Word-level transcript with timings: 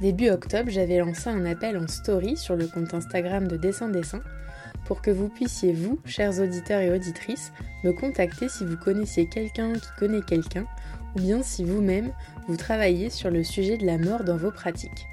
Début 0.00 0.28
octobre, 0.28 0.68
j'avais 0.68 0.98
lancé 0.98 1.30
un 1.30 1.46
appel 1.46 1.78
en 1.78 1.88
story 1.88 2.36
sur 2.36 2.54
le 2.54 2.66
compte 2.66 2.92
Instagram 2.92 3.48
de 3.48 3.56
Dessin 3.56 3.88
Dessin 3.88 4.20
pour 4.84 5.00
que 5.00 5.10
vous 5.10 5.30
puissiez, 5.30 5.72
vous, 5.72 5.98
chers 6.04 6.38
auditeurs 6.38 6.80
et 6.80 6.92
auditrices, 6.92 7.50
me 7.82 7.92
contacter 7.92 8.50
si 8.50 8.66
vous 8.66 8.76
connaissiez 8.76 9.26
quelqu'un 9.26 9.72
qui 9.72 9.88
connaît 9.98 10.20
quelqu'un, 10.20 10.66
ou 11.16 11.20
bien 11.20 11.42
si 11.42 11.64
vous-même, 11.64 12.12
vous 12.46 12.56
travaillez 12.58 13.08
sur 13.08 13.30
le 13.30 13.42
sujet 13.42 13.78
de 13.78 13.86
la 13.86 13.96
mort 13.96 14.22
dans 14.22 14.36
vos 14.36 14.50
pratiques. 14.50 15.06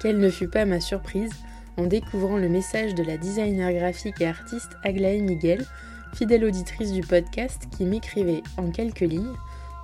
Quelle 0.00 0.18
ne 0.18 0.30
fut 0.30 0.48
pas 0.48 0.64
ma 0.64 0.78
surprise 0.78 1.32
en 1.76 1.86
découvrant 1.86 2.36
le 2.36 2.48
message 2.48 2.94
de 2.94 3.02
la 3.02 3.16
designer 3.16 3.72
graphique 3.72 4.20
et 4.20 4.26
artiste 4.26 4.70
Aglaé 4.84 5.20
Miguel, 5.20 5.66
fidèle 6.14 6.44
auditrice 6.44 6.92
du 6.92 7.02
podcast, 7.02 7.64
qui 7.76 7.84
m'écrivait 7.84 8.44
en 8.56 8.70
quelques 8.70 9.00
lignes 9.00 9.34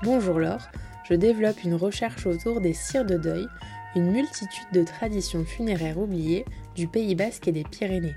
Bonjour 0.05 0.39
Laure, 0.39 0.69
je 1.09 1.15
développe 1.15 1.65
une 1.65 1.75
recherche 1.75 2.27
autour 2.27 2.61
des 2.61 2.73
cires 2.73 3.05
de 3.05 3.19
deuil, 3.19 3.47
une 3.97 4.11
multitude 4.11 4.67
de 4.73 4.83
traditions 4.83 5.45
funéraires 5.45 5.98
oubliées 5.98 6.45
du 6.75 6.89
Pays 6.89 7.14
basque 7.14 7.48
et 7.48 7.53
des 7.53 7.64
Pyrénées. 7.64 8.17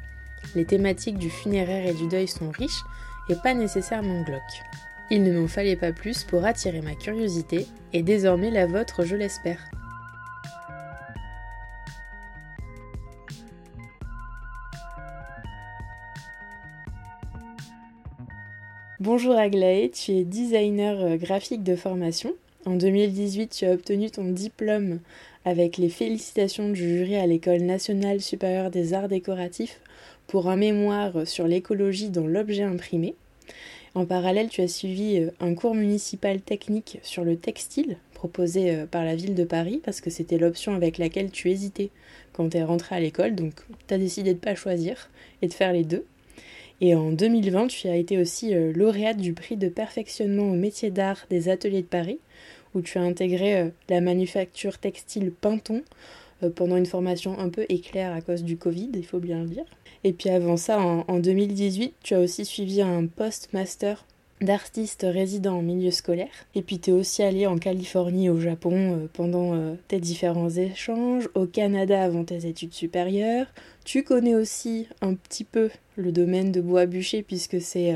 Les 0.55 0.65
thématiques 0.65 1.17
du 1.17 1.29
funéraire 1.29 1.85
et 1.87 1.93
du 1.93 2.07
deuil 2.07 2.27
sont 2.27 2.49
riches 2.49 2.83
et 3.29 3.35
pas 3.35 3.53
nécessairement 3.53 4.21
glauques. 4.23 4.63
Il 5.09 5.23
ne 5.23 5.39
m'en 5.39 5.47
fallait 5.47 5.75
pas 5.75 5.93
plus 5.93 6.23
pour 6.23 6.45
attirer 6.45 6.81
ma 6.81 6.95
curiosité 6.95 7.67
et 7.93 8.03
désormais 8.03 8.51
la 8.51 8.65
vôtre, 8.65 9.05
je 9.05 9.15
l'espère. 9.15 9.59
Bonjour 18.99 19.37
Aglaé, 19.37 19.91
tu 19.91 20.11
es 20.11 20.23
designer 20.23 20.99
euh, 20.99 21.17
graphique 21.17 21.63
de 21.63 21.75
formation. 21.75 22.33
En 22.67 22.75
2018, 22.75 23.47
tu 23.47 23.65
as 23.65 23.71
obtenu 23.71 24.11
ton 24.11 24.25
diplôme 24.25 24.99
avec 25.45 25.77
les 25.77 25.87
félicitations 25.87 26.67
du 26.67 26.97
jury 26.97 27.15
à 27.15 27.25
l'École 27.25 27.61
nationale 27.61 28.19
supérieure 28.19 28.71
des 28.71 28.93
arts 28.93 29.07
décoratifs 29.07 29.79
pour 30.27 30.49
un 30.49 30.57
mémoire 30.57 31.25
sur 31.25 31.47
l'écologie 31.47 32.09
dans 32.09 32.27
l'objet 32.27 32.63
imprimé. 32.63 33.15
En 33.95 34.05
parallèle, 34.05 34.49
tu 34.49 34.59
as 34.59 34.67
suivi 34.67 35.17
euh, 35.17 35.31
un 35.39 35.53
cours 35.53 35.75
municipal 35.75 36.41
technique 36.41 36.99
sur 37.03 37.23
le 37.23 37.37
textile 37.37 37.95
proposé 38.13 38.75
euh, 38.75 38.85
par 38.85 39.05
la 39.05 39.15
ville 39.15 39.33
de 39.33 39.45
Paris 39.45 39.79
parce 39.81 40.01
que 40.01 40.09
c'était 40.09 40.37
l'option 40.37 40.75
avec 40.75 40.97
laquelle 40.97 41.31
tu 41.31 41.49
hésitais 41.49 41.89
quand 42.33 42.49
tu 42.49 42.57
es 42.57 42.63
rentré 42.63 42.97
à 42.97 42.99
l'école. 42.99 43.33
Donc 43.33 43.53
tu 43.87 43.93
as 43.93 43.97
décidé 43.97 44.31
de 44.31 44.39
ne 44.39 44.43
pas 44.43 44.55
choisir 44.55 45.09
et 45.41 45.47
de 45.47 45.53
faire 45.53 45.71
les 45.71 45.85
deux. 45.85 46.03
Et 46.79 46.93
en 46.93 47.11
2020, 47.11 47.67
tu 47.67 47.87
as 47.87 47.95
été 47.95 48.19
aussi 48.19 48.53
euh, 48.53 48.71
lauréate 48.73 49.17
du 49.17 49.33
prix 49.33 49.55
de 49.55 49.69
perfectionnement 49.69 50.51
au 50.51 50.55
métier 50.55 50.91
d'art 50.91 51.25
des 51.29 51.49
ateliers 51.49 51.81
de 51.81 51.87
Paris 51.87 52.19
où 52.77 52.81
tu 52.81 52.97
as 52.97 53.01
intégré 53.01 53.59
euh, 53.59 53.69
la 53.89 54.01
manufacture 54.01 54.77
textile 54.77 55.31
Pinton 55.31 55.81
euh, 56.43 56.49
pendant 56.49 56.77
une 56.77 56.85
formation 56.85 57.37
un 57.39 57.49
peu 57.49 57.65
éclair 57.69 58.13
à 58.13 58.21
cause 58.21 58.43
du 58.43 58.57
Covid, 58.57 58.91
il 58.93 59.05
faut 59.05 59.19
bien 59.19 59.41
le 59.41 59.49
dire. 59.49 59.65
Et 60.03 60.13
puis 60.13 60.29
avant 60.29 60.57
ça, 60.57 60.79
en, 60.79 61.19
2018, 61.19 61.95
tu 62.03 62.13
as 62.13 62.19
aussi 62.19 62.45
suivi 62.45 62.81
un 62.81 63.07
post-master 63.07 64.05
d'artiste 64.39 65.03
résident 65.09 65.57
en 65.57 65.61
milieu 65.63 65.89
scolaire. 65.89 66.29
Et 66.53 66.61
puis 66.61 66.77
tu 66.77 66.91
es 66.91 66.93
aussi 66.93 67.23
allé 67.23 67.47
en 67.47 67.57
Californie, 67.57 68.29
au 68.29 68.39
Japon 68.39 68.93
euh, 68.93 69.07
pendant 69.11 69.75
tes 69.87 69.99
différents 69.99 70.51
échanges, 70.51 71.27
au 71.33 71.47
Canada 71.47 72.03
avant 72.03 72.23
tes 72.23 72.45
études 72.45 72.73
supérieures. 72.73 73.47
Tu 73.83 74.03
connais 74.03 74.35
aussi 74.35 74.87
un 75.01 75.15
petit 75.15 75.43
peu 75.43 75.71
le 75.95 76.11
domaine 76.11 76.51
de 76.51 76.61
bois 76.61 76.85
bûcher 76.85 77.23
puisque 77.23 77.59
c'est 77.59 77.95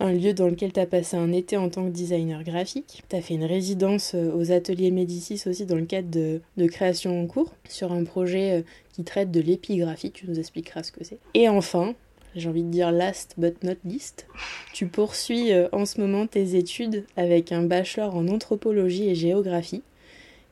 un 0.00 0.12
lieu 0.12 0.32
dans 0.32 0.48
lequel 0.48 0.72
tu 0.72 0.80
as 0.80 0.86
passé 0.86 1.16
un 1.16 1.30
été 1.30 1.56
en 1.56 1.68
tant 1.68 1.84
que 1.84 1.90
designer 1.90 2.42
graphique. 2.42 3.04
Tu 3.08 3.16
as 3.16 3.20
fait 3.20 3.34
une 3.34 3.44
résidence 3.44 4.12
euh, 4.14 4.32
aux 4.34 4.50
ateliers 4.50 4.90
Médicis 4.90 5.42
aussi 5.46 5.66
dans 5.66 5.76
le 5.76 5.84
cadre 5.84 6.08
de, 6.10 6.66
création 6.66 7.22
en 7.22 7.26
cours 7.26 7.52
sur 7.68 7.92
un 7.92 8.04
projet 8.04 8.60
euh, 8.60 8.62
qui 8.92 9.04
traite 9.04 9.30
de 9.30 9.40
l'épigraphie, 9.40 10.10
tu 10.10 10.26
nous 10.26 10.38
expliqueras 10.38 10.82
ce 10.82 10.92
que 10.92 11.04
c'est. 11.04 11.18
Et 11.34 11.48
enfin, 11.48 11.94
j'ai 12.34 12.48
envie 12.48 12.62
de 12.62 12.70
dire 12.70 12.90
last 12.92 13.34
but 13.36 13.62
not 13.62 13.74
least, 13.84 14.26
tu 14.72 14.86
poursuis 14.86 15.52
euh, 15.52 15.68
en 15.72 15.84
ce 15.84 16.00
moment 16.00 16.26
tes 16.26 16.56
études 16.56 17.04
avec 17.16 17.52
un 17.52 17.62
bachelor 17.62 18.16
en 18.16 18.26
anthropologie 18.28 19.08
et 19.08 19.14
géographie. 19.14 19.82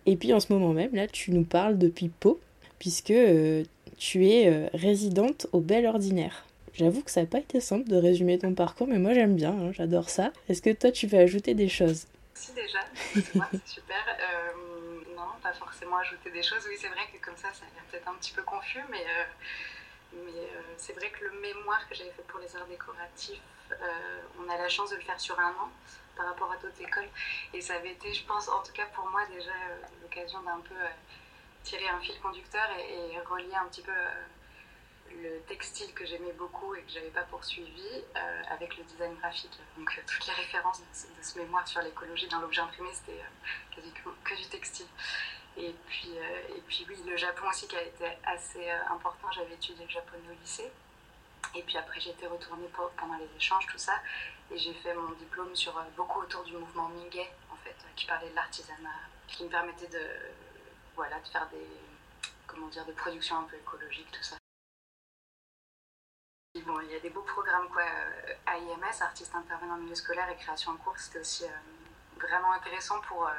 Et 0.05 0.17
puis 0.17 0.33
en 0.35 0.41
ce 0.41 0.53
moment 0.53 0.75
même, 0.75 0.95
là, 0.95 1.07
tu 1.07 1.31
nous 1.33 1.45
parles 1.45 1.79
depuis 1.79 2.09
Pau, 2.09 2.39
puisque 2.79 3.13
tu 3.99 4.27
es 4.27 4.69
résidente 4.73 5.47
au 5.53 5.61
Bel 5.61 5.85
Ordinaire. 5.85 6.48
J'avoue 6.79 7.03
que 7.03 7.11
ça 7.11 7.23
n'a 7.23 7.27
pas 7.27 7.41
été 7.41 7.61
simple 7.61 7.89
de 7.89 7.97
résumer 7.97 8.39
ton 8.39 8.55
parcours, 8.55 8.87
mais 8.87 8.99
moi 8.99 9.13
j'aime 9.13 9.35
bien, 9.35 9.51
hein, 9.51 9.73
j'adore 9.73 10.09
ça. 10.09 10.31
Est-ce 10.49 10.63
que 10.63 10.71
toi 10.71 10.93
tu 10.93 11.09
veux 11.09 11.19
ajouter 11.19 11.55
des 11.55 11.69
choses? 11.69 12.07
Si 12.35 12.53
déjà, 12.53 12.79
c'est 13.15 13.67
super. 13.67 14.05
Euh, 14.09 14.53
non, 15.17 15.27
pas 15.43 15.53
forcément 15.55 15.97
ajouter 15.97 16.31
des 16.31 16.45
choses. 16.45 16.65
Oui, 16.69 16.77
c'est 16.79 16.87
vrai 16.87 17.03
que 17.13 17.19
comme 17.19 17.37
ça, 17.37 17.53
ça 17.53 17.65
a 17.65 17.75
l'air 17.75 17.83
peut-être 17.91 18.07
un 18.07 18.15
petit 18.15 18.31
peu 18.31 18.43
confus, 18.43 18.85
mais, 18.91 19.03
euh, 19.03 20.15
euh, 20.19 20.63
c'est 20.77 20.93
vrai 20.93 21.11
que 21.11 21.25
le 21.25 21.41
mémoire 21.41 21.89
que 21.89 21.97
j'avais 21.97 22.13
fait 22.13 22.23
pour 22.29 22.39
les 22.39 22.55
arts 22.55 22.69
décoratifs, 22.69 23.43
on 24.39 24.49
a 24.49 24.57
la 24.57 24.69
chance 24.69 24.91
de 24.91 24.97
le 24.97 25.03
faire 25.03 25.19
sur 25.19 25.39
un 25.41 25.51
an 25.51 25.71
par 26.17 26.27
rapport 26.27 26.53
à 26.53 26.57
d'autres 26.59 26.81
écoles. 26.81 27.09
Et 27.53 27.61
ça 27.61 27.75
avait 27.75 27.91
été, 27.91 28.15
je 28.15 28.25
pense, 28.25 28.49
en 28.49 28.63
tout 28.63 28.73
cas 28.73 28.87
pour 28.95 29.11
moi 29.11 29.23
déjà, 29.35 29.51
l'occasion 30.01 30.41
d'un 30.43 30.61
peu 30.61 30.77
tirer 31.65 31.89
un 31.89 31.99
fil 31.99 32.19
conducteur 32.21 32.69
et 32.79 33.19
relier 33.29 33.57
un 33.57 33.67
petit 33.67 33.83
peu 33.83 33.93
le 35.23 35.41
textile 35.49 35.93
que 35.95 36.07
j'aimais 36.07 36.33
beaucoup 36.33 36.75
et 36.75 36.83
que 36.83 36.91
j'avais 36.91 37.11
pas 37.11 37.23
poursuivi 37.23 38.05
euh, 38.17 38.43
avec 38.51 38.77
le 38.77 38.85
design 38.85 39.15
graphique. 39.17 39.59
Donc 39.77 39.91
euh, 39.97 40.03
toutes 40.07 40.27
les 40.27 40.33
références 40.33 40.81
de 40.81 41.23
ce, 41.23 41.39
mémoire 41.39 41.67
sur 41.67 41.81
l'écologie 41.83 42.29
dans 42.29 42.41
l'objet 42.41 42.61
imprimé, 42.61 42.89
c'était 42.93 43.21
euh, 43.21 43.75
quasi 43.75 43.93
que, 43.93 44.37
du 44.37 44.47
textile. 44.49 44.87
Et 45.57 45.75
puis, 45.89 46.13
et 46.57 46.61
puis 46.69 46.87
oui, 46.89 46.97
le 47.05 47.17
Japon 47.17 47.49
aussi 47.49 47.67
qui 47.67 47.75
a 47.75 47.83
été 47.83 48.05
assez 48.25 48.71
important. 48.71 49.29
J'avais 49.33 49.55
étudié 49.55 49.85
le 49.85 49.91
japonais 49.91 50.23
au 50.31 50.41
lycée. 50.41 50.71
Et 51.57 51.63
puis 51.63 51.77
après, 51.77 51.99
été 51.99 52.27
retournée 52.29 52.69
pendant 52.97 53.17
les 53.17 53.29
échanges, 53.37 53.67
tout 53.67 53.79
ça. 53.79 53.95
Et 54.53 54.59
j'ai 54.59 54.73
fait 54.75 54.95
mon 54.95 55.11
diplôme 55.13 55.57
sur 55.57 55.75
beaucoup 55.97 56.21
autour 56.21 56.45
du 56.45 56.53
mouvement 56.53 56.89
Mingei, 56.91 57.29
en 57.51 57.57
fait, 57.57 57.75
qui 57.97 58.07
parlait 58.07 58.31
de 58.31 58.37
l'artisanat, 58.37 59.01
qui 59.27 59.43
me 59.43 59.49
permettait 59.49 59.89
de, 59.89 60.07
voilà, 60.95 61.19
de 61.19 61.27
faire 61.27 61.49
des, 61.49 61.67
comment 62.47 62.69
dire, 62.69 62.85
des 62.85 62.93
productions 62.93 63.39
un 63.39 63.45
peu 63.45 63.57
écologiques, 63.57 64.13
tout 64.13 64.23
ça 64.23 64.39
il 66.85 66.93
y 66.93 66.97
a 66.97 67.01
des 67.01 67.11
beaux 67.11 67.23
programmes 67.23 67.69
quoi. 67.69 67.83
AIMS, 68.47 68.83
euh, 68.83 69.05
artistes 69.05 69.35
intervenants 69.35 69.75
en 69.75 69.79
milieu 69.79 69.95
scolaire 69.95 70.29
et 70.31 70.37
création 70.37 70.73
en 70.73 70.77
cours, 70.77 70.99
c'était 70.99 71.21
aussi 71.21 71.45
euh, 71.45 72.19
vraiment 72.21 72.53
intéressant 72.53 73.01
pour, 73.03 73.27
euh, 73.27 73.33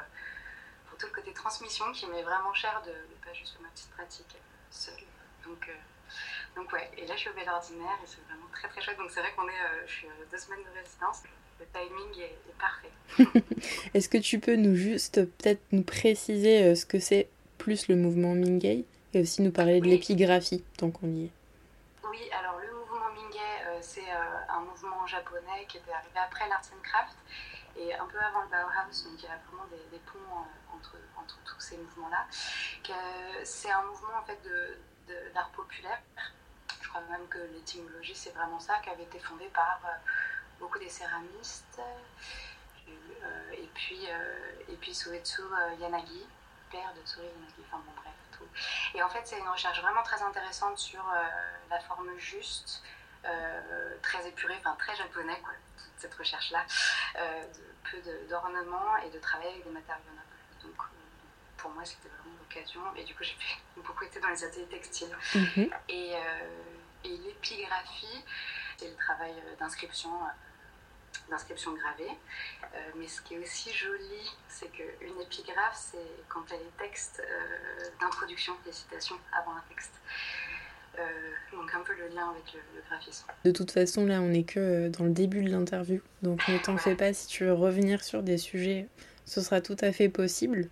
pour 0.88 0.98
tout 0.98 1.06
le 1.06 1.12
côté 1.12 1.32
transmission 1.32 1.90
qui 1.92 2.06
m'est 2.06 2.22
vraiment 2.22 2.54
cher 2.54 2.82
de 2.84 2.90
ne 2.90 3.24
pas 3.24 3.32
juste 3.32 3.52
faire 3.52 3.62
ma 3.62 3.68
petite 3.68 3.90
pratique 3.90 4.36
seule. 4.70 4.94
Donc, 5.44 5.70
donc 6.54 6.72
ouais, 6.72 6.90
et 6.96 7.06
là 7.06 7.14
je 7.14 7.20
suis 7.20 7.30
au 7.30 7.34
Bel 7.34 7.48
Ordinaire 7.48 7.98
et 8.02 8.06
c'est 8.06 8.22
vraiment 8.28 8.46
très 8.52 8.68
très 8.68 8.80
chouette. 8.82 8.98
Donc 8.98 9.10
c'est 9.10 9.20
vrai 9.20 9.32
qu'on 9.36 9.48
est, 9.48 9.86
je 9.86 9.92
suis 9.92 10.08
deux 10.30 10.38
semaines 10.38 10.62
de 10.62 10.78
résidence, 10.78 11.22
le 11.58 11.66
timing 11.72 12.20
est, 12.20 12.38
est 12.48 12.58
parfait. 12.58 12.90
Est-ce 13.94 14.08
que 14.08 14.18
tu 14.18 14.38
peux 14.38 14.56
nous 14.56 14.76
juste 14.76 15.24
peut-être 15.24 15.62
nous 15.72 15.82
préciser 15.82 16.74
ce 16.74 16.86
que 16.86 16.98
c'est 16.98 17.28
plus 17.58 17.88
le 17.88 17.96
mouvement 17.96 18.34
Mingei 18.34 18.84
et 19.12 19.20
aussi 19.20 19.42
nous 19.42 19.50
parler 19.50 19.80
de 19.80 19.86
l'épigraphie 19.86 20.62
tant 20.76 20.90
qu'on 20.90 21.08
y 21.08 21.26
est? 21.26 21.30
Oui, 22.08 22.18
alors 22.32 22.59
japonais 25.10 25.66
qui 25.68 25.78
était 25.78 25.92
arrivé 25.92 26.18
après 26.18 26.48
l'Arts 26.48 26.70
and 26.72 26.82
Craft 26.82 27.16
et 27.76 27.94
un 27.94 28.06
peu 28.06 28.18
avant 28.18 28.42
le 28.42 28.48
Bauhaus, 28.48 29.04
donc 29.04 29.14
il 29.18 29.24
y 29.24 29.28
a 29.28 29.36
vraiment 29.48 29.66
des, 29.66 29.98
ponts 29.98 30.18
euh, 30.18 30.76
entre, 30.76 30.96
entre 31.16 31.38
tous 31.44 31.60
ces 31.60 31.76
mouvements-là. 31.76 32.26
C'est 33.44 33.70
un 33.70 33.82
mouvement 33.82 34.16
en 34.18 34.22
fait 34.24 34.40
d'art 35.34 35.50
populaire. 35.50 36.00
Je 36.82 36.88
crois 36.88 37.02
même 37.02 37.28
que 37.28 37.38
l'étymologie 37.52 38.14
c'est 38.14 38.30
vraiment 38.30 38.58
ça, 38.58 38.78
qui 38.78 38.90
avait 38.90 39.04
été 39.04 39.20
fondé 39.20 39.46
par 39.54 39.80
euh, 39.84 40.10
beaucoup 40.58 40.78
des 40.78 40.88
céramistes. 40.88 41.80
et 43.52 43.70
puis, 43.74 44.04
et 44.68 44.76
puis 44.80 44.94
Suetsu 44.94 45.42
Yanagi, 45.78 46.26
père 46.70 46.92
de 46.94 47.06
Tsuri 47.06 47.26
Yanagi, 47.26 47.62
enfin 47.66 47.82
bon 47.86 47.92
bref, 47.96 48.14
tout. 48.32 48.48
Et 48.94 49.02
en 49.02 49.08
fait 49.08 49.22
c'est 49.24 49.38
une 49.38 49.48
recherche 49.48 49.80
vraiment 49.80 50.02
très 50.02 50.20
intéressante 50.22 50.78
sur 50.78 51.04
la 51.70 51.78
forme 51.80 52.10
juste, 52.18 52.82
euh, 52.82 52.99
très 54.02 54.26
épuré, 54.28 54.54
enfin 54.58 54.76
très 54.78 54.96
japonais, 54.96 55.38
quoi, 55.42 55.52
cette 55.96 56.14
recherche-là, 56.14 56.64
euh, 57.16 57.44
de 57.46 57.90
peu 57.90 58.28
d'ornements 58.28 58.96
et 58.98 59.10
de 59.10 59.18
travailler 59.18 59.50
avec 59.50 59.64
des 59.64 59.70
matériaux 59.70 60.02
nobles. 60.08 60.62
Donc, 60.62 60.80
euh, 60.80 60.96
pour 61.56 61.70
moi, 61.70 61.84
c'était 61.84 62.08
vraiment 62.08 62.36
l'occasion. 62.38 62.80
Et 62.96 63.04
du 63.04 63.14
coup, 63.14 63.22
j'ai 63.22 63.36
beaucoup 63.82 64.04
été 64.04 64.20
dans 64.20 64.28
les 64.28 64.44
ateliers 64.44 64.66
textiles. 64.66 65.16
Mhm. 65.34 65.70
Et, 65.88 66.12
et 67.04 67.16
l'épigraphie, 67.16 68.24
c'est 68.78 68.88
le 68.88 68.96
travail 68.96 69.34
d'inscription 69.58 70.10
d'inscription 71.30 71.72
gravée. 71.72 72.10
Euh, 72.74 72.90
mais 72.96 73.08
ce 73.08 73.22
qui 73.22 73.34
est 73.34 73.38
aussi 73.38 73.72
joli, 73.72 74.36
c'est 74.48 74.70
qu'une 74.70 75.20
épigraphe, 75.20 75.76
c'est 75.76 76.24
quand 76.28 76.44
elle 76.50 76.60
est 76.60 76.78
texte 76.78 77.22
euh, 77.24 77.88
d'introduction, 78.00 78.54
des 78.64 78.72
citations 78.72 79.18
avant 79.32 79.52
un 79.52 79.64
texte. 79.68 79.94
Euh, 80.98 81.02
donc 81.52 81.70
un 81.74 81.80
peu 81.80 81.92
le 81.92 82.14
lien 82.14 82.30
avec 82.30 82.42
le, 82.54 82.80
graphisme. 82.88 83.26
De 83.44 83.50
toute 83.50 83.70
façon, 83.70 84.06
là, 84.06 84.20
on 84.20 84.28
n'est 84.28 84.42
que 84.42 84.88
dans 84.88 85.04
le 85.04 85.10
début 85.10 85.42
de 85.42 85.50
l'interview. 85.50 86.00
Donc 86.22 86.46
ne 86.48 86.58
t'en 86.58 86.76
fais 86.76 86.94
pas, 86.94 87.12
si 87.12 87.26
tu 87.26 87.44
veux 87.44 87.52
revenir 87.52 88.02
sur 88.02 88.22
des 88.22 88.38
sujets, 88.38 88.86
ce 89.24 89.40
sera 89.40 89.60
tout 89.60 89.76
à 89.80 89.92
fait 89.92 90.08
possible. 90.08 90.68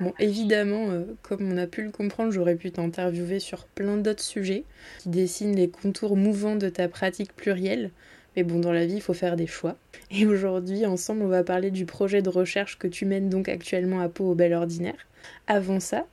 Bon, 0.00 0.12
évidemment, 0.18 1.04
comme 1.22 1.50
on 1.50 1.56
a 1.56 1.66
pu 1.66 1.82
le 1.82 1.90
comprendre, 1.90 2.30
j'aurais 2.30 2.56
pu 2.56 2.70
t'interviewer 2.70 3.40
sur 3.40 3.64
plein 3.64 3.96
d'autres 3.96 4.22
sujets 4.22 4.64
qui 4.98 5.08
dessinent 5.08 5.56
les 5.56 5.70
contours 5.70 6.16
mouvants 6.16 6.56
de 6.56 6.68
ta 6.68 6.88
pratique 6.88 7.34
plurielle. 7.34 7.90
Mais 8.36 8.42
bon, 8.42 8.60
dans 8.60 8.72
la 8.72 8.84
vie, 8.84 8.96
il 8.96 9.00
faut 9.00 9.14
faire 9.14 9.36
des 9.36 9.46
choix. 9.46 9.76
Et 10.10 10.26
aujourd'hui, 10.26 10.84
ensemble, 10.84 11.22
on 11.22 11.28
va 11.28 11.42
parler 11.42 11.70
du 11.70 11.86
projet 11.86 12.20
de 12.20 12.28
recherche 12.28 12.78
que 12.78 12.86
tu 12.86 13.06
mènes 13.06 13.30
donc 13.30 13.48
actuellement 13.48 14.00
à 14.00 14.10
Pau 14.10 14.30
au 14.30 14.34
Bel 14.34 14.52
Ordinaire. 14.52 15.06
Avant 15.46 15.80
ça, 15.80 16.06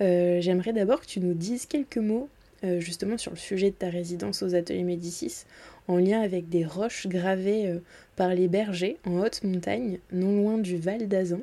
euh, 0.00 0.40
j'aimerais 0.40 0.72
d'abord 0.72 1.00
que 1.00 1.06
tu 1.06 1.20
nous 1.20 1.34
dises 1.34 1.66
quelques 1.66 1.98
mots 1.98 2.28
euh, 2.64 2.80
justement 2.80 3.18
sur 3.18 3.30
le 3.30 3.36
sujet 3.36 3.70
de 3.70 3.76
ta 3.76 3.88
résidence 3.88 4.42
aux 4.42 4.54
ateliers 4.54 4.82
Médicis, 4.82 5.44
en 5.86 5.96
lien 5.96 6.20
avec 6.20 6.48
des 6.48 6.64
roches 6.64 7.06
gravées 7.06 7.68
euh, 7.68 7.78
par 8.16 8.34
les 8.34 8.48
bergers 8.48 8.98
en 9.04 9.20
haute 9.20 9.42
montagne, 9.44 9.98
non 10.12 10.36
loin 10.36 10.58
du 10.58 10.76
Val 10.76 11.08
d'Azan. 11.08 11.40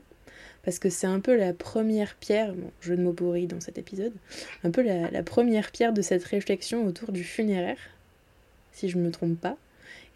Parce 0.63 0.79
que 0.79 0.89
c'est 0.89 1.07
un 1.07 1.19
peu 1.19 1.37
la 1.37 1.53
première 1.53 2.15
pierre, 2.15 2.53
bon, 2.53 2.71
jeu 2.81 2.97
de 2.97 3.01
mots 3.01 3.13
pourri 3.13 3.47
dans 3.47 3.61
cet 3.61 3.77
épisode, 3.77 4.13
un 4.63 4.71
peu 4.71 4.81
la, 4.81 5.11
la 5.11 5.23
première 5.23 5.71
pierre 5.71 5.93
de 5.93 6.01
cette 6.01 6.23
réflexion 6.23 6.85
autour 6.85 7.11
du 7.11 7.23
funéraire, 7.23 7.77
si 8.73 8.89
je 8.89 8.97
ne 8.97 9.03
me 9.03 9.11
trompe 9.11 9.39
pas. 9.39 9.57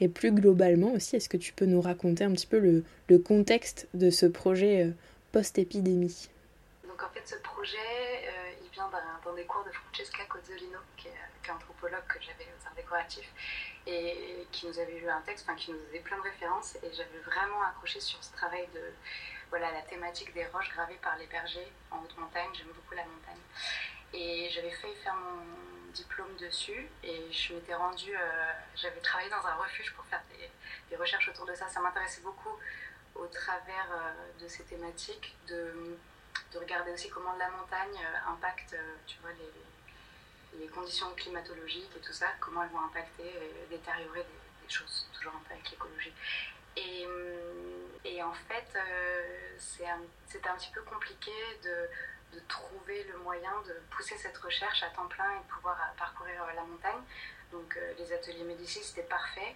Et 0.01 0.07
plus 0.07 0.31
globalement 0.31 0.93
aussi, 0.93 1.15
est-ce 1.15 1.29
que 1.29 1.37
tu 1.37 1.53
peux 1.53 1.65
nous 1.65 1.81
raconter 1.81 2.23
un 2.23 2.31
petit 2.31 2.47
peu 2.47 2.59
le, 2.59 3.17
contexte 3.19 3.87
de 3.93 4.09
ce 4.09 4.25
projet 4.25 4.85
euh, 4.85 4.91
post-épidémie? 5.31 6.29
Donc 6.87 7.03
en 7.03 7.09
fait, 7.13 7.21
ce 7.25 7.35
projet, 7.41 7.77
il 8.79 8.89
vient 8.89 9.01
d'un 9.23 9.33
des 9.33 9.45
cours 9.45 9.63
de 9.63 9.71
Francesca 9.71 10.23
Cozzolino, 10.25 10.79
qui 10.95 11.07
est, 11.07 11.51
anthropologue 11.51 12.05
que 12.07 12.21
j'avais 12.21 12.45
aux 12.45 12.67
arts 12.67 12.75
décoratifs, 12.75 13.31
et 13.87 14.47
qui 14.51 14.67
nous 14.67 14.79
avait 14.79 14.99
lu 14.99 15.09
un 15.09 15.21
texte, 15.21 15.49
qui 15.57 15.71
nous 15.71 15.79
avait 15.89 15.99
plein 15.99 16.17
de 16.17 16.21
références, 16.21 16.75
et 16.75 16.93
j'avais 16.93 17.17
vraiment 17.25 17.63
accroché 17.63 17.99
sur 17.99 18.23
ce 18.23 18.31
travail 18.33 18.67
de 18.73 18.93
voilà, 19.49 19.71
la 19.71 19.81
thématique 19.81 20.33
des 20.33 20.45
roches 20.47 20.69
gravées 20.69 20.99
par 21.01 21.17
les 21.17 21.25
bergers 21.25 21.71
en 21.89 21.97
haute 22.03 22.15
montagne. 22.17 22.49
J'aime 22.53 22.67
beaucoup 22.67 22.93
la 22.93 23.03
montagne. 23.03 23.41
Et 24.13 24.49
j'avais 24.51 24.71
failli 24.71 24.95
faire 24.97 25.15
mon 25.15 25.91
diplôme 25.91 26.35
dessus 26.37 26.87
et 27.03 27.31
je 27.31 27.53
m'étais 27.55 27.73
rendue, 27.73 28.15
euh, 28.15 28.51
j'avais 28.75 28.99
travaillé 28.99 29.29
dans 29.29 29.45
un 29.45 29.55
refuge 29.55 29.91
pour 29.95 30.05
faire 30.05 30.21
des, 30.89 30.95
recherches 30.95 31.29
autour 31.29 31.45
de 31.45 31.55
ça. 31.55 31.67
Ça 31.67 31.79
m'intéressait 31.79 32.21
beaucoup 32.21 32.55
au 33.15 33.25
travers 33.25 33.87
euh, 33.91 34.43
de 34.43 34.47
ces 34.47 34.63
thématiques, 34.65 35.35
de, 35.47 35.97
de, 36.51 36.59
regarder 36.59 36.91
aussi 36.91 37.09
comment 37.09 37.35
la 37.37 37.49
montagne 37.49 37.97
euh, 37.97 38.31
impacte, 38.31 38.75
tu 39.05 39.17
vois, 39.21 39.31
les, 39.31 40.67
conditions 40.69 41.13
climatologiques 41.15 41.89
et 41.95 41.99
tout 41.99 42.13
ça, 42.13 42.27
comment 42.39 42.63
elles 42.63 42.69
vont 42.69 42.83
impacter 42.83 43.23
et 43.23 43.67
détériorer 43.69 44.25
des, 44.61 44.69
choses, 44.69 45.07
toujours 45.13 45.33
un 45.35 45.39
peu 45.47 45.53
avec 45.53 45.69
l'écologie. 45.71 46.13
Et, 46.75 47.05
et, 48.05 48.21
en 48.23 48.33
fait, 48.33 48.77
c'était 49.57 50.49
un 50.49 50.55
petit 50.55 50.71
peu 50.71 50.81
compliqué 50.81 51.31
de 51.63 51.89
de 52.33 52.39
trouver 52.47 53.03
le 53.05 53.17
moyen 53.19 53.51
de 53.67 53.73
pousser 53.89 54.15
cette 54.17 54.37
recherche 54.37 54.83
à 54.83 54.89
temps 54.89 55.07
plein 55.07 55.31
et 55.35 55.39
de 55.39 55.53
pouvoir 55.53 55.77
euh, 55.79 55.97
parcourir 55.97 56.43
euh, 56.43 56.53
la 56.53 56.63
montagne. 56.63 57.01
Donc 57.51 57.75
euh, 57.77 57.93
les 57.97 58.11
ateliers 58.13 58.43
Médicis, 58.43 58.83
c'était 58.83 59.07
parfait. 59.07 59.55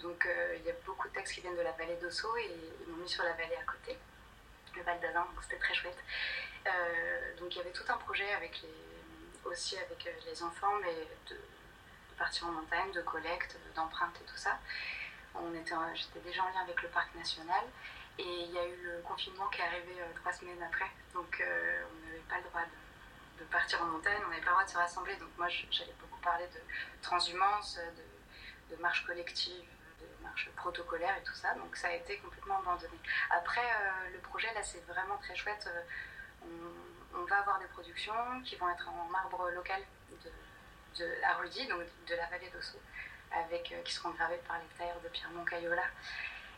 Donc 0.00 0.28
il 0.56 0.64
y 0.64 0.70
a 0.70 0.74
beaucoup 0.86 1.08
de 1.08 1.12
textes 1.12 1.34
qui 1.34 1.40
viennent 1.40 1.56
de 1.56 1.62
la 1.62 1.72
vallée 1.72 1.96
d'Osso 1.96 2.28
et 2.36 2.48
ils 2.82 2.92
m'ont 2.92 2.98
mis 2.98 3.08
sur 3.08 3.24
la 3.24 3.32
vallée 3.32 3.56
à 3.56 3.64
côté, 3.64 3.98
le 4.76 4.82
Val 4.82 5.00
d'Azan, 5.00 5.24
donc 5.24 5.42
c'était 5.42 5.58
très 5.58 5.74
chouette. 5.74 5.98
donc 7.38 7.54
il 7.54 7.58
y 7.58 7.60
avait 7.60 7.72
tout 7.72 7.84
un 7.88 7.96
projet 7.96 8.26
aussi 9.44 9.76
avec 9.78 10.08
les 10.26 10.42
enfants, 10.42 10.74
mais 10.82 10.94
de, 11.30 11.36
partir 12.18 12.48
en 12.48 12.52
montagne, 12.52 12.90
de 12.92 13.02
collecte, 13.02 13.56
d'empreintes 13.76 14.20
et 14.20 14.24
tout 14.24 14.36
ça. 14.36 14.58
J'étais 15.94 16.20
déjà 16.20 16.42
en 16.42 16.48
lien 16.48 16.62
avec 16.62 16.82
le 16.82 16.88
parc 16.88 17.14
national 17.14 17.64
et 18.18 18.42
il 18.44 18.50
y 18.50 18.58
a 18.58 18.66
eu 18.66 18.76
le 18.82 19.02
confinement 19.02 19.46
qui 19.48 19.60
est 19.60 19.64
arrivé 19.64 19.94
euh, 20.00 20.12
trois 20.16 20.32
semaines 20.32 20.62
après. 20.62 20.90
Donc 21.14 21.40
euh, 21.40 21.84
on 21.90 22.06
n'avait 22.06 22.24
pas 22.28 22.38
le 22.38 22.42
droit 22.44 22.62
de, 23.38 23.44
partir 23.44 23.80
en 23.82 23.86
montagne, 23.86 24.20
on 24.26 24.30
n'avait 24.30 24.40
pas 24.42 24.50
le 24.50 24.54
droit 24.54 24.64
de 24.64 24.70
se 24.70 24.76
rassembler. 24.76 25.16
Donc 25.16 25.28
moi 25.36 25.48
j'allais 25.48 25.94
beaucoup 26.00 26.20
parler 26.20 26.46
de 26.48 26.60
transhumance, 27.02 27.78
de, 27.78 28.74
de 28.74 28.82
marche 28.82 29.06
collective, 29.06 29.64
de 30.28 30.30
marche 30.30 30.50
protocolaire 30.56 31.16
et 31.16 31.24
tout 31.24 31.34
ça. 31.34 31.54
Donc 31.54 31.76
ça 31.76 31.88
a 31.88 31.92
été 31.92 32.18
complètement 32.18 32.58
abandonné. 32.58 32.98
Après 33.30 33.60
euh, 33.60 34.12
le 34.12 34.18
projet 34.18 34.52
là 34.54 34.62
c'est 34.62 34.84
vraiment 34.86 35.16
très 35.18 35.34
chouette. 35.34 35.68
On, 36.42 37.24
va 37.24 37.38
avoir 37.40 37.58
des 37.58 37.66
productions 37.66 38.14
qui 38.44 38.56
vont 38.56 38.70
être 38.70 38.88
en 38.88 39.04
marbre 39.10 39.50
local 39.50 39.82
de, 40.10 41.04
de 41.04 41.68
donc 41.68 41.82
de 42.06 42.14
la 42.14 42.26
vallée 42.26 42.48
d'Osso, 42.50 42.78
avec, 43.32 43.74
qui 43.84 43.92
seront 43.92 44.10
gravées 44.10 44.40
par 44.46 44.58
les 44.58 44.78
tailleurs 44.78 45.00
de 45.00 45.08
Pierre 45.08 45.30
Moncayola 45.30 45.82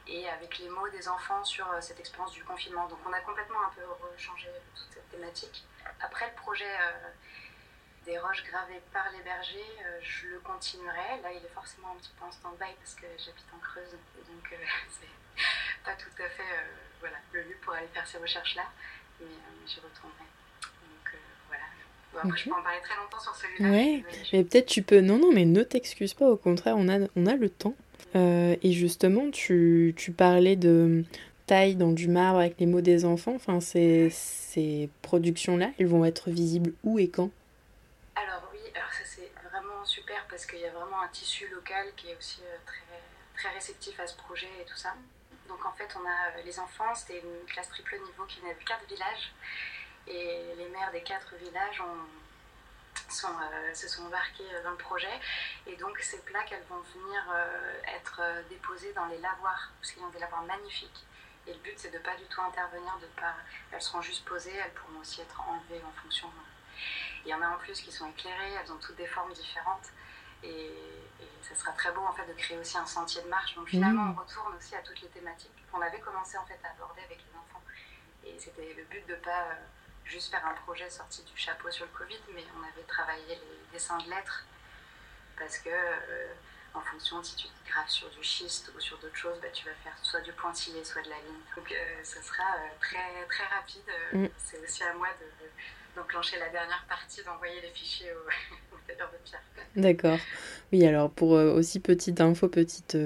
et 0.06 0.28
avec 0.28 0.58
les 0.58 0.68
mots 0.68 0.88
des 0.90 1.08
enfants 1.08 1.44
sur 1.44 1.68
euh, 1.72 1.80
cette 1.80 1.98
expérience 1.98 2.32
du 2.32 2.44
confinement. 2.44 2.86
Donc 2.88 2.98
on 3.06 3.12
a 3.12 3.20
complètement 3.20 3.62
un 3.62 3.70
peu 3.70 3.82
changé 4.16 4.48
toute 4.74 4.92
cette 4.92 5.08
thématique. 5.08 5.64
Après 6.00 6.28
le 6.28 6.34
projet 6.34 6.70
euh, 6.70 7.08
des 8.06 8.18
roches 8.18 8.44
gravées 8.50 8.80
par 8.92 9.06
les 9.12 9.22
bergers, 9.22 9.76
euh, 9.84 10.00
je 10.02 10.28
le 10.28 10.40
continuerai. 10.40 11.20
Là, 11.22 11.30
il 11.32 11.44
est 11.44 11.54
forcément 11.54 11.92
un 11.92 11.98
petit 12.00 12.12
peu 12.18 12.24
en 12.24 12.32
stand-by 12.32 12.72
parce 12.78 12.94
que 12.94 13.06
j'habite 13.18 13.46
en 13.54 13.58
Creuse, 13.58 13.92
donc 13.92 14.44
c'est 14.88 15.84
pas 15.84 15.94
tout 15.94 16.22
à 16.22 16.28
fait 16.28 16.52
voilà, 17.00 17.16
le 17.32 17.42
lieu 17.42 17.56
pour 17.62 17.74
aller 17.74 17.88
faire 17.92 18.06
ces 18.06 18.18
recherches-là, 18.18 18.64
mais 19.20 19.26
j'y 19.66 19.80
retournerai. 19.80 20.28
Donc 20.62 21.16
voilà. 21.48 21.64
après, 22.24 22.38
je 22.38 22.48
peux 22.48 22.56
en 22.56 22.62
parler 22.62 22.80
très 22.82 22.96
longtemps 22.96 23.20
sur 23.20 23.34
celui-là. 23.34 23.70
Ouais, 23.70 24.04
mais 24.32 24.44
peut-être 24.44 24.66
tu 24.66 24.82
peux. 24.82 25.00
Non, 25.00 25.18
non, 25.18 25.32
mais 25.32 25.44
ne 25.44 25.62
t'excuse 25.62 26.14
pas, 26.14 26.28
au 26.28 26.36
contraire, 26.36 26.76
on 26.76 26.88
a, 26.88 27.06
on 27.16 27.26
a 27.26 27.36
le 27.36 27.48
temps. 27.48 27.74
Euh, 28.16 28.56
et 28.62 28.72
justement, 28.72 29.30
tu, 29.30 29.94
tu, 29.96 30.10
parlais 30.12 30.56
de 30.56 31.04
taille 31.46 31.76
dans 31.76 31.92
du 31.92 32.08
marbre 32.08 32.40
avec 32.40 32.58
les 32.58 32.66
mots 32.66 32.80
des 32.80 33.04
enfants. 33.04 33.34
Enfin, 33.34 33.60
ces, 33.60 34.10
ces 34.10 34.88
productions-là, 35.02 35.70
elles 35.78 35.86
vont 35.86 36.04
être 36.04 36.30
visibles 36.30 36.72
où 36.82 36.98
et 36.98 37.08
quand 37.08 37.30
Alors 38.16 38.50
oui, 38.52 38.60
alors 38.74 38.92
ça 38.92 39.04
c'est 39.04 39.30
vraiment 39.48 39.84
super 39.84 40.26
parce 40.40 40.52
qu'il 40.52 40.60
y 40.60 40.66
a 40.66 40.70
vraiment 40.70 41.02
un 41.02 41.08
tissu 41.08 41.46
local 41.48 41.92
qui 41.96 42.08
est 42.08 42.16
aussi 42.16 42.40
euh, 42.42 42.56
très, 42.64 43.02
très 43.36 43.54
réceptif 43.54 44.00
à 44.00 44.06
ce 44.06 44.16
projet 44.16 44.48
et 44.58 44.64
tout 44.64 44.76
ça. 44.76 44.94
Donc 45.48 45.66
en 45.66 45.72
fait, 45.72 45.94
on 46.00 46.06
a 46.06 46.38
euh, 46.38 46.42
les 46.46 46.58
enfants, 46.58 46.94
c'était 46.94 47.18
une 47.18 47.44
classe 47.44 47.68
triple 47.68 47.98
niveau 48.06 48.24
qui 48.24 48.40
venait 48.40 48.54
de 48.54 48.64
quatre 48.64 48.86
villages. 48.86 49.34
Et 50.06 50.54
les 50.56 50.68
maires 50.70 50.90
des 50.92 51.02
quatre 51.02 51.34
villages 51.34 51.82
euh, 51.82 53.74
se 53.74 53.86
sont 53.86 54.06
embarqués 54.06 54.48
dans 54.64 54.70
le 54.70 54.78
projet. 54.78 55.12
Et 55.66 55.76
donc 55.76 55.98
ces 55.98 56.22
plaques, 56.22 56.52
elles 56.52 56.64
vont 56.70 56.80
venir 56.94 57.22
être 57.98 58.22
déposées 58.48 58.94
dans 58.94 59.06
les 59.06 59.18
lavoirs, 59.18 59.70
parce 59.78 59.92
qu'ils 59.92 60.02
ont 60.02 60.08
des 60.08 60.20
lavoirs 60.20 60.42
magnifiques. 60.44 61.04
Et 61.46 61.52
le 61.52 61.58
but, 61.58 61.74
c'est 61.76 61.90
de 61.90 61.98
ne 61.98 62.02
pas 62.02 62.16
du 62.16 62.24
tout 62.24 62.40
intervenir, 62.40 62.96
de 63.02 63.06
pas... 63.20 63.34
elles 63.72 63.82
seront 63.82 64.00
juste 64.00 64.24
posées, 64.24 64.56
elles 64.56 64.72
pourront 64.72 65.00
aussi 65.00 65.20
être 65.20 65.38
enlevées 65.46 65.82
en 65.84 65.92
fonction. 66.00 66.32
Il 67.26 67.30
y 67.30 67.34
en 67.34 67.42
a 67.42 67.48
en 67.48 67.58
plus 67.58 67.78
qui 67.82 67.92
sont 67.92 68.08
éclairées, 68.08 68.54
elles 68.54 68.72
ont 68.72 68.78
toutes 68.78 68.96
des 68.96 69.06
formes 69.06 69.34
différentes. 69.34 69.92
Et, 70.42 70.70
ça 71.42 71.56
sera 71.56 71.72
très 71.72 71.90
beau 71.90 72.02
en 72.02 72.12
fait 72.12 72.26
de 72.26 72.32
créer 72.34 72.56
aussi 72.58 72.78
un 72.78 72.86
sentier 72.86 73.22
de 73.22 73.28
marche. 73.28 73.56
Donc 73.56 73.66
finalement, 73.66 74.04
mmh. 74.04 74.16
on 74.16 74.22
retourne 74.22 74.54
aussi 74.56 74.76
à 74.76 74.82
toutes 74.82 75.00
les 75.00 75.08
thématiques 75.08 75.50
qu'on 75.72 75.80
avait 75.80 75.98
commencé 75.98 76.36
en 76.38 76.44
fait 76.46 76.60
à 76.62 76.70
aborder 76.70 77.00
avec 77.02 77.18
les 77.18 77.36
enfants. 77.36 77.62
Et 78.24 78.38
c'était 78.38 78.72
le 78.74 78.84
but 78.84 79.04
de 79.08 79.14
ne 79.14 79.20
pas 79.20 79.48
juste 80.04 80.30
faire 80.30 80.46
un 80.46 80.54
projet 80.54 80.88
sorti 80.90 81.22
du 81.22 81.36
chapeau 81.36 81.70
sur 81.70 81.86
le 81.86 81.92
Covid, 81.92 82.20
mais 82.34 82.44
on 82.58 82.62
avait 82.62 82.86
travaillé 82.86 83.26
les 83.28 83.72
dessins 83.72 83.98
de 83.98 84.10
lettres 84.10 84.44
parce 85.38 85.58
que 85.58 85.70
euh, 85.70 86.34
en 86.74 86.80
fonction 86.80 87.22
si 87.22 87.34
tu 87.36 87.46
graves 87.66 87.88
sur 87.88 88.08
du 88.10 88.22
schiste 88.22 88.70
ou 88.76 88.80
sur 88.80 88.98
d'autres 88.98 89.16
choses, 89.16 89.40
bah, 89.40 89.48
tu 89.52 89.64
vas 89.64 89.74
faire 89.82 89.96
soit 90.02 90.20
du 90.20 90.32
pointillé, 90.32 90.84
soit 90.84 91.02
de 91.02 91.08
la 91.08 91.16
ligne. 91.16 91.40
Donc 91.56 91.70
euh, 91.72 92.04
ce 92.04 92.20
sera 92.22 92.42
euh, 92.42 92.68
très, 92.80 93.26
très 93.28 93.46
rapide. 93.46 93.90
Mm. 94.12 94.26
C'est 94.36 94.62
aussi 94.62 94.82
à 94.82 94.92
moi 94.94 95.08
d'enclencher 95.96 96.38
la 96.38 96.48
dernière 96.50 96.84
partie, 96.88 97.22
d'envoyer 97.24 97.60
les 97.60 97.70
fichiers 97.70 98.12
au, 98.12 98.69
D'accord. 99.76 100.18
Oui, 100.72 100.84
alors 100.84 101.10
pour 101.10 101.30
aussi 101.30 101.80
petite 101.80 102.20
info, 102.20 102.48
petite 102.48 102.96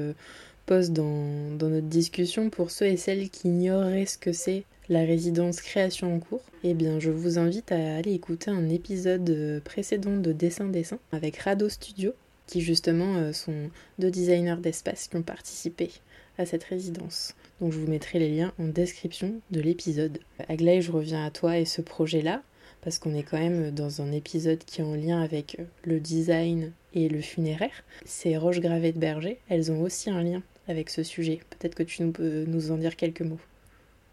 pause 0.67 0.91
dans, 0.91 1.57
dans 1.57 1.69
notre 1.69 1.87
discussion, 1.87 2.51
pour 2.51 2.71
ceux 2.71 2.87
et 2.87 2.97
celles 2.97 3.29
qui 3.31 3.49
ignoreraient 3.49 4.07
ce 4.07 4.19
que 4.19 4.33
c'est 4.33 4.65
la 4.89 5.01
résidence 5.01 5.61
création 5.61 6.15
en 6.15 6.21
cours, 6.21 6.43
eh 6.63 6.75
bien 6.75 7.01
je 7.01 7.11
vous 7.11 7.39
invite 7.39 7.73
à 7.73 7.97
aller 7.97 8.13
écouter 8.13 8.51
un 8.51 8.69
épisode 8.69 9.63
précédent 9.65 10.17
de 10.17 10.33
Dessin 10.33 10.67
Dessin 10.67 10.99
avec 11.13 11.39
Rado 11.39 11.69
Studio 11.69 12.13
qui 12.47 12.61
justement 12.61 13.33
sont 13.33 13.71
deux 13.99 14.11
designers 14.11 14.61
d'espace 14.61 15.09
qui 15.09 15.17
ont 15.17 15.23
participé 15.23 15.91
à 16.39 16.47
cette 16.47 16.65
résidence. 16.65 17.35
Donc 17.61 17.73
je 17.73 17.79
vous 17.79 17.91
mettrai 17.91 18.19
les 18.19 18.29
liens 18.29 18.53
en 18.59 18.65
description 18.65 19.41
de 19.51 19.61
l'épisode. 19.61 20.19
Aglaé, 20.49 20.83
je 20.83 20.93
reviens 20.93 21.25
à 21.25 21.31
toi 21.31 21.59
et 21.59 21.65
ce 21.65 21.81
projet-là, 21.81 22.43
parce 22.85 22.99
qu'on 22.99 23.15
est 23.15 23.23
quand 23.23 23.39
même 23.39 23.71
dans 23.71 24.03
un 24.03 24.13
épisode 24.13 24.59
qui 24.59 24.83
est 24.83 24.85
en 24.85 24.95
lien 24.95 25.23
avec 25.23 25.57
le 25.85 25.99
design 26.01 26.73
et 26.93 27.09
le 27.09 27.23
funéraire. 27.23 27.83
Ces 28.05 28.37
roches 28.37 28.61
gravées 28.61 28.93
de 28.93 28.99
berger, 28.99 29.41
elles 29.49 29.73
ont 29.73 29.81
aussi 29.81 30.11
un 30.11 30.23
lien 30.23 30.43
avec 30.69 30.91
ce 30.91 31.03
sujet. 31.03 31.41
Peut-être 31.49 31.75
que 31.75 31.83
tu 31.83 32.07
peux 32.13 32.45
nous 32.47 32.71
en 32.71 32.77
dire 32.77 32.95
quelques 32.97 33.23
mots. 33.23 33.41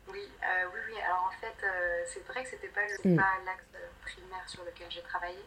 Oui, 0.07 0.19
euh, 0.19 0.69
oui, 0.73 0.79
oui. 0.87 1.01
Alors 1.05 1.29
en 1.29 1.41
fait, 1.41 1.65
euh, 1.65 2.03
c'est 2.07 2.25
vrai 2.27 2.43
que 2.43 2.49
c'était 2.49 2.69
pas 2.69 2.81
mm. 3.03 3.17
pas 3.17 3.33
l'axe 3.45 3.65
primaire 4.03 4.47
sur 4.47 4.63
lequel 4.63 4.87
j'ai 4.89 5.01
travaillé, 5.01 5.43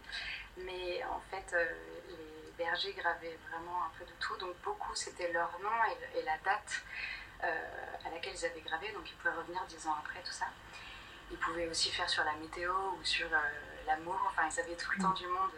mais 0.58 1.02
en 1.04 1.20
fait, 1.30 1.56
euh, 1.56 1.64
les 2.10 2.64
bergers 2.64 2.92
gravaient 2.92 3.38
vraiment 3.48 3.84
un 3.88 3.98
peu 3.98 4.04
de 4.04 4.12
tout. 4.20 4.36
Donc 4.36 4.54
beaucoup, 4.62 4.94
c'était 4.94 5.32
leur 5.32 5.58
nom 5.62 5.72
et, 6.14 6.22
la 6.24 6.36
date 6.44 6.82
à 7.40 8.10
laquelle 8.10 8.32
ils 8.34 8.44
avaient 8.44 8.60
gravé. 8.60 8.92
Donc 8.92 9.10
ils 9.10 9.16
pouvaient 9.16 9.34
revenir 9.34 9.64
dix 9.68 9.86
ans 9.86 9.96
après, 9.98 10.20
tout 10.20 10.32
ça. 10.32 10.46
Ils 11.34 11.40
pouvaient 11.40 11.66
aussi 11.66 11.90
faire 11.90 12.08
sur 12.08 12.22
la 12.22 12.34
météo 12.34 12.72
ou 12.72 13.04
sur 13.04 13.26
l'amour. 13.88 14.20
Enfin, 14.28 14.42
ils 14.48 14.60
avaient 14.60 14.76
tout 14.76 14.92
le 14.92 15.02
temps 15.02 15.14
du 15.14 15.26
monde 15.26 15.50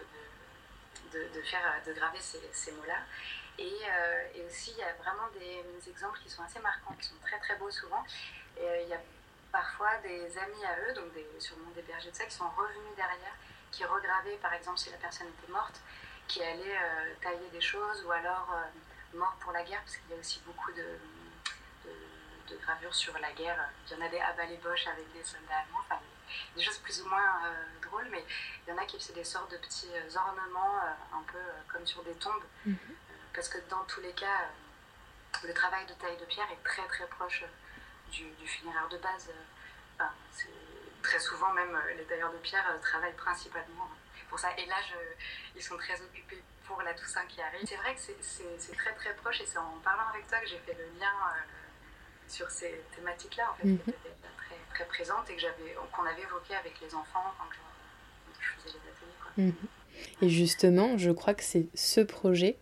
de, 1.13 1.43
faire, 1.43 1.83
de 1.87 1.93
graver 1.93 2.19
ces, 2.19 2.73
mots-là. 2.73 2.97
Euh, 3.61 4.29
et, 4.35 4.43
aussi, 4.47 4.71
il 4.71 4.79
y 4.79 4.83
a 4.83 4.95
vraiment 4.95 5.29
des, 5.39 5.91
exemples 5.91 6.19
qui 6.21 6.31
sont 6.31 6.43
assez 6.43 6.61
marquants, 6.61 6.95
qui 6.99 7.09
sont 7.09 7.21
très 7.21 7.39
très 7.41 7.57
beaux 7.57 7.71
souvent. 7.71 8.03
Et, 8.57 8.63
euh, 8.63 8.83
il 8.85 8.89
y 8.89 8.95
a 8.95 9.01
parfois 9.53 9.99
des 9.99 10.39
amis 10.39 10.65
à 10.65 10.79
eux, 10.89 10.95
donc 10.95 11.13
des, 11.13 11.27
sûrement 11.39 11.71
des 11.75 11.83
bergers 11.83 12.11
de 12.11 12.17
ça, 12.17 12.25
qui 12.25 12.35
sont 12.35 12.49
revenus 12.49 12.97
derrière, 12.97 13.37
qui 13.71 13.85
regravaient, 13.85 14.39
par 14.41 14.55
exemple, 14.55 14.79
si 14.79 14.89
la 14.89 14.97
personne 14.97 15.27
était 15.29 15.53
morte, 15.53 15.79
qui 16.27 16.43
allaient 16.43 16.79
euh, 16.79 17.15
tailler 17.21 17.51
des 17.53 17.61
choses, 17.61 18.03
ou 18.07 18.13
alors 18.13 18.49
mort 19.13 19.37
pour 19.41 19.53
la 19.53 19.63
guerre, 19.63 19.81
parce 19.81 19.99
qu'il 19.99 20.11
y 20.11 20.15
a 20.15 20.21
aussi 20.21 20.41
beaucoup 20.47 20.73
de, 20.73 20.99
de, 22.49 22.57
gravures 22.57 22.95
sur 22.95 23.19
la 23.19 23.33
guerre. 23.33 23.59
Il 23.87 23.97
y 23.97 24.01
en 24.01 24.05
a 24.05 24.09
des 24.09 24.21
les 24.49 24.57
Bosch 24.59 24.87
avec 24.87 25.13
des 25.13 25.25
soldats 25.25 25.59
allemands, 25.59 25.81
enfin, 25.81 26.01
des 26.57 26.63
choses 26.63 26.79
plus 26.79 27.01
ou 27.03 27.09
moins 27.09 27.43
drôles, 27.83 28.09
mais 28.11 28.25
il 28.67 28.71
y 28.71 28.73
en 28.73 28.79
a 28.79 28.85
qui 28.87 28.99
faisaient 28.99 29.15
des 29.15 29.25
sortes 29.25 29.51
de 29.51 29.57
petits 29.59 29.91
ornements, 30.15 30.81
un 31.13 31.23
peu 31.31 31.39
comme 31.73 31.87
sur 31.87 32.03
des 32.05 32.15
tombes. 32.15 32.45
Mhm 32.65 32.77
parce 33.37 33.51
que 33.51 33.59
dans 33.69 33.85
tous 33.85 34.01
les 34.01 34.13
cas, 34.13 34.41
euh, 34.41 35.47
le 35.47 35.53
travail 35.53 35.85
de 35.87 35.93
taille 35.93 36.17
de 36.17 36.25
pierre 36.25 36.51
est 36.51 36.65
très 36.65 36.87
très 36.89 37.07
proche 37.07 37.43
euh, 37.45 38.11
du, 38.11 38.47
funéraire 38.47 38.89
de 38.89 38.97
base. 38.97 39.31
Euh, 40.01 40.05
très 41.03 41.21
souvent, 41.21 41.53
même 41.53 41.79
les 41.97 42.05
tailleurs 42.05 42.33
de 42.33 42.39
pierre 42.39 42.67
travaillent 42.83 43.15
principalement 43.15 43.89
pour 44.29 44.39
ça. 44.39 44.49
Et 44.59 44.67
là, 44.67 44.77
ils 45.55 45.63
sont 45.63 45.77
très 45.77 46.01
occupés 46.03 46.43
pour 46.67 46.83
la 46.83 46.93
Toussaint 46.95 47.25
qui 47.27 47.41
arrive. 47.41 47.65
C'est 47.65 47.77
vrai 47.77 47.95
que 47.95 48.01
c'est 48.59 48.77
très 48.77 48.93
très 48.95 49.15
proche 49.15 49.41
et 49.41 49.47
c'est 49.47 49.59
en 49.59 49.79
parlant 49.85 50.09
avec 50.09 50.27
toi 50.27 50.41
que 50.41 50.47
j'ai 50.49 50.59
fait 50.59 50.75
le 50.75 50.99
lien 50.99 51.13
sur 52.29 52.51
ces 52.51 52.83
thématiques-là, 52.95 53.45
en 53.53 53.55
fait, 53.57 53.69
mhm. 53.69 53.79
qui 53.79 53.91
étaient 53.91 54.15
très, 54.37 54.57
très 54.75 54.85
présentes 54.87 55.29
et 55.31 55.37
qu'on 55.93 56.05
avait 56.05 56.23
évoqué 56.23 56.55
avec 56.55 56.81
les 56.81 56.95
enfants 56.95 57.33
quand 57.39 57.47
je, 58.41 58.63
faisais 58.63 58.79
les 58.79 58.91
ateliers. 58.91 59.53
Mhm. 59.53 59.69
Et 60.23 60.29
justement, 60.29 60.99
je 60.99 61.11
crois 61.11 61.35
que 61.35 61.45
c'est 61.45 61.67
ce 61.75 62.01
projet 62.01 62.57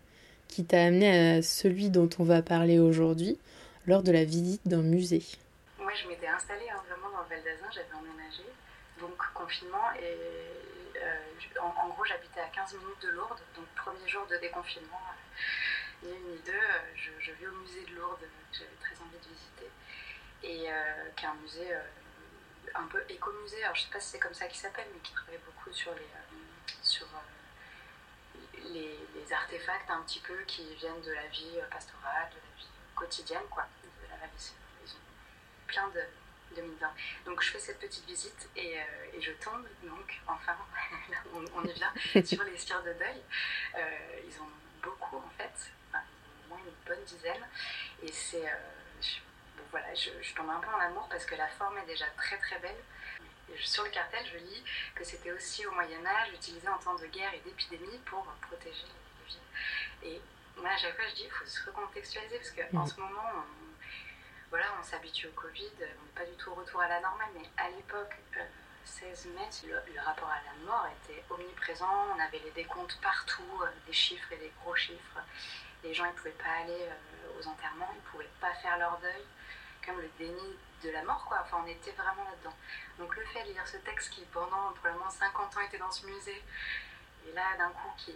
qui 0.49 0.65
t'a 0.65 0.85
amené 0.85 1.39
à 1.39 1.43
celui 1.43 1.91
dont 1.91 2.09
on 2.19 2.25
va 2.25 2.43
parler 2.43 2.79
aujourd'hui 2.79 3.39
lors 3.87 4.03
de 4.03 4.13
la 4.13 4.25
visite 4.25 4.67
d'un 4.67 4.83
musée. 4.83 5.23
Moi, 5.79 5.93
je 5.95 6.09
m'étais 6.09 6.29
installée 6.29 6.69
hein, 6.71 6.81
vraiment 6.89 7.11
dans 7.11 7.23
le 7.23 7.29
Val 7.29 7.43
d'Azin, 7.43 7.71
j'avais 7.73 7.93
emménagé, 7.93 8.45
donc 9.01 9.17
confinement, 9.35 9.93
et 10.01 10.17
euh, 10.97 11.61
en, 11.61 11.89
gros, 11.89 12.05
j'habitais 12.05 12.41
à 12.41 12.49
15 12.49 12.75
minutes 12.75 13.03
de 13.03 13.09
Lourdes, 13.11 13.41
donc 13.57 13.67
premier 13.77 14.09
jour 14.09 14.27
de 14.27 14.37
déconfinement, 14.37 15.01
ni 16.03 16.11
une 16.11 16.33
ni 16.33 16.39
deux, 16.45 16.53
euh, 16.53 17.11
je, 17.21 17.33
vais 17.33 17.47
au 17.47 17.57
musée 17.61 17.85
de 17.91 17.97
Lourdes, 17.97 18.21
que 18.21 18.59
j'avais 18.59 18.79
très 18.81 18.95
envie 19.03 19.19
de 19.19 19.29
visiter, 19.29 19.69
et 20.65 20.73
euh, 20.73 21.11
qui 21.17 21.25
est 21.25 21.29
un 21.29 21.35
musée 21.35 21.77
un 22.75 22.87
peu 22.87 23.03
écomusée, 23.09 23.63
alors 23.63 23.77
je 23.77 23.83
sais 23.83 23.91
pas 23.91 24.01
si 24.01 24.11
c'est 24.11 24.19
comme 24.19 24.35
ça 24.35 24.47
qu'il 24.47 24.59
s'appelle, 24.59 24.87
mais 24.93 25.01
qui 25.01 25.13
travaille 25.13 25.39
beaucoup 25.45 25.73
sur 25.73 25.93
les. 25.95 26.09
sur, 26.83 27.07
les, 28.73 28.99
artefacts 29.33 29.91
un 29.91 30.03
petit 30.03 30.21
peu 30.21 30.37
qui 30.47 30.75
viennent 30.77 31.01
de 31.01 31.13
la 31.13 31.27
vie 31.29 31.57
pastorale, 31.71 32.29
de 32.31 32.37
la 32.37 32.57
vie 32.57 32.69
quotidienne, 32.95 33.43
quoi, 33.51 33.67
de 33.83 34.09
la 34.09 34.27
vie. 34.27 34.53
Ils 34.85 34.91
ont 34.93 35.67
plein 35.67 35.89
de, 35.89 36.01
de 36.55 36.63
Donc 37.25 37.43
je 37.43 37.51
fais 37.51 37.59
cette 37.59 37.79
petite 37.79 38.07
visite 38.07 38.49
et, 38.57 38.79
euh, 38.79 38.85
et 39.15 39.21
je 39.21 39.33
tombe 39.33 39.67
donc, 39.83 40.21
enfin, 40.27 40.57
on, 41.35 41.65
y 41.65 41.73
vient, 41.73 41.93
sur 42.25 42.45
les 42.45 42.57
spires 42.57 42.83
de 42.83 42.93
deuil. 42.93 43.23
Euh, 43.77 44.21
ils 44.27 44.41
ont 44.41 44.51
beaucoup 44.83 45.17
en 45.17 45.31
fait, 45.37 45.73
au 45.93 46.49
moins 46.49 46.59
une 46.59 46.89
bonne 46.89 47.05
dizaine. 47.05 47.47
Et 48.03 48.13
c'est... 48.13 48.47
Euh, 48.47 48.57
voilà, 49.71 49.93
je, 49.95 50.11
je 50.23 50.35
tombe 50.35 50.51
un 50.51 50.61
peu 50.61 50.69
en 50.69 50.81
amour 50.81 51.09
parce 51.09 51.25
que 51.25 51.35
la 51.35 51.49
forme 51.49 51.79
est 51.79 51.87
déjà 51.87 52.07
très 52.17 52.39
très 52.39 52.59
belle 52.59 52.77
sur 53.63 53.85
le 53.85 53.91
cartel, 53.91 54.25
je 54.33 54.39
lis 54.39 54.65
que 54.95 55.05
c'était 55.05 55.33
aussi 55.33 55.67
au 55.67 55.73
Moyen 55.73 56.05
Âge 56.05 56.33
utilisé 56.33 56.69
en 56.69 56.79
temps 56.79 56.95
de 56.95 57.07
guerre 57.07 57.33
et 57.35 57.41
d'épidémie 57.41 57.99
pour 58.07 58.25
protéger 58.43 58.85
les 58.85 59.27
villes. 59.27 60.15
Et 60.15 60.61
moi, 60.61 60.71
à 60.71 60.77
chaque 60.77 60.97
fois, 60.97 61.05
je 61.09 61.15
dis, 61.15 61.25
il 61.25 61.31
faut 61.31 61.47
se 61.47 61.65
recontextualiser 61.67 62.39
parce 62.39 62.51
qu'en 62.51 62.79
en 62.79 62.87
ce 62.87 63.01
moment, 63.01 63.23
on, 63.37 63.45
voilà, 64.51 64.67
on 64.79 64.83
s'habitue 64.83 65.29
au 65.29 65.33
Covid, 65.33 65.71
on 65.81 65.83
n'est 65.83 66.15
pas 66.15 66.25
du 66.25 66.37
tout 66.37 66.51
au 66.51 66.55
retour 66.55 66.81
à 66.81 66.89
la 66.89 67.01
normale, 67.01 67.29
mais 67.35 67.49
à 67.57 67.71
l'époque, 67.71 68.15
16 68.85 69.27
euh, 69.27 69.39
mai, 69.39 69.49
le, 69.69 70.01
rapport 70.01 70.29
à 70.29 70.41
la 70.45 70.67
mort 70.67 70.87
était 71.03 71.25
omniprésent. 71.31 72.07
On 72.15 72.21
avait 72.21 72.41
les 72.45 72.51
décomptes 72.53 72.99
partout, 73.03 73.63
euh, 73.63 73.67
des 73.87 73.93
chiffres 73.93 74.31
et 74.33 74.37
des 74.37 74.53
gros 74.61 74.75
chiffres. 74.75 75.19
Les 75.83 75.93
gens, 75.93 76.05
ils 76.05 76.13
ne 76.13 76.17
pouvaient 76.17 76.31
pas 76.31 76.63
aller 76.63 76.83
euh, 76.83 77.41
aux 77.41 77.49
enterrements, 77.49 77.91
ils 77.93 78.05
ne 78.05 78.11
pouvaient 78.11 78.31
pas 78.41 78.55
faire 78.55 78.79
leur 78.79 78.99
deuil. 78.99 79.25
Comme 79.87 80.01
le 80.01 80.09
déni 80.19 80.57
de 80.83 80.91
la 80.91 81.03
mort, 81.03 81.25
quoi. 81.27 81.39
Enfin, 81.43 81.63
on 81.65 81.67
était 81.67 81.93
vraiment 81.93 82.25
là-dedans. 82.25 82.57
Donc 82.99 83.17
le 83.17 83.25
fait 83.27 83.45
de 83.45 83.53
lire 83.53 83.67
ce 83.67 83.77
texte 83.79 84.11
qui, 84.11 84.23
pendant 84.33 84.73
probablement 84.73 85.11
50 85.11 85.57
ans, 85.57 85.61
était 85.61 85.79
dans 85.79 85.91
ce 85.91 86.07
musée, 86.07 86.43
et 87.29 87.33
là, 87.33 87.57
d'un 87.59 87.71
coup, 87.71 87.91
qui 87.97 88.15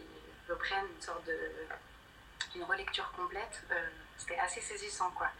reprennent 0.48 0.86
une 0.94 1.02
sorte 1.02 1.24
de... 1.26 1.38
une 2.54 2.64
relecture 2.64 3.10
complète, 3.12 3.62
euh, 3.70 3.88
c'était 4.16 4.38
assez 4.38 4.60
saisissant, 4.60 5.10
quoi. 5.10 5.30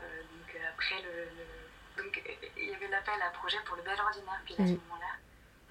Euh, 0.00 0.22
donc 0.22 0.54
euh, 0.54 0.68
après, 0.72 1.02
le, 1.02 2.02
donc 2.02 2.22
il 2.56 2.68
y 2.68 2.74
avait 2.74 2.88
l'appel 2.88 3.20
à 3.20 3.30
projet 3.30 3.58
pour 3.64 3.76
le 3.76 3.82
bel 3.82 4.00
ordinaire, 4.00 4.40
puis 4.44 4.54
à 4.54 4.58
ce 4.58 4.62
moment-là, 4.62 5.12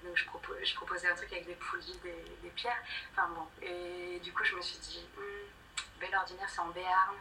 donc 0.04 0.16
je, 0.16 0.24
je, 0.64 0.74
proposais 0.74 1.08
un 1.08 1.14
truc 1.14 1.32
avec 1.32 1.46
des 1.46 1.54
poulies, 1.54 1.98
des, 2.02 2.50
pierres, 2.50 2.82
enfin 3.12 3.28
bon, 3.28 3.46
et 3.62 4.20
du 4.20 4.32
coup 4.32 4.44
je 4.44 4.56
me 4.56 4.60
suis 4.60 4.78
dit, 4.78 5.06
hmm, 5.16 6.00
bel 6.00 6.14
ordinaire 6.14 6.48
c'est 6.48 6.60
en 6.60 6.68
Béarn, 6.68 7.16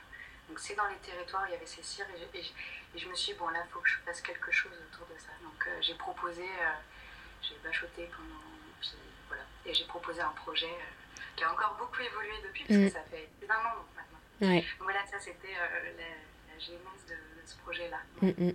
donc 0.48 0.60
c'est 0.60 0.76
dans 0.76 0.88
les 0.88 0.98
territoires 0.98 1.46
il 1.48 1.52
y 1.52 1.56
avait 1.56 1.66
ces 1.66 1.84
cires, 1.84 2.06
et, 2.34 2.40
et 2.40 3.00
je 3.00 3.08
me 3.08 3.16
suis 3.16 3.34
dit, 3.34 3.40
bon 3.40 3.48
là, 3.50 3.60
il 3.66 3.70
faut 3.72 3.80
que 3.80 3.90
je 3.90 3.98
fasse 4.06 4.22
quelque 4.22 4.52
chose 4.52 4.72
autour 4.92 5.06
de 5.08 5.20
ça. 5.20 5.32
Donc 5.44 5.60
euh, 5.68 5.78
j'ai 5.82 5.94
proposé, 5.96 6.44
euh, 6.44 6.80
j'ai 7.42 7.56
bachoté 7.64 8.10
pendant. 8.16 8.42
Puis, 8.80 8.92
voilà. 9.28 9.44
Et 9.66 9.74
j'ai 9.74 9.86
proposé 9.86 10.22
un 10.22 10.34
projet 10.44 10.66
euh, 10.66 11.20
qui 11.36 11.44
a 11.44 11.52
encore 11.52 11.76
beaucoup 11.78 12.02
évolué 12.02 12.34
depuis, 12.44 12.64
parce 12.64 12.80
que 12.80 12.86
mm. 12.86 12.90
ça 12.90 13.04
fait 13.12 13.30
plus 13.40 13.48
d'un 13.48 13.56
an 13.56 13.84
maintenant. 13.96 14.20
Ouais. 14.42 14.64
voilà, 14.80 15.00
ça 15.06 15.20
c'était 15.20 15.54
la, 15.54 15.84
la 15.84 16.58
de, 16.58 17.20
ce 17.46 17.56
projet-là. 17.58 17.98
Mm, 18.22 18.48
mm. 18.48 18.54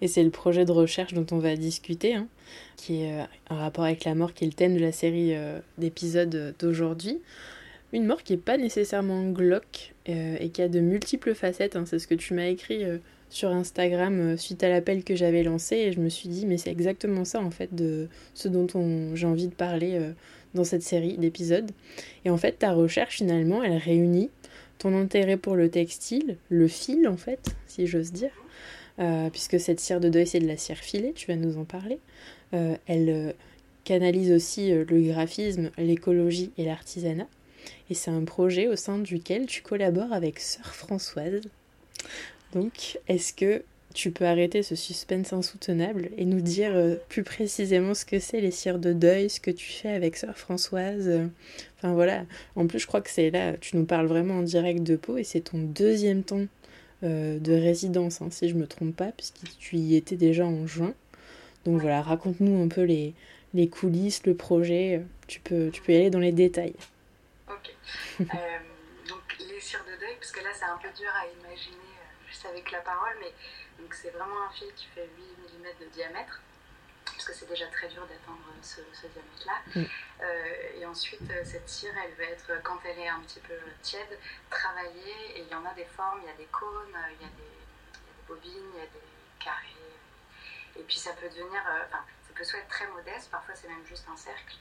Et 0.00 0.08
c'est 0.08 0.22
le 0.22 0.30
projet 0.30 0.64
de 0.64 0.72
recherche 0.72 1.12
dont 1.12 1.26
on 1.32 1.38
va 1.38 1.56
discuter, 1.56 2.14
hein, 2.14 2.28
qui 2.76 3.02
est 3.02 3.26
un 3.50 3.56
rapport 3.56 3.84
avec 3.84 4.04
la 4.04 4.14
mort, 4.14 4.32
qui 4.32 4.44
est 4.44 4.46
le 4.46 4.52
thème 4.52 4.76
de 4.76 4.80
la 4.80 4.92
série 4.92 5.34
d'épisodes 5.78 6.54
d'aujourd'hui. 6.58 7.22
Une 7.92 8.06
mort 8.06 8.22
qui 8.22 8.32
n'est 8.32 8.38
pas 8.38 8.56
nécessairement 8.56 9.28
glauque 9.30 9.94
et 10.06 10.48
qui 10.48 10.62
a 10.62 10.68
de 10.68 10.80
multiples 10.80 11.34
facettes. 11.34 11.76
Hein. 11.76 11.84
c'est 11.86 11.98
ce 11.98 12.06
que 12.06 12.14
tu 12.14 12.34
m'as 12.34 12.46
écrit 12.46 12.84
sur 13.32 13.48
Instagram 13.50 14.20
euh, 14.20 14.36
suite 14.36 14.62
à 14.62 14.68
l'appel 14.68 15.04
que 15.04 15.16
j'avais 15.16 15.42
lancé 15.42 15.76
et 15.76 15.92
je 15.92 16.00
me 16.00 16.10
suis 16.10 16.28
dit 16.28 16.44
mais 16.44 16.58
c'est 16.58 16.70
exactement 16.70 17.24
ça 17.24 17.40
en 17.40 17.50
fait 17.50 17.74
de 17.74 18.08
ce 18.34 18.46
dont 18.46 18.66
j'ai 19.14 19.26
envie 19.26 19.48
de 19.48 19.54
parler 19.54 19.94
euh, 19.94 20.12
dans 20.54 20.64
cette 20.64 20.82
série 20.82 21.16
d'épisodes. 21.16 21.70
Et 22.26 22.30
en 22.30 22.36
fait 22.36 22.58
ta 22.58 22.72
recherche 22.72 23.16
finalement 23.16 23.62
elle 23.62 23.78
réunit 23.78 24.30
ton 24.78 24.94
intérêt 24.94 25.38
pour 25.38 25.56
le 25.56 25.70
textile, 25.70 26.36
le 26.50 26.68
fil 26.68 27.08
en 27.08 27.16
fait, 27.16 27.56
si 27.66 27.86
j'ose 27.86 28.12
dire, 28.12 28.32
euh, 28.98 29.30
puisque 29.30 29.58
cette 29.58 29.80
cire 29.80 30.00
de 30.00 30.10
deuil 30.10 30.26
c'est 30.26 30.40
de 30.40 30.46
la 30.46 30.58
cire 30.58 30.76
filée, 30.76 31.12
tu 31.14 31.26
vas 31.28 31.36
nous 31.36 31.56
en 31.56 31.64
parler. 31.64 31.98
elle 32.52 33.34
canalise 33.84 34.30
aussi 34.30 34.72
le 34.72 35.00
graphisme, 35.00 35.70
l'écologie 35.78 36.52
et 36.58 36.66
l'artisanat. 36.66 37.28
Et 37.90 37.94
c'est 37.94 38.10
un 38.10 38.24
projet 38.24 38.68
au 38.68 38.76
sein 38.76 38.98
duquel 38.98 39.46
tu 39.46 39.62
collabores 39.62 40.12
avec 40.12 40.40
Sœur 40.40 40.74
Françoise. 40.74 41.42
Donc, 42.54 42.98
est-ce 43.08 43.32
que 43.32 43.62
tu 43.92 44.10
peux 44.10 44.24
arrêter 44.24 44.62
ce 44.62 44.74
suspense 44.74 45.32
insoutenable 45.32 46.10
et 46.16 46.24
nous 46.24 46.40
dire 46.40 46.72
euh, 46.74 46.96
plus 47.08 47.22
précisément 47.22 47.94
ce 47.94 48.04
que 48.04 48.18
c'est 48.18 48.40
les 48.40 48.50
cires 48.50 48.78
de 48.78 48.92
deuil, 48.92 49.28
ce 49.28 49.40
que 49.40 49.50
tu 49.50 49.70
fais 49.70 49.90
avec 49.90 50.16
Sœur 50.16 50.36
Françoise 50.36 51.08
euh, 51.08 51.26
Enfin 51.78 51.92
voilà, 51.92 52.24
en 52.56 52.66
plus 52.66 52.78
je 52.78 52.86
crois 52.86 53.00
que 53.00 53.10
c'est 53.10 53.30
là, 53.30 53.54
tu 53.60 53.76
nous 53.76 53.84
parles 53.84 54.06
vraiment 54.06 54.38
en 54.38 54.42
direct 54.42 54.82
de 54.82 54.96
Pau 54.96 55.16
et 55.18 55.24
c'est 55.24 55.40
ton 55.40 55.58
deuxième 55.58 56.22
temps 56.22 56.46
euh, 57.02 57.38
de 57.38 57.52
résidence, 57.52 58.22
hein, 58.22 58.28
si 58.30 58.48
je 58.48 58.54
me 58.54 58.66
trompe 58.66 58.94
pas, 58.96 59.12
puisque 59.12 59.42
tu 59.58 59.76
y 59.76 59.96
étais 59.96 60.16
déjà 60.16 60.46
en 60.46 60.66
juin. 60.66 60.94
Donc 61.64 61.80
voilà, 61.80 62.02
raconte-nous 62.02 62.62
un 62.62 62.68
peu 62.68 62.82
les, 62.82 63.14
les 63.54 63.68
coulisses, 63.68 64.24
le 64.26 64.34
projet, 64.34 65.02
tu 65.26 65.40
peux, 65.40 65.70
tu 65.72 65.82
peux 65.82 65.92
y 65.92 65.96
aller 65.96 66.10
dans 66.10 66.18
les 66.18 66.32
détails. 66.32 66.74
Ok, 67.62 67.74
ok. 68.20 68.26
donc 69.08 69.36
les 69.38 69.60
cires 69.60 69.84
de 69.84 69.96
deuil, 69.96 70.16
parce 70.16 70.32
que 70.32 70.40
là 70.40 70.50
c'est 70.52 70.64
un 70.64 70.78
peu 70.78 70.90
dur 70.90 71.10
à 71.14 71.26
imaginer 71.26 71.76
juste 72.28 72.46
avec 72.46 72.70
la 72.70 72.80
parole, 72.80 73.16
mais 73.20 73.32
donc 73.78 73.94
c'est 73.94 74.10
vraiment 74.10 74.46
un 74.46 74.50
fil 74.50 74.72
qui 74.74 74.86
fait 74.86 75.08
8 75.16 75.58
mm 75.58 75.84
de 75.84 75.86
diamètre 75.90 76.40
parce 77.04 77.24
que 77.24 77.32
c'est 77.34 77.48
déjà 77.48 77.66
très 77.66 77.88
dur 77.88 78.06
d'atteindre 78.06 78.40
ce, 78.62 78.80
diamètre-là. 79.06 79.60
Mm. 79.74 79.84
Euh, 80.22 80.80
et 80.80 80.86
ensuite, 80.86 81.30
euh, 81.30 81.42
cette 81.44 81.68
cire, 81.68 81.92
elle 82.04 82.14
va 82.14 82.24
être, 82.24 82.62
quand 82.62 82.78
elle 82.84 82.98
est 82.98 83.08
un 83.08 83.20
petit 83.20 83.40
peu 83.40 83.54
tiède, 83.82 84.18
travaillée. 84.50 85.36
Et 85.36 85.42
il 85.42 85.48
y 85.48 85.54
en 85.54 85.64
a 85.64 85.74
des 85.74 85.84
formes, 85.84 86.20
il 86.22 86.26
y 86.26 86.30
a 86.30 86.36
des 86.36 86.46
cônes, 86.46 86.96
il 87.10 87.22
y 87.22 87.28
a 87.28 87.32
des, 87.32 87.52
bobines, 88.26 88.70
il 88.74 88.78
y 88.78 88.82
a 88.82 88.86
des 88.86 89.44
carrés. 89.44 89.66
Et 90.76 90.82
puis 90.82 90.96
ça 90.96 91.12
peut 91.12 91.28
devenir, 91.28 91.60
euh, 91.68 91.84
enfin, 91.88 92.04
ça 92.26 92.32
peut 92.34 92.44
soit 92.44 92.60
être 92.60 92.68
très 92.68 92.86
modeste, 92.88 93.30
parfois 93.30 93.54
c'est 93.54 93.68
même 93.68 93.84
juste 93.86 94.06
un 94.10 94.16
cercle. 94.16 94.56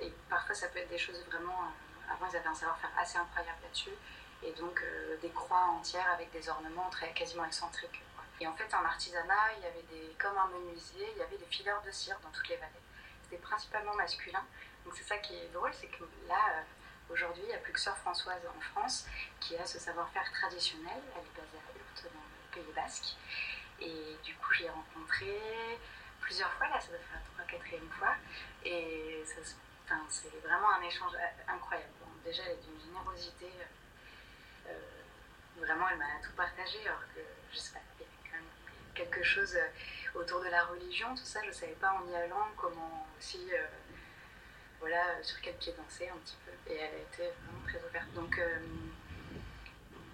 et 0.00 0.12
parfois 0.28 0.54
ça 0.54 0.68
peut 0.68 0.78
être 0.78 0.90
des 0.90 0.98
choses 0.98 1.24
vraiment. 1.26 1.72
Avant, 2.10 2.26
ils 2.30 2.36
avaient 2.36 2.48
un 2.48 2.54
savoir-faire 2.54 2.90
assez 2.98 3.18
incroyable 3.18 3.58
là-dessus. 3.62 3.94
Et 4.42 4.52
donc 4.52 4.82
des 5.20 5.30
croix 5.30 5.64
entières 5.76 6.08
avec 6.12 6.30
des 6.30 6.48
ornements 6.48 6.88
très 6.90 7.12
quasiment 7.12 7.44
excentriques. 7.44 8.00
Et 8.40 8.46
en 8.46 8.54
fait, 8.54 8.72
en 8.72 8.84
artisanat, 8.84 9.52
il 9.56 9.62
y 9.64 9.66
avait 9.66 9.82
des, 9.90 10.14
comme 10.18 10.36
un 10.38 10.46
menuisier, 10.46 11.08
il 11.12 11.18
y 11.18 11.22
avait 11.22 11.38
des 11.38 11.46
fileurs 11.46 11.82
de 11.82 11.90
cire 11.90 12.18
dans 12.22 12.30
toutes 12.30 12.48
les 12.48 12.56
vallées. 12.56 12.72
C'était 13.24 13.42
principalement 13.42 13.94
masculin. 13.94 14.44
Donc 14.84 14.94
c'est 14.96 15.04
ça 15.04 15.18
qui 15.18 15.34
est 15.34 15.48
drôle, 15.48 15.72
c'est 15.74 15.88
que 15.88 16.04
là, 16.28 16.38
euh, 16.50 17.12
aujourd'hui, 17.12 17.42
il 17.42 17.48
n'y 17.48 17.54
a 17.54 17.58
plus 17.58 17.72
que 17.72 17.80
Sœur 17.80 17.96
Françoise 17.98 18.40
en 18.46 18.60
France 18.60 19.06
qui 19.40 19.56
a 19.56 19.66
ce 19.66 19.78
savoir-faire 19.78 20.30
traditionnel. 20.32 21.02
Elle 21.16 21.22
est 21.22 21.36
basée 21.36 21.58
à 21.58 21.78
Hurt, 21.78 22.14
dans 22.14 22.20
le 22.20 22.62
Pays 22.62 22.72
Basque. 22.74 23.16
Et 23.80 24.16
du 24.22 24.34
coup, 24.36 24.52
je 24.54 24.62
l'ai 24.62 24.70
rencontrée 24.70 25.40
plusieurs 26.20 26.52
fois, 26.52 26.68
là, 26.68 26.80
ça 26.80 26.88
doit 26.88 26.98
faire 26.98 27.20
la 27.38 27.44
quatrième 27.44 27.90
fois. 27.90 28.14
Et 28.64 29.24
c'est 29.26 30.40
vraiment 30.44 30.70
un 30.70 30.82
échange 30.82 31.14
euh, 31.14 31.52
incroyable. 31.52 31.97
Déjà, 32.24 32.42
elle 32.46 32.52
est 32.52 32.62
d'une 32.62 32.80
générosité. 32.80 33.46
Euh, 34.66 34.72
vraiment, 35.56 35.88
elle 35.88 35.98
m'a 35.98 36.20
tout 36.22 36.32
partagé, 36.36 36.80
alors 36.86 37.02
que, 37.14 37.20
je 37.52 37.58
sais 37.58 37.72
pas, 37.72 37.80
quelque 38.98 39.22
chose 39.22 39.54
euh, 39.54 40.18
autour 40.18 40.40
de 40.40 40.48
la 40.48 40.64
religion, 40.64 41.14
tout 41.14 41.24
ça, 41.24 41.40
je 41.42 41.48
ne 41.48 41.52
savais 41.52 41.76
pas 41.80 41.92
en 41.92 42.10
y 42.10 42.16
allant 42.16 42.48
comment 42.56 43.06
aussi, 43.16 43.48
euh, 43.52 43.66
voilà, 44.80 45.22
sur 45.22 45.40
quel 45.40 45.54
pied 45.54 45.72
danser 45.72 46.08
un 46.08 46.16
petit 46.18 46.36
peu. 46.44 46.72
Et 46.72 46.76
elle 46.76 46.94
a 46.94 46.98
été 46.98 47.30
vraiment 47.42 47.64
très 47.64 47.80
ouverte. 47.88 48.12
Donc, 48.14 48.36
euh, 48.38 48.58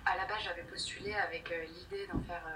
à 0.05 0.17
la 0.17 0.27
base, 0.27 0.43
j'avais 0.43 0.65
postulé 0.65 1.15
avec 1.15 1.49
l'idée 1.49 2.07
d'en 2.09 2.21
faire 2.25 2.47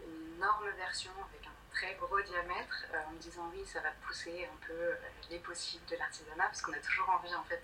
une 0.00 0.36
énorme 0.36 0.70
version 0.78 1.10
avec 1.28 1.46
un 1.46 1.74
très 1.74 1.94
gros 1.96 2.20
diamètre, 2.22 2.86
en 3.06 3.12
me 3.12 3.18
disant 3.18 3.50
oui, 3.52 3.66
ça 3.66 3.80
va 3.80 3.90
pousser 4.06 4.48
un 4.50 4.66
peu 4.66 4.96
les 5.28 5.38
possibles 5.40 5.84
de 5.86 5.96
l'artisanat, 5.96 6.44
parce 6.44 6.62
qu'on 6.62 6.72
a 6.72 6.78
toujours 6.78 7.10
envie 7.10 7.34
en 7.34 7.44
fait 7.44 7.62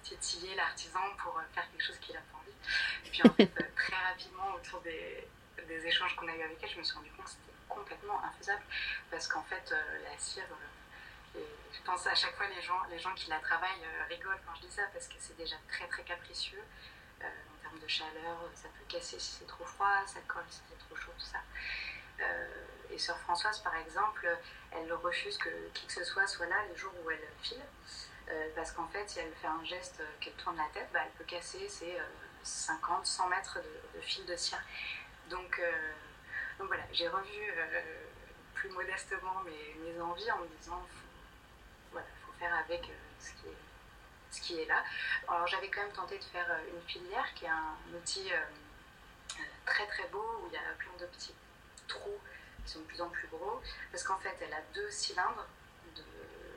d'aller 0.00 0.16
tétiller 0.16 0.54
l'artisan 0.54 1.00
pour 1.18 1.40
faire 1.54 1.70
quelque 1.70 1.84
chose 1.84 1.98
qu'il 1.98 2.16
a 2.16 2.20
pas 2.20 2.38
envie. 2.38 3.06
Et 3.06 3.10
puis 3.10 3.22
en 3.24 3.32
fait, 3.34 3.46
très 3.76 3.96
rapidement, 3.96 4.54
autour 4.54 4.80
des, 4.80 5.26
des 5.66 5.86
échanges 5.86 6.14
qu'on 6.16 6.28
a 6.28 6.34
eu 6.34 6.42
avec 6.42 6.58
elle, 6.62 6.70
je 6.70 6.78
me 6.78 6.82
suis 6.82 6.96
rendu 6.96 7.10
compte 7.10 7.24
que 7.24 7.30
c'était 7.30 7.50
complètement 7.68 8.22
infaisable 8.24 8.62
parce 9.10 9.28
qu'en 9.28 9.42
fait, 9.44 9.72
euh, 9.72 10.02
la 10.04 10.18
cire, 10.18 10.44
euh, 11.36 11.40
je 11.72 11.82
pense 11.82 12.06
à 12.06 12.14
chaque 12.14 12.34
fois 12.36 12.46
les 12.48 12.62
gens, 12.62 12.82
les 12.90 12.98
gens 12.98 13.14
qui 13.14 13.30
la 13.30 13.38
travaillent 13.38 13.84
euh, 13.84 14.04
rigolent 14.08 14.40
quand 14.46 14.54
je 14.56 14.66
dis 14.66 14.72
ça 14.72 14.82
parce 14.92 15.06
que 15.06 15.14
c'est 15.18 15.36
déjà 15.36 15.56
très 15.68 15.86
très 15.86 16.02
capricieux 16.02 16.62
en 17.22 17.62
termes 17.62 17.78
de 17.78 17.86
chaleur, 17.86 18.50
ça 18.54 18.68
peut 18.68 18.84
casser 18.88 19.20
si 19.20 19.32
c'est 19.38 19.46
trop 19.46 19.64
froid, 19.64 20.02
ça 20.06 20.20
colle 20.26 20.42
si 20.48 20.60
c'est 20.68 20.78
trop 20.86 20.96
chaud, 20.96 21.12
tout 21.18 21.24
ça. 21.26 21.38
et 22.90 22.98
sœur 22.98 23.18
Françoise, 23.20 23.58
par 23.58 23.76
exemple, 23.76 24.26
elle 24.72 24.90
refuse 24.94 25.36
que 25.36 25.50
qui 25.74 25.86
que 25.86 25.92
ce 25.92 26.04
soit 26.04 26.26
soit 26.26 26.46
là 26.46 26.56
les 26.70 26.76
jours 26.76 26.94
où 27.04 27.10
elle 27.10 27.20
file. 27.42 27.60
Parce 28.54 28.72
qu'en 28.72 28.86
fait, 28.88 29.08
si 29.08 29.18
elle 29.18 29.32
fait 29.34 29.46
un 29.46 29.64
geste 29.64 30.02
qu'elle 30.20 30.34
tourne 30.34 30.56
la 30.56 30.68
tête, 30.72 30.88
bah, 30.92 31.00
elle 31.04 31.12
peut 31.12 31.24
casser 31.24 31.68
ses 31.68 31.96
50, 32.42 33.06
100 33.06 33.28
mètres 33.28 33.58
de, 33.94 34.00
fil 34.00 34.24
de 34.26 34.36
cire. 34.36 34.62
Donc, 35.28 35.58
euh, 35.58 35.92
donc 36.58 36.68
voilà, 36.68 36.82
j'ai 36.92 37.08
revu 37.08 37.52
euh, 37.56 37.80
plus 38.54 38.70
modestement 38.70 39.40
mes, 39.44 39.92
mes, 39.92 40.00
envies 40.00 40.30
en 40.32 40.38
me 40.38 40.46
disant, 40.58 40.86
voilà, 41.92 42.06
il 42.08 42.26
faut 42.26 42.32
faire 42.38 42.54
avec 42.54 42.84
euh, 42.84 42.94
ce 43.18 43.30
qui 43.32 43.48
est 43.48 43.56
ce 44.32 44.40
qui 44.42 44.60
est 44.60 44.66
là. 44.66 44.84
Alors 45.26 45.44
j'avais 45.48 45.68
quand 45.68 45.82
même 45.82 45.90
tenté 45.90 46.16
de 46.16 46.22
faire 46.22 46.46
une 46.72 46.80
filière 46.88 47.34
qui 47.34 47.46
est 47.46 47.48
un 47.48 47.74
outil 47.96 48.30
très 49.66 49.88
très 49.88 50.06
beau 50.06 50.24
où 50.40 50.46
il 50.46 50.52
y 50.52 50.56
a 50.56 50.60
plein 50.78 50.92
de 51.00 51.06
petits 51.06 51.34
trous 51.88 52.20
qui 52.64 52.70
sont 52.70 52.78
de 52.78 52.84
plus 52.84 53.00
en 53.00 53.08
plus 53.08 53.26
gros 53.26 53.60
parce 53.90 54.04
qu'en 54.04 54.18
fait 54.18 54.36
elle 54.40 54.52
a 54.52 54.62
deux 54.72 54.88
cylindres 54.88 55.48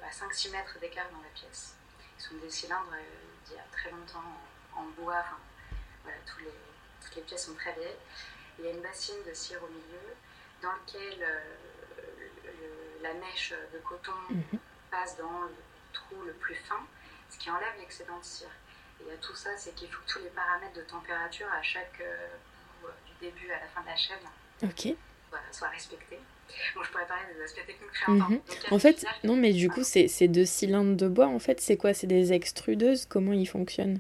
à 0.04 0.10
5-6 0.10 0.52
mètres 0.52 0.78
d'écart 0.80 1.10
dans 1.12 1.22
la 1.22 1.30
pièce. 1.34 1.76
Ce 2.18 2.30
sont 2.30 2.36
des 2.36 2.50
cylindres 2.50 2.96
d'il 3.46 3.56
y 3.56 3.60
a 3.60 3.66
très 3.72 3.92
longtemps 3.92 4.24
en, 4.76 4.84
bois, 5.02 5.20
enfin, 5.20 5.40
voilà, 6.04 6.18
tous 6.26 6.40
les, 6.40 6.54
toutes 7.02 7.16
les 7.16 7.22
pièces 7.22 7.46
sont 7.46 7.56
très 7.56 7.74
vieilles 7.74 7.98
il 8.60 8.66
y 8.66 8.68
a 8.68 8.72
une 8.72 8.82
bassine 8.82 9.24
de 9.28 9.34
cire 9.34 9.60
au 9.64 9.68
milieu 9.68 10.16
dans 10.62 10.72
lequel 10.72 11.22
euh, 11.22 13.02
la 13.02 13.14
mèche 13.14 13.54
de 13.74 13.80
coton 13.80 14.12
mhm. 14.30 14.60
passe 14.90 15.18
dans 15.18 15.42
le 15.44 15.56
trou 15.92 16.22
le 16.26 16.34
plus 16.34 16.56
fin, 16.56 16.80
ce 17.30 17.38
qui 17.38 17.50
enlève 17.50 17.78
l'excédent 17.78 18.18
de 18.18 18.24
cire. 18.24 18.52
Et 19.06 19.12
à 19.12 19.18
tout 19.18 19.36
ça, 19.36 19.58
c'est 19.58 19.76
qu'il 19.76 19.92
faut 19.92 20.02
que 20.04 20.12
tous 20.12 20.20
les 20.20 20.30
paramètres 20.30 20.76
de 20.76 20.84
température 20.84 21.52
à 21.52 21.62
chaque 21.62 22.00
euh, 22.02 22.28
du 23.06 23.26
début 23.26 23.52
à 23.52 23.60
la 23.60 23.68
fin 23.68 23.82
de 23.82 23.88
la 23.88 23.96
chaîne 23.96 24.20
soient, 25.52 25.70
respectés. 25.70 26.20
Bon, 26.76 26.84
je 26.84 26.92
pourrais 26.92 27.06
parler 27.06 27.24
des 27.36 27.44
aspects 27.44 27.66
techniques 27.66 27.92
très 27.92 28.12
mhm. 28.12 28.40
En 28.72 28.80
fait, 28.80 29.06
non, 29.24 29.36
mais 29.36 29.54
du 29.54 29.70
coup, 29.70 29.84
ces 29.84 30.28
deux 30.28 30.46
cylindres 30.46 30.96
de 30.96 31.08
bois, 31.08 31.28
en 31.28 31.40
fait, 31.40 31.62
c'est 31.62 31.78
quoi? 31.78 31.94
C'est 31.94 32.08
des 32.08 32.34
extrudeuses? 32.34 33.06
Comment 33.06 33.34
ils 33.34 33.48
fonctionnent? 33.48 34.00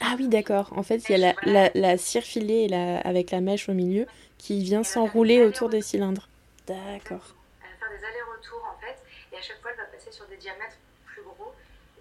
Ah 0.00 0.14
oui, 0.18 0.28
d'accord. 0.28 0.72
En 0.74 0.82
fait, 0.82 1.08
il 1.08 1.18
y 1.18 1.24
a 1.24 1.34
la, 1.44 1.70
la, 1.74 1.98
cire 1.98 2.22
filée 2.22 2.68
la, 2.68 2.98
avec 3.00 3.30
la 3.30 3.40
mèche 3.40 3.68
au 3.68 3.74
milieu 3.74 4.06
qui 4.38 4.64
vient 4.64 4.82
s'enrouler 4.82 5.44
autour 5.44 5.68
des 5.68 5.82
cylindres. 5.82 6.26
D'accord. 6.66 7.36
Elle 7.62 7.68
va 7.68 7.86
faire 7.86 7.98
des 7.98 8.04
allers-retours 8.06 8.64
en 8.64 8.80
fait, 8.80 8.96
et 9.32 9.36
à 9.36 9.42
chaque 9.42 9.60
fois, 9.60 9.70
elle 9.72 9.76
va 9.76 9.84
passer 9.84 10.10
sur 10.10 10.26
des 10.26 10.38
diamètres 10.38 10.78
plus 11.04 11.22
gros. 11.22 11.52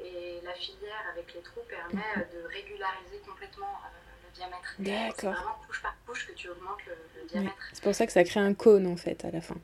Et 0.01 0.39
la 0.45 0.53
filière 0.53 1.03
avec 1.11 1.33
les 1.35 1.41
trous 1.41 1.61
permet 1.67 2.01
mhm. 2.15 2.23
de 2.33 2.47
régulariser 2.47 3.19
complètement 3.27 3.75
euh, 3.83 4.08
le 4.29 4.35
diamètre. 4.35 4.75
D'accord. 4.79 5.15
C'est 5.19 5.27
vraiment 5.27 5.59
couche 5.67 5.81
par 5.81 5.95
couche 6.05 6.27
que 6.27 6.31
tu 6.33 6.49
augmentes 6.49 6.85
le, 6.85 7.27
diamètre. 7.27 7.55
C'est 7.73 7.83
pour 7.83 7.95
ça 7.95 8.05
que 8.05 8.11
ça 8.11 8.23
crée 8.23 8.39
un 8.39 8.53
cône 8.53 8.87
en 8.87 8.97
fait 8.97 9.23
à 9.25 9.31
la 9.31 9.41
fin. 9.41 9.55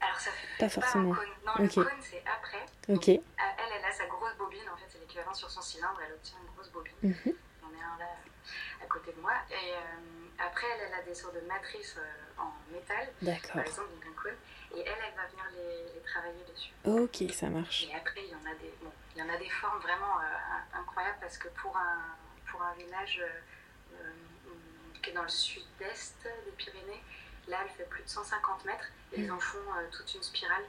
Alors 0.00 0.20
ça 0.20 0.30
fait 0.30 0.58
pas, 0.58 0.68
forcément. 0.68 1.12
un 1.12 1.16
cône. 1.16 1.26
Non, 1.46 1.52
le 1.58 1.68
cône 1.68 1.86
c'est 2.00 2.22
après. 2.26 2.64
Ok. 2.88 3.08
elle, 3.08 3.20
elle 3.38 3.84
a 3.84 3.92
sa 3.92 4.06
grosse 4.06 4.36
bobine 4.38 4.68
en 4.72 4.76
fait, 4.76 4.86
c'est 4.88 5.00
l'équivalent 5.00 5.34
sur 5.34 5.50
son 5.50 5.60
cylindre, 5.60 6.00
elle 6.06 6.12
obtient 6.12 6.38
une 6.40 6.54
grosse 6.54 6.70
bobine. 6.70 6.94
Mm 7.02 7.30
J'en 7.62 7.70
ai 7.70 7.82
un 7.82 7.98
là 7.98 8.06
à 8.82 8.86
côté 8.86 9.12
de 9.12 9.20
moi. 9.20 9.32
Et 9.50 9.72
euh, 9.72 10.46
après, 10.46 10.66
elle, 10.74 10.88
elle 10.88 11.00
a 11.00 11.02
des 11.02 11.14
sortes 11.14 11.34
de 11.34 11.46
matrices 11.46 11.96
euh, 11.98 12.42
en 12.42 12.52
métal, 12.72 13.08
par 13.52 13.62
exemple, 13.62 13.90
donc 13.94 14.06
un 14.06 14.22
cône. 14.22 14.36
Et 14.76 14.80
elle, 14.80 14.98
elle 15.08 15.16
va 15.16 15.26
venir 15.26 15.44
les, 15.56 15.94
les, 15.94 16.00
travailler 16.02 16.44
dessus. 16.52 16.72
Ok, 16.84 17.32
ça 17.32 17.48
marche. 17.48 17.84
Et 17.84 17.94
après, 17.94 18.22
il 18.22 18.30
y 18.30 18.34
en 18.34 18.50
a 18.50 18.54
des, 18.54 18.72
bon, 18.82 18.90
il 19.14 19.20
y 19.20 19.22
en 19.22 19.28
a 19.28 19.36
des 19.38 19.48
formes 19.48 19.80
vraiment 19.80 20.20
euh, 20.20 20.78
incroyables 20.78 21.18
parce 21.20 21.38
que 21.38 21.48
pour 21.48 21.76
un, 21.76 22.14
pour 22.56 22.64
un 22.64 22.74
village 22.74 23.20
qui 25.02 25.10
est 25.10 25.12
dans 25.12 25.22
le 25.22 25.28
sud-est 25.28 26.16
des 26.44 26.52
Pyrénées, 26.52 27.02
là, 27.48 27.58
elle 27.62 27.70
fait 27.76 27.88
plus 27.88 28.02
de 28.02 28.08
150 28.08 28.64
mètres 28.64 28.90
et 29.12 29.20
ils 29.20 29.30
en 29.30 29.38
font 29.38 29.58
toute 29.92 30.14
une 30.14 30.22
spirale 30.22 30.64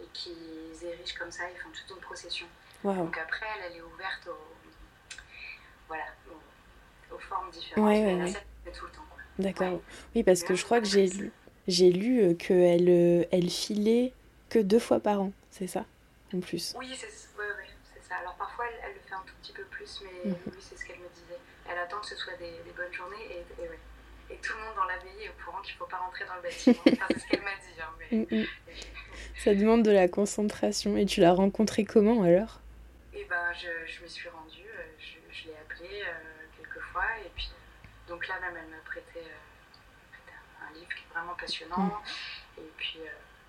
et 0.00 0.06
qu'ils 0.12 0.86
érigent 0.86 1.18
comme 1.18 1.30
ça, 1.30 1.44
ils 1.50 1.58
font 1.58 1.70
toute 1.70 1.96
une 1.96 2.02
procession. 2.02 2.46
Donc 2.84 3.16
après, 3.18 3.46
elle, 3.56 3.72
elle 3.72 3.78
est 3.78 3.82
ouverte 3.82 4.28
aux, 4.28 5.18
voilà, 5.88 6.04
aux, 7.10 7.18
formes 7.18 7.50
différentes. 7.50 7.88
Ouais, 7.88 8.04
ouais, 8.04 8.22
ouais. 8.22 8.72
tout 8.72 8.84
le 8.84 8.92
temps. 8.92 9.04
D'accord. 9.38 9.80
Oui, 10.14 10.22
parce 10.22 10.42
que 10.42 10.54
je 10.54 10.64
crois 10.64 10.80
que 10.80 10.86
j'ai 10.86 11.06
lu, 11.06 11.32
j'ai 11.66 11.90
lu 11.90 12.22
euh, 12.22 12.34
qu'elle 12.34 12.88
euh, 12.88 13.24
elle 13.32 13.48
filait 13.48 14.12
que 14.50 14.58
deux 14.58 14.78
fois 14.78 15.00
par 15.00 15.22
an, 15.22 15.32
c'est 15.50 15.66
ça, 15.66 15.86
en 16.34 16.40
plus. 16.40 16.74
Oui, 16.78 16.94
c'est 16.94 17.10
ça. 17.10 18.16
Alors 18.16 18.34
parfois, 18.34 18.66
elle, 18.68 18.80
elle, 18.84 18.94
le 18.94 19.00
fait 19.00 19.14
un 19.14 19.24
tout 19.26 19.34
petit 19.42 19.52
peu 19.52 19.64
plus, 19.64 20.02
mais 20.04 20.30
mhm. 20.30 20.36
oui, 20.46 20.58
c'est 20.60 20.78
ce 20.78 20.84
qu'elle 20.84 20.98
me. 20.98 21.13
Elle 21.70 21.78
attend 21.78 22.00
que 22.00 22.06
ce 22.06 22.16
soit 22.16 22.36
des, 22.36 22.50
des 22.64 22.72
bonnes 22.76 22.92
journées 22.92 23.24
et, 23.30 23.62
et, 23.62 24.34
et, 24.34 24.36
tout 24.38 24.52
le 24.52 24.64
monde 24.64 24.74
dans 24.76 24.84
l'abbaye 24.84 25.24
est 25.24 25.28
au 25.30 25.44
courant 25.44 25.62
qu'il 25.62 25.74
ne 25.74 25.78
faut 25.78 25.86
pas 25.86 25.96
rentrer 25.96 26.24
dans 26.26 26.34
le 26.36 26.42
bâtiment. 26.42 26.76
enfin, 26.86 27.06
c'est 27.10 27.18
ce 27.18 27.26
qu'elle 27.28 27.42
m'a 27.42 27.54
dit. 27.56 27.80
Hein, 27.80 27.90
mais... 27.98 28.16
Mm, 28.16 28.42
mm. 28.42 28.46
Ça 29.36 29.54
demande 29.54 29.82
de 29.82 29.90
la 29.90 30.08
concentration. 30.08 30.96
Et 30.96 31.06
tu 31.06 31.20
l'as 31.20 31.32
rencontré 31.32 31.84
comment 31.84 32.22
alors? 32.22 32.60
Eh 33.12 33.24
ben, 33.24 33.52
je, 33.52 33.68
je, 33.90 34.02
me 34.02 34.08
suis 34.08 34.28
rendue, 34.28 34.66
euh, 34.66 34.82
je, 34.98 35.16
je 35.32 35.48
l'ai 35.48 35.56
appelée 35.56 36.02
euh, 36.02 36.46
quelques 36.56 36.80
fois. 36.92 37.06
Et 37.24 37.30
puis, 37.34 37.50
donc 38.08 38.26
là 38.28 38.34
même, 38.40 38.56
elle 38.56 38.70
m'a 38.70 38.82
prêté, 38.84 39.20
euh, 39.20 40.68
un 40.68 40.74
livre 40.74 40.88
qui 40.88 41.04
est 41.04 41.14
vraiment 41.14 41.34
passionnant. 41.34 41.78
Mm. 41.78 42.02
Et 42.58 42.70
puis, 42.76 43.00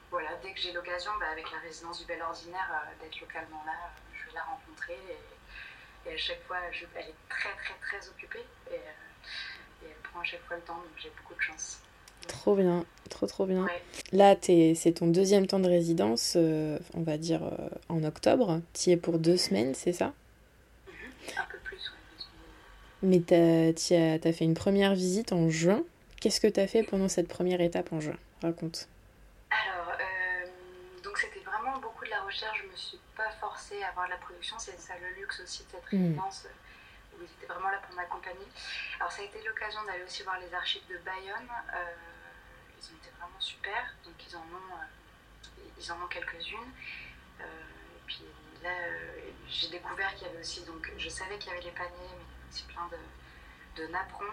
voilà, 0.10 0.30
dès 0.42 0.54
que 0.54 0.60
j'ai 0.60 0.72
l'occasion, 0.72 1.12
bah, 1.20 1.28
avec 1.32 1.52
la 1.52 1.60
résidence 1.60 2.00
du 2.00 2.06
Bel 2.06 2.22
Ordinaire, 2.22 2.88
d'être 3.02 3.20
localement 3.20 3.64
là, 3.66 3.92
je 4.14 4.26
vais 4.26 4.34
la 4.34 4.44
rencontrer. 4.44 4.94
Et, 4.94 5.35
à 6.14 6.18
chaque 6.18 6.42
fois, 6.44 6.58
je, 6.72 6.86
elle 6.96 7.10
est 7.10 7.16
très, 7.30 7.50
très, 7.50 7.74
très 7.82 8.10
occupée. 8.10 8.46
Et, 8.72 8.76
et, 8.76 8.80
elle 9.84 10.10
prend 10.10 10.20
à 10.20 10.24
chaque 10.24 10.44
fois 10.44 10.58
le 10.58 10.64
temps, 10.64 10.76
donc 10.76 10.92
j'ai 10.98 11.12
beaucoup 11.18 11.34
de 11.34 11.42
chance. 11.42 11.80
Trop 12.28 12.56
bien, 12.56 12.86
trop 13.10 13.28
trop 13.28 13.46
bien. 13.46 13.68
Là, 14.12 14.36
c'est 14.42 14.94
ton 14.96 15.08
deuxième 15.08 15.48
temps 15.48 15.60
de 15.60 15.68
résidence, 15.68 16.34
euh, 16.36 16.80
on 16.94 17.02
va 17.02 17.18
dire 17.18 17.44
euh, 17.44 17.70
en 17.90 18.04
octobre. 18.04 18.62
Tu 18.74 18.90
y 18.90 18.94
es 18.94 18.98
pour 18.98 19.20
deux 19.20 19.38
semaines, 19.38 19.76
c'est 19.76 19.94
ça? 19.94 20.14
Mm-hmm. 20.88 21.40
Un 21.40 21.46
peu 21.52 21.58
plus, 21.64 21.92
oui. 21.92 22.26
Mais 23.04 23.74
tu 23.74 23.94
as, 23.94 24.28
as, 24.28 24.34
fait 24.34 24.46
une 24.46 24.56
première 24.56 24.96
visite 24.96 25.34
en 25.34 25.50
juin. 25.50 25.84
Qu'est-ce 26.20 26.42
que 26.42 26.48
tu 26.48 26.60
as 26.60 26.68
fait 26.68 26.84
pendant 26.84 27.08
cette 27.08 27.28
première 27.28 27.62
étape 27.62 27.94
en 27.94 28.00
juin? 28.00 28.18
Raconte. 28.42 28.88
Alors, 29.52 29.90
euh, 29.90 30.48
donc 31.04 31.18
c'était 31.18 31.42
vraiment 31.46 31.78
beaucoup 31.80 32.06
de 32.06 32.10
la 32.10 32.22
recherche. 32.22 32.64
Je 32.64 32.72
me 32.72 32.76
suis 32.76 33.00
pas 33.16 33.32
forcée 33.40 33.82
à 33.84 33.90
avoir 33.90 34.06
de 34.06 34.12
la 34.12 34.18
production. 34.18 34.58
C'est 34.60 34.80
ça 34.80 34.94
le 35.00 35.20
luxe 35.20 35.40
aussi 35.40 35.64
de 35.64 35.72
cette 35.72 35.92
mm. 35.92 36.04
résidence 36.04 36.48
où 37.14 37.24
ils 37.24 37.32
étaient 37.32 37.52
vraiment 37.52 37.70
là 37.70 37.80
pour 37.80 37.96
m'accompagner. 37.96 38.48
Alors 39.00 39.12
ça 39.12 39.22
a 39.22 39.26
été 39.26 39.42
l'occasion 39.44 39.84
d'aller 39.86 40.04
aussi 40.04 40.24
voir 40.24 40.40
les 40.40 40.54
archives 40.54 40.86
de 40.90 40.98
Bayonne. 41.00 41.50
Euh, 41.74 41.94
ils 42.78 42.94
ont 42.94 42.98
été 42.98 43.10
vraiment 43.18 43.40
super, 43.40 43.96
donc 44.04 44.14
ils 44.28 44.36
en 44.36 44.42
ont, 44.42 44.74
euh, 44.74 45.64
ils 45.78 45.92
en 45.92 46.02
ont 46.04 46.08
quelques-unes. 46.08 46.72
Euh, 47.40 47.44
et 47.44 48.02
puis 48.06 48.26
là, 48.64 48.72
j'ai 49.48 49.70
découvert 49.70 50.14
qu'il 50.16 50.28
y 50.28 50.30
avait 50.30 50.40
aussi, 50.40 50.64
donc 50.66 50.92
je 50.98 51.10
savais 51.10 51.38
qu'il 51.38 51.52
y 51.52 51.56
avait 51.56 51.64
les 51.64 51.72
paniers, 51.72 51.92
mais 51.98 52.06
il 52.08 52.12
y 52.12 52.42
avait 52.42 52.50
aussi 52.52 52.64
plein 52.66 52.88
de, 52.88 53.82
de 53.82 53.88
napperons. 53.92 54.26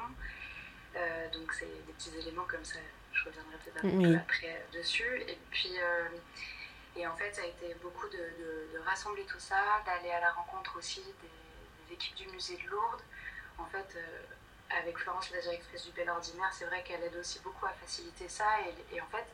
donc 1.33 1.53
c'est 1.53 1.66
des 1.66 1.92
petits 1.92 2.16
éléments 2.16 2.47
comme 2.47 2.64
ça, 2.64 2.79
je 3.12 3.25
reviendrai 3.25 3.57
peut-être 3.64 4.21
après 4.21 4.66
dessus. 4.73 5.23
Et 5.29 5.38
puis 5.51 5.73
et 6.96 7.07
en 7.07 7.16
fait, 7.16 7.35
ça 7.35 7.42
a 7.42 7.46
été 7.46 7.74
beaucoup 7.83 8.09
de, 8.09 8.72
de 8.72 8.78
rassembler 8.85 9.24
tout 9.24 9.40
ça, 9.40 9.83
d'aller 9.87 10.11
à 10.11 10.20
la 10.20 10.33
rencontre 10.33 10.76
aussi 10.76 11.02
des 11.02 11.28
l'équipe 11.92 12.14
du 12.14 12.26
musée 12.28 12.57
de 12.57 12.68
Lourdes. 12.68 13.02
En 13.59 13.66
fait, 13.66 13.94
euh, 13.96 14.81
avec 14.81 14.98
Florence, 14.98 15.31
la 15.31 15.40
directrice 15.40 15.85
du 15.85 15.92
Bel 15.92 16.09
Ordinaire, 16.09 16.50
c'est 16.52 16.64
vrai 16.64 16.83
qu'elle 16.83 17.02
aide 17.02 17.16
aussi 17.16 17.38
beaucoup 17.40 17.66
à 17.66 17.72
faciliter 17.72 18.28
ça. 18.28 18.46
Et, 18.90 19.00
en 19.00 19.07
fait, 19.07 19.26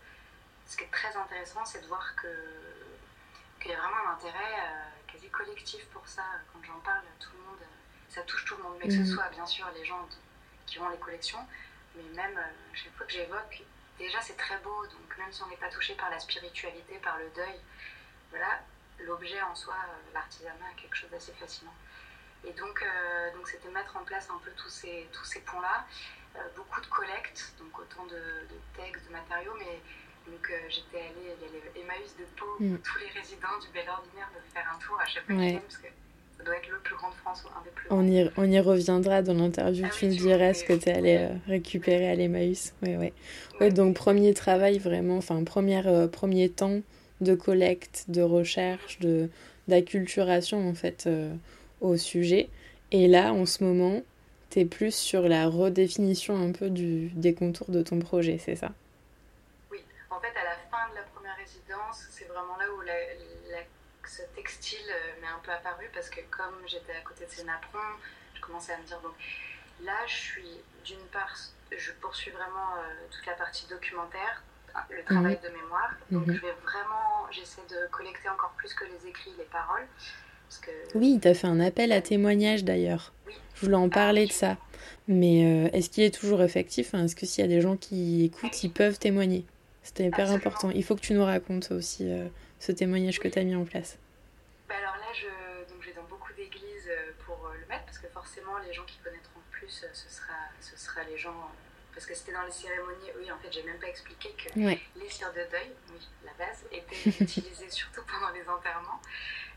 ce 0.67 0.77
qui 0.77 0.85
est 0.85 0.91
très 0.91 1.17
intéressant, 1.17 1.65
c'est 1.65 1.81
de 1.81 1.87
voir 1.87 2.15
qu'il 2.21 3.71
y 3.71 3.75
a 3.75 3.79
vraiment 3.79 4.09
un 4.09 4.13
intérêt 4.15 4.55
euh, 4.59 5.13
quasi 5.13 5.31
collectif 5.31 5.87
pour 5.87 6.07
ça. 6.07 6.25
Quand 6.53 6.61
j'en 6.65 6.81
parle, 6.81 7.05
tout 7.21 7.31
le 7.33 7.45
monde, 7.45 7.63
ça 8.09 8.23
touche 8.23 8.45
tout 8.45 8.57
le 8.57 8.65
monde, 8.65 8.77
mais 8.81 8.89
que 8.89 8.95
ce 8.95 8.99
mhm. 8.99 9.15
soit 9.15 9.29
bien 9.31 9.47
sûr 9.47 9.67
les 9.75 9.85
gens 9.85 10.07
qui 10.67 10.79
ont 10.81 10.89
les 10.91 10.99
collections, 10.99 11.47
mais 11.95 12.03
même 12.15 12.37
euh, 12.37 12.75
chaque 12.75 12.95
fois 12.95 13.07
que 13.07 13.13
j'évoque, 13.13 13.63
déjà 13.99 14.21
c'est 14.21 14.37
très 14.37 14.59
beau, 14.59 14.87
donc 14.87 15.19
même 15.19 15.33
si 15.33 15.43
on 15.43 15.49
n'est 15.49 15.57
pas 15.57 15.71
touché 15.71 15.95
par 15.95 16.11
la 16.11 16.19
spiritualité, 16.19 16.99
par 17.03 17.19
le 17.19 17.29
deuil, 17.35 17.61
voilà, 18.31 18.61
l'objet 19.01 19.41
en 19.43 19.55
soi, 19.55 19.75
l'artisanat, 20.15 20.71
est 20.73 20.81
quelque 20.81 20.97
chose 20.97 21.11
d'assez 21.11 21.33
fascinant. 21.33 21.75
Et 22.45 22.53
donc, 22.53 22.83
euh, 22.83 23.35
donc 23.35 23.49
c'était 23.49 23.69
mettre 23.71 23.97
en 23.97 24.05
place 24.05 24.29
un 24.31 24.39
peu 24.39 24.51
tous 24.57 24.69
ces, 24.69 25.09
tous 25.13 25.25
ces 25.25 25.41
ponts-là. 25.41 25.87
Euh, 26.37 26.41
beaucoup 26.57 26.81
de 26.81 26.87
collectes, 26.87 27.55
donc 27.59 27.79
autant 27.79 28.05
de, 28.07 28.23
textes, 28.77 29.07
de 29.07 29.13
matériaux, 29.13 29.55
mais 29.59 29.81
donc 30.31 30.51
euh, 30.51 30.59
j'étais 30.69 31.01
allée, 31.01 31.35
il 31.41 31.47
y 31.47 31.49
a 31.49 31.73
les 31.75 31.81
Emmaüs 31.81 32.17
de 32.17 32.25
Pau, 32.37 32.57
mm. 32.61 32.79
tous 32.79 32.99
les 32.99 33.09
résidents 33.09 33.59
du 33.61 33.69
Bel 33.69 33.89
Ordinaire 33.89 34.31
de 34.37 34.53
faire 34.53 34.71
un 34.73 34.79
tour 34.79 35.01
à 35.01 35.07
chaque 35.07 35.27
fois 35.27 35.35
ouais. 35.35 35.59
parce 35.59 35.79
que 35.79 35.89
doit 36.45 36.57
être 36.57 36.69
le 36.69 36.79
plus 36.79 36.95
grand 36.95 37.11
de 37.11 37.15
France 37.17 37.45
ou 37.45 37.49
un 37.59 37.65
des 37.65 37.71
plus 37.71 37.89
grands. 37.89 37.99
On 37.99 38.07
y, 38.07 38.31
on 38.37 38.45
y 38.45 38.61
reviendra 38.61 39.23
dans 39.23 39.35
l'interview, 39.35 39.87
ah 39.87 39.95
tu 39.95 40.07
me 40.07 40.13
diras 40.13 40.55
ce 40.55 40.65
que 40.65 40.73
tu 40.73 40.89
es 40.89 40.93
allé 40.93 41.29
récupérer 41.47 42.11
à 42.11 42.15
l'Emmaüs. 42.15 42.75
Ouais, 42.83 42.97
ouais. 42.97 43.13
ouais, 43.61 43.71
donc 43.71 43.97
premier 43.97 44.35
travail 44.35 44.79
vraiment, 44.79 45.17
enfin 45.17 45.43
première, 45.45 46.09
premier 46.11 46.49
temps 46.49 46.81
de 47.21 47.35
collecte, 47.35 48.05
de 48.09 48.23
recherche, 48.23 48.99
de 49.01 49.29
d'acculturation 49.67 50.67
en 50.69 50.75
fait 50.75 51.09
au 51.81 51.97
sujet. 51.97 52.49
Et 52.91 53.07
là, 53.07 53.35
en 53.35 53.45
ce 53.45 53.63
moment, 53.65 54.01
tu 54.51 54.61
es 54.61 54.65
plus 54.65 54.95
sur 54.95 55.29
la 55.29 55.47
redéfinition 55.47 56.37
un 56.37 56.53
peu 56.53 56.71
du, 56.71 57.09
des 57.09 57.35
contours 57.35 57.71
de 57.71 57.83
ton 57.83 57.99
projet, 57.99 58.39
c'est 58.39 58.57
ça? 58.57 58.73
Oui, 59.71 59.79
en 60.11 60.19
fait, 60.21 60.29
à 60.29 60.45
la 60.45 60.57
fin 60.71 60.91
de 60.91 60.97
la 60.97 61.03
première 61.15 61.37
résidence, 61.37 62.07
c'est 62.11 62.25
vraiment 62.25 62.57
là 62.57 62.65
où 62.75 62.81
la, 62.81 62.95
ce 64.09 64.23
textile 64.35 64.89
euh, 64.89 65.21
m'est 65.21 65.29
un 65.29 65.41
peu 65.43 65.53
apparu 65.53 65.87
parce 65.93 66.11
que 66.11 66.21
comme 66.31 66.57
j'étais 66.67 66.93
à 66.93 67.01
côté 67.01 67.27
de 67.27 67.31
ces 67.31 67.45
napperons, 67.45 67.79
je 68.35 68.41
commençais 68.41 68.73
à 68.73 68.79
me 68.79 68.85
dire, 68.85 69.01
donc 69.01 69.15
là, 69.83 70.07
je 70.07 70.15
suis 70.15 70.61
d'une 70.85 71.07
part, 71.13 71.35
je 71.77 71.93
poursuis 72.01 72.31
vraiment 72.31 72.77
euh, 72.79 73.07
toute 73.11 73.27
la 73.27 73.35
partie 73.35 73.67
documentaire, 73.69 74.43
le 74.91 75.03
travail 75.05 75.39
mhm. 75.43 75.51
de 75.51 75.57
mémoire. 75.57 75.91
Donc 76.11 76.27
mhm. 76.27 76.35
je 76.35 76.41
vais 76.41 76.55
vraiment, 76.63 77.27
j'essaie 77.31 77.63
de 77.69 77.91
collecter 77.91 78.29
encore 78.29 78.53
plus 78.57 78.73
que 78.75 78.85
les 78.85 79.09
écrits, 79.09 79.33
les 79.39 79.45
paroles. 79.45 79.87
Oui, 80.95 81.19
tu 81.21 81.29
as 81.29 81.35
fait 81.35 81.47
un 81.47 81.61
appel 81.61 81.93
à 81.93 82.01
témoignage 82.01 82.65
d'ailleurs. 82.65 83.13
Je 83.55 83.67
voulais 83.67 83.77
en 83.77 83.89
parler 83.89 84.27
de 84.27 84.33
ça. 84.33 84.57
Mais 85.07 85.45
euh, 85.45 85.71
est-ce 85.73 85.91
qu'il 85.91 86.05
est 86.05 86.15
toujours 86.15 86.43
effectif? 86.43 86.95
Est-ce 86.95 87.17
que 87.17 87.27
s'il 87.27 87.43
y 87.43 87.45
a 87.45 87.49
des 87.49 87.61
gens 87.61 87.77
qui 87.77 88.25
écoutent, 88.25 88.63
ils 88.63 88.71
peuvent 88.71 88.99
témoigner? 88.99 89.45
C'était 89.83 90.07
hyper 90.07 90.31
important. 90.31 90.71
Il 90.71 90.85
faut 90.85 90.97
que 90.97 91.01
tu 91.01 91.15
nous 91.15 91.25
racontes 91.25 91.71
aussi 91.71 92.11
euh, 92.11 92.29
ce 92.59 92.73
témoignage 92.73 93.19
que 93.21 93.29
tu 93.29 93.39
as 93.39 93.45
mis 93.45 93.55
en 93.55 93.65
place. 93.65 93.99
Bah 94.69 94.75
alors 94.77 94.97
là, 94.97 95.13
je, 95.15 95.73
donc, 95.73 95.85
vais 95.85 95.93
dans 95.93 96.05
beaucoup 96.05 96.33
d'églises 96.35 96.89
euh, 96.89 97.13
pour 97.25 97.51
le 97.53 97.67
mettre, 97.67 97.85
parce 97.87 97.99
que 97.99 98.09
forcément, 98.09 98.59
les 98.59 98.73
gens 98.73 98.85
qui 98.85 98.99
connaîtront 98.99 99.41
plus, 99.51 99.85
ce 99.93 100.09
sera, 100.09 100.35
ce 100.61 100.77
sera 100.77 101.05
les 101.05 101.19
gens 101.19 101.51
parce 101.99 102.07
que 102.07 102.15
c'était 102.15 102.33
dans 102.33 102.45
les 102.45 102.53
cérémonies, 102.53 103.11
oui, 103.19 103.29
en 103.33 103.39
fait, 103.39 103.51
j'ai 103.51 103.65
même 103.65 103.81
pas 103.81 103.89
expliqué 103.89 104.31
que 104.39 104.57
les 104.57 105.09
cires 105.09 105.33
de 105.33 105.43
deuil, 105.51 105.73
oui, 105.91 106.09
la 106.25 106.33
base, 106.35 106.65
étaient 106.71 107.09
utilisées 107.25 107.71
surtout 107.71 108.03
pendant 108.07 108.31
les 108.31 108.49
enterrements. 108.49 109.01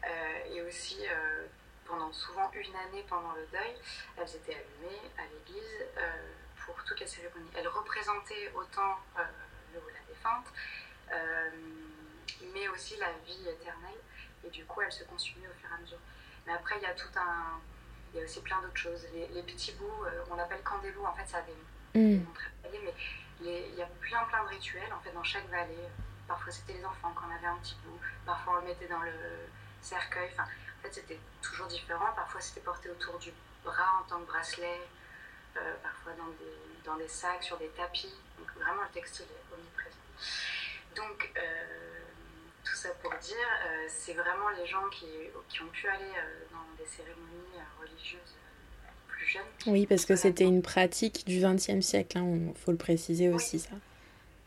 Euh, 0.03 0.55
et 0.55 0.61
aussi, 0.63 0.97
euh, 1.05 1.45
pendant 1.85 2.11
souvent 2.11 2.49
une 2.53 2.75
année 2.75 3.05
pendant 3.07 3.33
le 3.33 3.45
deuil, 3.51 3.75
elles 4.17 4.35
étaient 4.35 4.55
allumées 4.55 5.01
à 5.19 5.21
l'église 5.29 5.85
euh, 5.97 6.33
pour 6.65 6.83
toute 6.83 6.99
la 6.99 7.05
cérémonie. 7.05 7.51
Elles 7.55 7.67
représentaient 7.67 8.51
autant 8.55 8.97
le 9.73 9.79
ou 9.79 9.89
la 9.93 10.01
défunte, 10.11 10.47
mais 12.53 12.67
aussi 12.69 12.97
la 12.97 13.11
vie 13.25 13.47
éternelle. 13.47 13.99
Et 14.45 14.49
du 14.49 14.65
coup, 14.65 14.81
elles 14.81 14.91
se 14.91 15.03
consumaient 15.03 15.47
au 15.47 15.59
fur 15.59 15.69
et 15.69 15.75
à 15.75 15.77
mesure. 15.77 15.99
Mais 16.47 16.53
après, 16.53 16.75
il 16.77 16.83
y 16.83 16.87
a 16.87 16.93
tout 16.93 17.09
un. 17.15 17.59
Il 18.13 18.19
y 18.19 18.21
a 18.21 18.25
aussi 18.25 18.41
plein 18.41 18.61
d'autres 18.61 18.77
choses. 18.77 19.07
Les, 19.13 19.43
petits 19.43 19.71
bouts, 19.73 20.05
on 20.29 20.35
l'appelle 20.35 20.61
candélou, 20.63 21.05
en 21.05 21.13
fait, 21.13 21.25
ça 21.25 21.37
a 21.37 21.41
des, 21.41 21.97
mm. 21.99 22.25
mais 23.41 23.69
il 23.69 23.75
y 23.75 23.81
a 23.81 23.85
plein, 24.01 24.23
plein 24.25 24.43
de 24.43 24.49
rituels, 24.49 24.91
en 24.91 24.99
fait, 24.99 25.13
dans 25.13 25.23
chaque 25.23 25.47
vallée. 25.49 25.87
Parfois, 26.27 26.51
c'était 26.51 26.73
les 26.73 26.83
enfants 26.83 27.13
quand 27.15 27.25
on 27.29 27.35
avait 27.35 27.47
un 27.47 27.57
petit 27.57 27.77
bout. 27.85 27.97
Parfois, 28.25 28.55
on 28.57 28.61
le 28.61 28.67
mettait 28.67 28.87
dans 28.87 28.99
le, 28.99 29.11
cercueil. 29.81 30.29
Enfin, 30.33 30.43
en 30.43 30.81
fait, 30.83 30.93
c'était 30.93 31.19
toujours 31.41 31.67
différent. 31.67 32.13
Parfois, 32.15 32.41
c'était 32.41 32.61
porté 32.61 32.89
autour 32.89 33.17
du 33.19 33.31
bras 33.63 33.99
en 33.99 34.03
tant 34.03 34.19
que 34.21 34.27
bracelet, 34.27 34.81
euh, 35.57 35.75
parfois 35.83 36.13
dans 36.13 36.29
des, 36.29 36.83
dans 36.85 36.95
des 36.95 37.07
sacs, 37.07 37.43
sur 37.43 37.57
des 37.57 37.69
tapis. 37.69 38.13
Donc, 38.37 38.47
vraiment, 38.55 38.83
le 38.83 38.89
textile 38.89 39.25
est 39.25 39.53
omniprésent. 39.53 39.97
Donc, 40.95 41.31
euh, 41.37 41.90
tout 42.71 42.77
ça 42.77 42.89
pour 43.01 43.11
dire, 43.19 43.35
euh, 43.65 43.85
c'est 43.89 44.13
vraiment 44.13 44.49
les 44.57 44.65
gens 44.65 44.87
qui, 44.89 45.07
qui, 45.49 45.61
ont 45.61 45.67
pu 45.67 45.87
aller 45.89 46.13
dans 46.51 46.63
des 46.77 46.89
cérémonies 46.89 47.59
religieuses 47.81 48.35
plus 49.07 49.25
jeunes. 49.25 49.41
Oui, 49.67 49.85
parce 49.85 50.05
que 50.05 50.15
c'était 50.15 50.45
une 50.45 50.61
pratique 50.61 51.25
du 51.25 51.41
XXe 51.41 51.85
siècle, 51.85 52.17
il 52.17 52.49
hein, 52.49 52.53
faut 52.55 52.71
le 52.71 52.77
préciser 52.77 53.27
aussi, 53.29 53.59
ça. 53.59 53.71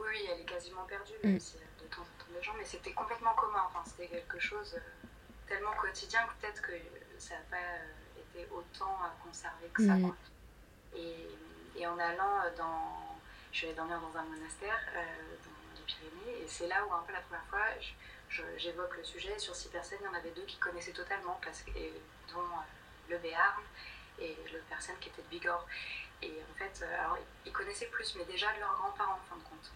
Oui, 0.01 0.07
elle 0.33 0.41
est 0.41 0.45
quasiment 0.45 0.85
perdue, 0.85 1.13
même 1.23 1.35
mm. 1.35 1.41
si 1.41 1.57
de 1.57 1.95
temps 1.95 2.01
en 2.01 2.25
temps 2.25 2.31
les 2.35 2.43
gens, 2.43 2.55
mais 2.57 2.65
c'était 2.65 2.93
complètement 2.93 3.35
commun, 3.35 3.63
enfin, 3.67 3.83
c'était 3.85 4.09
quelque 4.09 4.39
chose 4.39 4.75
tellement 5.47 5.75
quotidien 5.79 6.21
que 6.27 6.41
peut-être 6.41 6.63
que 6.63 6.73
ça 7.19 7.35
n'a 7.35 7.41
pas 7.51 7.57
euh, 7.57 8.41
été 8.41 8.49
autant 8.51 8.97
conservé 9.23 9.69
que 9.75 9.87
ça. 9.87 9.95
Mm. 9.95 10.15
Et, 10.97 11.81
et, 11.81 11.87
en 11.87 11.99
allant 11.99 12.41
dans. 12.57 13.19
Je 13.53 13.67
allée 13.67 13.75
dormir 13.75 14.01
dans 14.01 14.19
un 14.19 14.25
monastère 14.25 14.81
euh, 14.97 15.37
dans 15.45 15.77
les 15.77 15.83
Pyrénées, 15.87 16.45
et 16.45 16.49
c'est 16.49 16.67
là 16.67 16.85
où, 16.87 16.93
un 16.93 17.03
peu 17.07 17.13
la 17.13 17.21
première 17.21 17.45
fois, 17.47 17.61
j'évoque 18.57 18.97
le 18.97 19.05
sujet. 19.05 19.39
Sur 19.39 19.55
six 19.55 19.69
personnes, 19.69 19.99
il 20.01 20.05
y 20.05 20.09
en 20.09 20.15
avait 20.15 20.31
deux 20.31 20.45
qui 20.45 20.57
connaissaient 20.59 20.93
totalement, 20.93 21.39
parce 21.43 21.63
que, 21.63 21.73
dont 22.33 22.41
euh, 22.41 23.11
le 23.11 23.19
Béarn 23.19 23.63
et 24.19 24.37
l'autre 24.53 24.65
personne 24.69 24.97
qui 25.01 25.09
était 25.09 25.23
de 25.23 25.29
Bigorre. 25.29 25.67
Et 26.23 26.33
en 26.51 26.55
fait, 26.55 26.85
alors, 27.01 27.19
ils 27.45 27.53
connaissaient 27.53 27.89
plus, 27.89 28.15
mais 28.17 28.25
déjà 28.25 28.53
de 28.55 28.61
leurs 28.61 28.75
grands-parents, 28.75 29.21
en 29.23 29.29
fin 29.29 29.37
de 29.37 29.43
compte. 29.43 29.73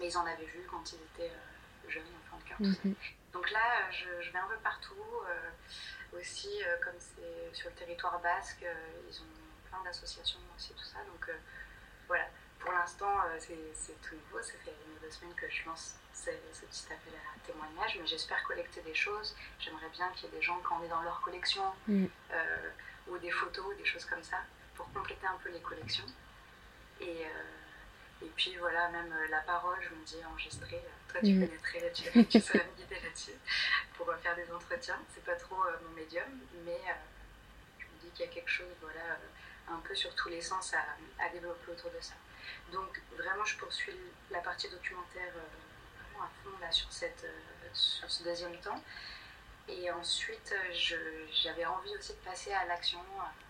Mais 0.00 0.08
ils 0.08 0.16
en 0.16 0.26
avaient 0.26 0.44
vu 0.44 0.66
quand 0.70 0.92
ils 0.92 0.96
étaient 0.96 1.32
jeunes, 1.88 2.02
en 2.02 2.30
fin 2.30 2.42
de 2.42 2.48
cœur, 2.48 2.58
tout 2.58 2.72
ça. 2.72 2.88
Mm-hmm. 2.88 2.94
Donc 3.34 3.50
là, 3.50 3.90
je, 3.90 4.30
vais 4.30 4.38
un 4.38 4.46
peu 4.46 4.56
partout. 4.62 4.94
Euh, 5.28 6.18
aussi, 6.18 6.48
euh, 6.62 6.76
comme 6.82 6.94
c'est 6.98 7.52
sur 7.52 7.68
le 7.68 7.74
territoire 7.74 8.20
basque, 8.20 8.62
euh, 8.62 8.74
ils 9.10 9.20
ont 9.20 9.68
plein 9.68 9.82
d'associations 9.82 10.38
aussi, 10.56 10.72
tout 10.72 10.84
ça. 10.84 10.98
Donc 11.12 11.28
pour 12.64 12.72
l'instant, 12.72 13.12
c'est 13.38 14.00
tout 14.02 14.14
nouveau. 14.14 14.42
Ça 14.42 14.52
fait 14.64 14.72
une 14.86 14.96
ou 14.96 14.98
deux 15.00 15.10
semaines 15.10 15.34
que 15.34 15.48
je 15.50 15.64
lance 15.66 15.96
ce, 16.12 16.30
petit 16.30 16.86
appel 16.86 17.12
à 17.14 17.46
témoignage, 17.46 17.98
mais 18.00 18.06
j'espère 18.06 18.42
collecter 18.44 18.80
des 18.80 18.94
choses. 18.94 19.36
J'aimerais 19.60 19.90
bien 19.92 20.08
qu'il 20.14 20.30
y 20.30 20.32
ait 20.32 20.36
des 20.36 20.42
gens 20.42 20.58
qui 20.60 20.72
en 20.72 20.82
aient 20.82 20.88
dans 20.88 21.02
leur 21.02 21.20
collection, 21.20 21.64
mm. 21.86 22.06
ou 23.08 23.18
des 23.18 23.30
photos, 23.30 23.76
des 23.76 23.84
choses 23.84 24.04
comme 24.06 24.22
ça, 24.22 24.38
pour 24.74 24.90
compléter 24.92 25.26
un 25.26 25.38
peu 25.42 25.50
les 25.50 25.60
collections. 25.60 26.06
Et, 27.00 27.26
et 28.22 28.30
puis 28.36 28.56
voilà, 28.58 28.88
même 28.90 29.12
la 29.30 29.40
parole, 29.40 29.78
je 29.82 29.94
me 29.94 30.04
dis 30.04 30.24
enregistrer 30.24 30.82
toi, 31.14 31.20
tu 31.20 31.34
mm. 31.34 31.46
connaîtrais 31.46 31.80
là-dessus, 31.80 32.26
tu 32.26 32.40
saurais 32.40 32.66
me 32.66 32.76
guider 32.76 33.00
là-dessus 33.00 33.38
pour 33.96 34.12
faire 34.16 34.36
des 34.36 34.50
entretiens. 34.52 34.98
C'est 35.14 35.24
pas 35.24 35.36
trop 35.36 35.62
euh, 35.64 35.76
mon 35.86 35.94
médium, 35.94 36.28
mais 36.64 36.80
euh, 36.88 36.94
je 37.78 37.84
me 37.84 38.00
dis 38.00 38.10
qu'il 38.10 38.26
y 38.26 38.28
a 38.28 38.32
quelque 38.32 38.50
chose, 38.50 38.66
voilà, 38.80 39.18
un 39.68 39.78
peu 39.78 39.94
sur 39.94 40.14
tous 40.14 40.28
les 40.28 40.40
sens 40.40 40.74
à, 40.74 41.24
à, 41.24 41.28
développer 41.30 41.72
autour 41.72 41.90
de 41.90 42.00
ça. 42.00 42.14
Donc 42.72 43.00
vraiment, 43.16 43.44
je 43.44 43.56
poursuis 43.56 43.94
la 44.30 44.40
partie 44.40 44.68
documentaire 44.68 45.32
vraiment 45.32 46.24
à 46.24 46.30
fond 46.42 46.58
là, 46.60 46.70
sur, 46.70 46.90
cette, 46.92 47.26
sur 47.72 48.10
ce 48.10 48.24
deuxième 48.24 48.56
temps. 48.58 48.82
Et 49.68 49.90
ensuite, 49.90 50.54
j'avais 51.32 51.64
envie 51.64 51.94
aussi 51.96 52.12
de 52.12 52.18
passer 52.18 52.52
à 52.52 52.64
l'action, 52.66 53.00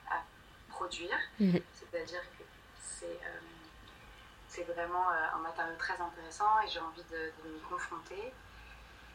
à 0.09 0.23
produire. 0.69 1.19
Mhm. 1.41 1.61
C'est-à-dire 1.73 2.23
que 2.39 2.45
c'est 2.81 3.19
c'est 4.55 4.63
vraiment 4.63 5.11
un 5.11 5.39
matériau 5.39 5.75
très 5.77 5.95
intéressant 6.01 6.61
et 6.65 6.69
j'ai 6.69 6.79
envie 6.79 7.03
de, 7.11 7.33
de 7.43 7.49
m'y 7.49 7.61
confronter. 7.63 8.33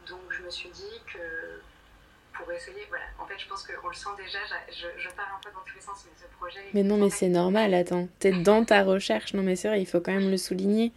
Donc 0.06 0.20
je 0.30 0.42
me 0.42 0.50
suis 0.50 0.68
dit 0.68 1.00
que 1.06 1.62
pour 2.34 2.50
essayer, 2.52 2.86
voilà, 2.88 3.04
en 3.18 3.26
fait 3.26 3.34
je 3.38 3.48
pense 3.48 3.62
qu'on 3.62 3.88
le 3.88 3.94
sent 3.94 4.08
déjà, 4.16 4.38
je, 4.68 4.86
je, 5.00 5.08
pars 5.10 5.38
un 5.38 5.40
peu 5.42 5.50
dans 5.54 5.64
tous 5.64 5.74
les 5.74 5.80
sens, 5.80 6.04
mais 6.04 6.12
ce 6.16 6.36
projet... 6.36 6.60
Mais 6.74 6.82
non, 6.82 6.96
mais 6.96 7.10
c'est 7.10 7.28
normal, 7.28 7.74
attends, 7.74 8.08
t'es 8.18 8.32
dans 8.32 8.64
ta 8.64 8.82
recherche, 8.82 9.34
non 9.34 9.42
mais 9.42 9.56
c'est 9.56 9.68
vrai, 9.68 9.80
il 9.80 9.86
faut 9.86 10.00
quand 10.00 10.12
même 10.12 10.30
le 10.30 10.36
souligner. 10.36 10.92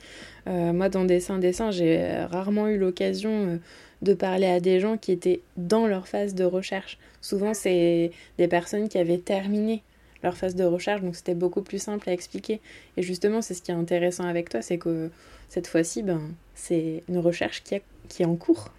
Euh, 0.47 0.73
moi 0.73 0.89
dans 0.89 1.05
Dessin 1.05 1.39
Dessin, 1.39 1.71
j'ai 1.71 2.25
rarement 2.31 2.67
eu 2.67 2.77
l'occasion 2.77 3.31
euh, 3.31 3.57
de 4.01 4.13
parler 4.13 4.47
à 4.47 4.59
des 4.59 4.79
gens 4.79 4.97
qui 4.97 5.11
étaient 5.11 5.41
dans 5.57 5.87
leur 5.87 6.07
phase 6.07 6.35
de 6.35 6.43
recherche. 6.43 6.97
Souvent 7.21 7.53
c'est 7.53 8.11
des 8.37 8.47
personnes 8.47 8.89
qui 8.89 8.97
avaient 8.97 9.17
terminé 9.17 9.83
leur 10.23 10.37
phase 10.37 10.55
de 10.55 10.63
recherche, 10.63 11.01
donc 11.01 11.15
c'était 11.15 11.35
beaucoup 11.35 11.61
plus 11.61 11.79
simple 11.79 12.09
à 12.09 12.13
expliquer. 12.13 12.61
Et 12.97 13.03
justement, 13.03 13.41
c'est 13.41 13.53
ce 13.53 13.61
qui 13.61 13.71
est 13.71 13.75
intéressant 13.75 14.23
avec 14.23 14.49
toi, 14.49 14.61
c'est 14.61 14.77
que 14.77 15.11
cette 15.49 15.67
fois-ci, 15.67 16.01
ben, 16.01 16.31
c'est 16.55 17.03
une 17.09 17.19
recherche 17.19 17.61
qui, 17.63 17.79
qui 18.09 18.23
est 18.23 18.25
en 18.25 18.35
cours. 18.35 18.69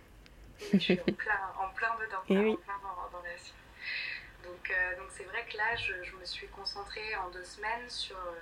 Je 0.72 0.78
suis 0.78 0.94
en 0.94 1.12
plein, 1.12 1.32
plein 1.74 1.94
dedans, 1.96 2.22
Et 2.28 2.38
oui. 2.38 2.52
en 2.52 2.56
plein 2.56 2.78
dans, 2.82 3.18
dans 3.18 3.24
la 3.24 3.36
suite. 3.38 3.54
Donc 4.44 4.70
euh, 4.70 4.96
donc 4.96 5.08
c'est 5.10 5.24
vrai 5.24 5.44
que 5.50 5.56
là, 5.56 5.74
je, 5.76 6.02
je, 6.02 6.14
me 6.16 6.24
suis 6.24 6.48
concentrée 6.48 7.16
en 7.16 7.30
deux 7.30 7.44
semaines 7.44 7.88
sur, 7.88 8.16
euh, 8.16 8.40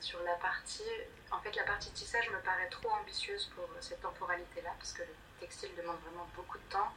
sur 0.00 0.22
la 0.22 0.34
partie... 0.34 0.82
En 1.30 1.40
fait, 1.40 1.54
la 1.56 1.64
partie 1.64 1.90
tissage 1.92 2.28
me 2.30 2.38
paraît 2.40 2.68
trop 2.68 2.90
ambitieuse 2.90 3.50
pour 3.54 3.68
cette 3.80 4.00
temporalité-là, 4.00 4.70
parce 4.78 4.92
que 4.92 5.02
le 5.02 5.14
textile 5.40 5.70
demande 5.76 5.98
vraiment 6.06 6.28
beaucoup 6.34 6.58
de 6.58 6.68
temps 6.70 6.92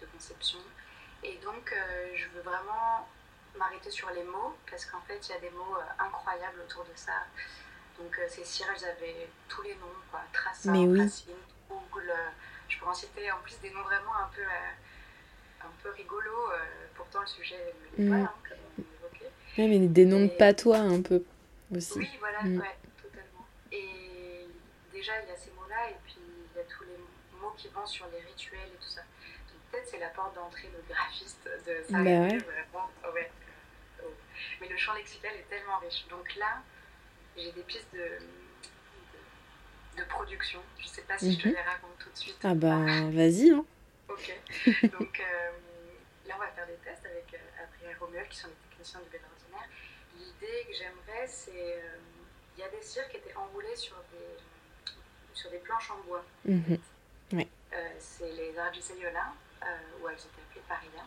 de 0.00 0.06
conception. 0.06 0.58
Et 1.22 1.36
donc, 1.38 1.72
euh, 1.72 2.10
je 2.14 2.26
veux 2.28 2.40
vraiment 2.42 3.08
m'arrêter 3.56 3.90
sur 3.90 4.10
les 4.10 4.24
mots, 4.24 4.56
parce 4.70 4.84
qu'en 4.86 5.00
fait, 5.02 5.18
il 5.28 5.32
y 5.32 5.34
a 5.34 5.40
des 5.40 5.50
mots 5.50 5.76
incroyables 5.98 6.60
autour 6.60 6.84
de 6.84 6.92
ça. 6.96 7.12
Donc, 7.98 8.18
ces 8.28 8.44
cires, 8.44 8.66
elles 8.76 8.84
avaient 8.84 9.28
tous 9.48 9.62
les 9.62 9.74
noms, 9.76 9.98
quoi. 10.10 10.20
Tracin, 10.32 10.72
oui. 10.74 10.98
Tracine, 10.98 11.34
Google, 11.68 12.12
je 12.68 12.78
pourrais 12.78 12.90
en 12.90 12.94
citer 12.94 13.30
en 13.32 13.38
plus 13.40 13.58
des 13.60 13.70
noms 13.70 13.82
vraiment 13.82 14.14
un 14.16 14.28
peu, 14.34 14.42
euh, 14.42 14.70
un 15.62 15.70
peu 15.82 15.90
rigolos. 15.90 16.52
Euh, 16.52 16.56
pourtant, 16.94 17.20
le 17.20 17.26
sujet 17.26 17.74
n'est 17.96 18.04
mm. 18.04 18.10
pas, 18.10 18.16
hein, 18.16 18.34
comme 18.48 18.58
on 18.78 18.82
évoquait. 18.82 19.30
Oui, 19.58 19.68
mais 19.68 19.86
des 19.86 20.04
noms 20.04 20.24
de 20.24 20.30
patois 20.30 20.78
un 20.78 21.02
peu 21.02 21.22
aussi. 21.74 21.98
Oui, 21.98 22.08
voilà, 22.18 22.42
mm. 22.42 22.58
ouais, 22.58 22.76
totalement. 23.02 23.46
Et 23.72 24.46
déjà, 24.92 25.12
il 25.22 25.28
y 25.28 25.32
a 25.32 25.36
ces 25.36 25.50
mots-là, 25.52 25.90
et 25.90 25.96
puis 26.04 26.18
il 26.18 26.56
y 26.56 26.60
a 26.60 26.64
tous 26.64 26.84
les 26.84 26.98
mots 27.40 27.54
qui 27.56 27.68
vont 27.68 27.86
sur 27.86 28.06
les 28.12 28.20
rituels 28.20 28.68
et 28.68 28.76
tout 28.76 28.90
ça. 28.90 29.02
Donc 29.02 29.60
peut-être 29.70 29.88
c'est 29.88 29.98
la 29.98 30.08
porte 30.08 30.34
d'entrée, 30.34 30.70
le 30.72 30.82
graphiste 30.92 31.48
de 31.66 31.82
ça. 31.90 31.98
Bah 31.98 32.04
ouais. 32.04 32.38
Vraiment, 32.38 32.90
ouais. 33.14 33.30
Oh. 34.04 34.08
Mais 34.60 34.68
le 34.68 34.76
champ 34.76 34.94
lexical 34.94 35.34
est 35.34 35.48
tellement 35.48 35.78
riche. 35.78 36.06
Donc 36.08 36.34
là, 36.36 36.62
j'ai 37.36 37.52
des 37.52 37.62
pistes 37.62 37.92
de 37.94 38.18
de 39.98 40.04
production. 40.04 40.60
Je 40.78 40.84
ne 40.84 40.88
sais 40.88 41.02
pas 41.02 41.18
si 41.18 41.32
je 41.32 41.38
te 41.38 41.48
mhm. 41.48 41.54
les 41.54 41.60
raconte 41.60 41.98
tout 41.98 42.10
de 42.10 42.16
suite. 42.16 42.38
Ah 42.44 42.54
bah 42.54 42.84
vas-y. 43.10 43.50
Hein. 43.50 43.64
Ok. 44.08 44.40
Donc 44.98 45.20
euh, 45.20 45.50
là, 46.26 46.34
on 46.36 46.40
va 46.40 46.48
faire 46.48 46.66
des 46.66 46.76
tests 46.76 47.04
avec 47.06 47.32
euh, 47.34 47.62
Adrien 47.62 47.90
et 47.90 47.94
Romuald, 47.94 48.28
qui 48.28 48.38
sont 48.38 48.48
les 48.48 48.68
techniciens 48.70 49.00
du 49.00 49.08
Bel 49.10 49.20
Ordinaire. 49.24 49.68
L'idée 50.16 50.66
que 50.66 50.74
j'aimerais, 50.74 51.26
c'est... 51.26 51.78
Euh, 51.78 51.98
il 52.56 52.60
y 52.60 52.64
a 52.64 52.68
des 52.70 52.82
cires 52.82 53.08
qui 53.08 53.18
étaient 53.18 53.34
enroulées 53.34 53.76
sur 53.76 53.96
des, 54.10 54.92
sur 55.32 55.48
des 55.50 55.58
planches 55.58 55.92
en 55.92 55.98
bois. 55.98 56.24
Mhm. 56.44 56.78
c'est 58.00 58.32
les 58.32 58.58
Argiseiola, 58.58 59.32
où 60.00 60.08
elles 60.08 60.16
étaient 60.16 60.42
appelées 60.42 60.64
Paria. 60.68 61.04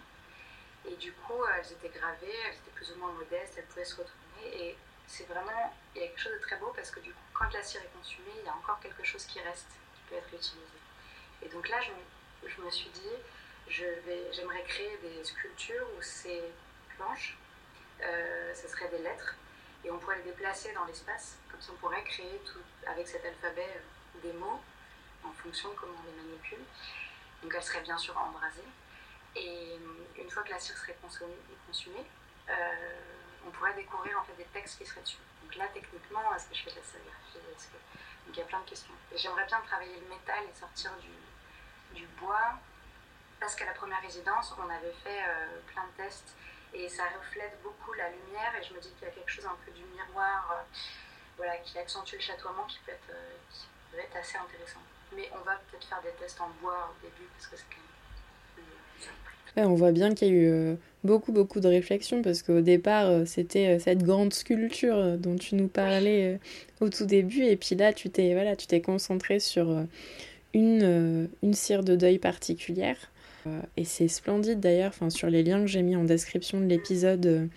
Et 0.89 0.95
du 0.95 1.11
coup, 1.11 1.43
elles 1.53 1.73
étaient 1.73 1.99
gravées, 1.99 2.33
elles 2.47 2.55
étaient 2.55 2.71
plus 2.73 2.89
ou 2.93 2.99
moins 2.99 3.11
modestes, 3.11 3.55
elles 3.57 3.65
pouvaient 3.65 3.83
se 3.83 3.97
retourner. 3.97 4.63
Et 4.63 4.77
c'est 5.07 5.27
vraiment, 5.27 5.73
il 5.93 6.01
y 6.01 6.05
a 6.05 6.07
quelque 6.07 6.21
chose 6.21 6.33
de 6.33 6.39
très 6.39 6.55
beau 6.55 6.71
parce 6.73 6.89
que 6.89 7.01
du 7.01 7.11
coup, 7.11 7.19
quand 7.33 7.51
la 7.51 7.61
cire 7.61 7.81
est 7.81 7.97
consumée, 7.97 8.31
il 8.39 8.45
y 8.45 8.49
a 8.49 8.55
encore 8.55 8.79
quelque 8.79 9.03
chose 9.03 9.25
qui 9.25 9.41
reste, 9.41 9.67
qui 9.93 10.01
peut 10.09 10.15
être 10.15 10.33
utilisé. 10.33 10.79
Et 11.43 11.49
donc 11.49 11.67
là, 11.67 11.81
je, 11.81 11.91
je 12.45 12.61
me 12.61 12.69
suis 12.69 12.89
dit, 12.89 13.15
j'aimerais 13.67 14.63
créer 14.63 14.97
des 14.97 15.23
sculptures 15.23 15.87
où 15.97 16.01
ces 16.01 16.41
planches, 16.95 17.37
euh, 18.03 18.53
ce 18.53 18.67
seraient 18.67 18.89
des 18.89 18.99
lettres, 18.99 19.35
et 19.83 19.91
on 19.91 19.97
pourrait 19.97 20.17
les 20.17 20.31
déplacer 20.31 20.73
dans 20.73 20.85
l'espace, 20.85 21.37
comme 21.49 21.61
ça 21.61 21.71
on 21.73 21.77
pourrait 21.77 22.03
créer 22.03 22.41
avec 22.87 23.07
cet 23.07 23.25
alphabet 23.25 23.67
euh, 23.75 24.21
des 24.21 24.33
mots 24.33 24.61
en 25.23 25.31
fonction 25.33 25.69
de 25.69 25.75
comment 25.75 25.93
on 25.99 26.05
les 26.05 26.23
manipule. 26.23 26.63
Donc 27.41 27.53
elles 27.55 27.63
seraient 27.63 27.81
bien 27.81 27.97
sûr 27.97 28.17
embrasées. 28.17 28.61
Et 29.35 29.77
une 30.17 30.29
fois 30.29 30.43
que 30.43 30.49
la 30.49 30.59
cire 30.59 30.77
serait 30.77 30.97
consumée, 31.01 32.05
euh, 32.49 32.53
on 33.47 33.51
pourrait 33.51 33.73
découvrir 33.73 34.19
en 34.19 34.23
fait 34.23 34.33
des 34.33 34.45
textes 34.45 34.77
qui 34.77 34.85
seraient 34.85 35.01
dessus. 35.01 35.17
Donc 35.43 35.55
là, 35.55 35.67
techniquement, 35.73 36.35
est-ce 36.35 36.47
que 36.47 36.55
je 36.55 36.63
fais 36.63 36.71
de 36.71 36.75
la 36.75 36.83
sérigraphie 36.83 37.69
Donc 38.27 38.35
il 38.35 38.37
y 38.37 38.41
a 38.41 38.45
plein 38.45 38.59
de 38.59 38.69
questions. 38.69 38.93
J'aimerais 39.15 39.45
bien 39.45 39.61
travailler 39.61 39.95
le 39.95 40.07
métal 40.09 40.43
et 40.43 40.59
sortir 40.59 40.91
du, 41.01 41.09
du 41.93 42.05
bois, 42.19 42.59
parce 43.41 43.55
qu'à 43.55 43.65
la 43.65 43.73
première 43.73 44.01
résidence, 44.01 44.53
on 44.57 44.69
avait 44.69 44.93
fait 45.03 45.23
euh, 45.27 45.59
plein 45.73 45.83
de 45.83 46.03
tests 46.03 46.35
et 46.73 46.87
ça 46.87 47.03
reflète 47.19 47.57
beaucoup 47.63 47.91
la 47.93 48.09
lumière 48.09 48.53
et 48.57 48.63
je 48.63 48.73
me 48.73 48.79
dis 48.79 48.89
qu'il 48.91 49.07
y 49.07 49.11
a 49.11 49.13
quelque 49.13 49.31
chose 49.31 49.45
un 49.45 49.57
peu 49.65 49.71
du 49.71 49.83
miroir 49.83 50.53
euh, 50.53 50.77
voilà, 51.37 51.57
qui 51.57 51.77
accentue 51.79 52.15
le 52.15 52.21
chatoiement 52.21 52.65
qui 52.65 52.77
peut, 52.85 52.91
être, 52.91 53.09
euh, 53.09 53.33
qui 53.49 53.67
peut 53.91 53.99
être 53.99 54.15
assez 54.15 54.37
intéressant. 54.37 54.79
Mais 55.15 55.29
on 55.33 55.43
va 55.43 55.55
peut-être 55.55 55.85
faire 55.85 56.01
des 56.03 56.11
tests 56.21 56.39
en 56.39 56.49
bois 56.61 56.93
au 56.93 57.01
début 57.03 57.27
parce 57.35 57.47
que 57.47 57.57
c'est 57.57 57.65
quand 57.65 57.81
même 57.81 57.87
plus 58.95 59.09
on 59.57 59.73
voit 59.73 59.91
bien 59.91 60.13
qu'il 60.13 60.29
y 60.29 60.31
a 60.31 60.33
eu 60.33 60.77
beaucoup, 61.03 61.33
beaucoup 61.33 61.59
de 61.59 61.67
réflexions 61.67 62.21
parce 62.21 62.41
qu'au 62.41 62.61
départ, 62.61 63.27
c'était 63.27 63.79
cette 63.79 64.01
grande 64.01 64.33
sculpture 64.33 65.17
dont 65.17 65.35
tu 65.35 65.55
nous 65.55 65.67
parlais 65.67 66.39
au 66.79 66.87
tout 66.87 67.05
début. 67.05 67.43
Et 67.43 67.57
puis 67.57 67.75
là, 67.75 67.91
tu 67.91 68.09
t'es 68.09 68.33
voilà, 68.33 68.55
tu 68.55 68.65
t'es 68.65 68.79
concentré 68.79 69.41
sur 69.41 69.85
une, 70.53 71.29
une 71.43 71.53
cire 71.53 71.83
de 71.83 71.95
deuil 71.95 72.19
particulière. 72.19 72.97
et 73.77 73.85
c'est 73.85 74.07
splendide 74.07 74.59
d'ailleurs, 74.59 74.93
sur 75.09 75.29
les 75.29 75.43
liens 75.43 75.61
que 75.61 75.67
j'ai 75.67 75.81
mis 75.81 75.95
en 75.95 76.03
description 76.03 76.59
de 76.59 76.65
l'épisode 76.65 77.49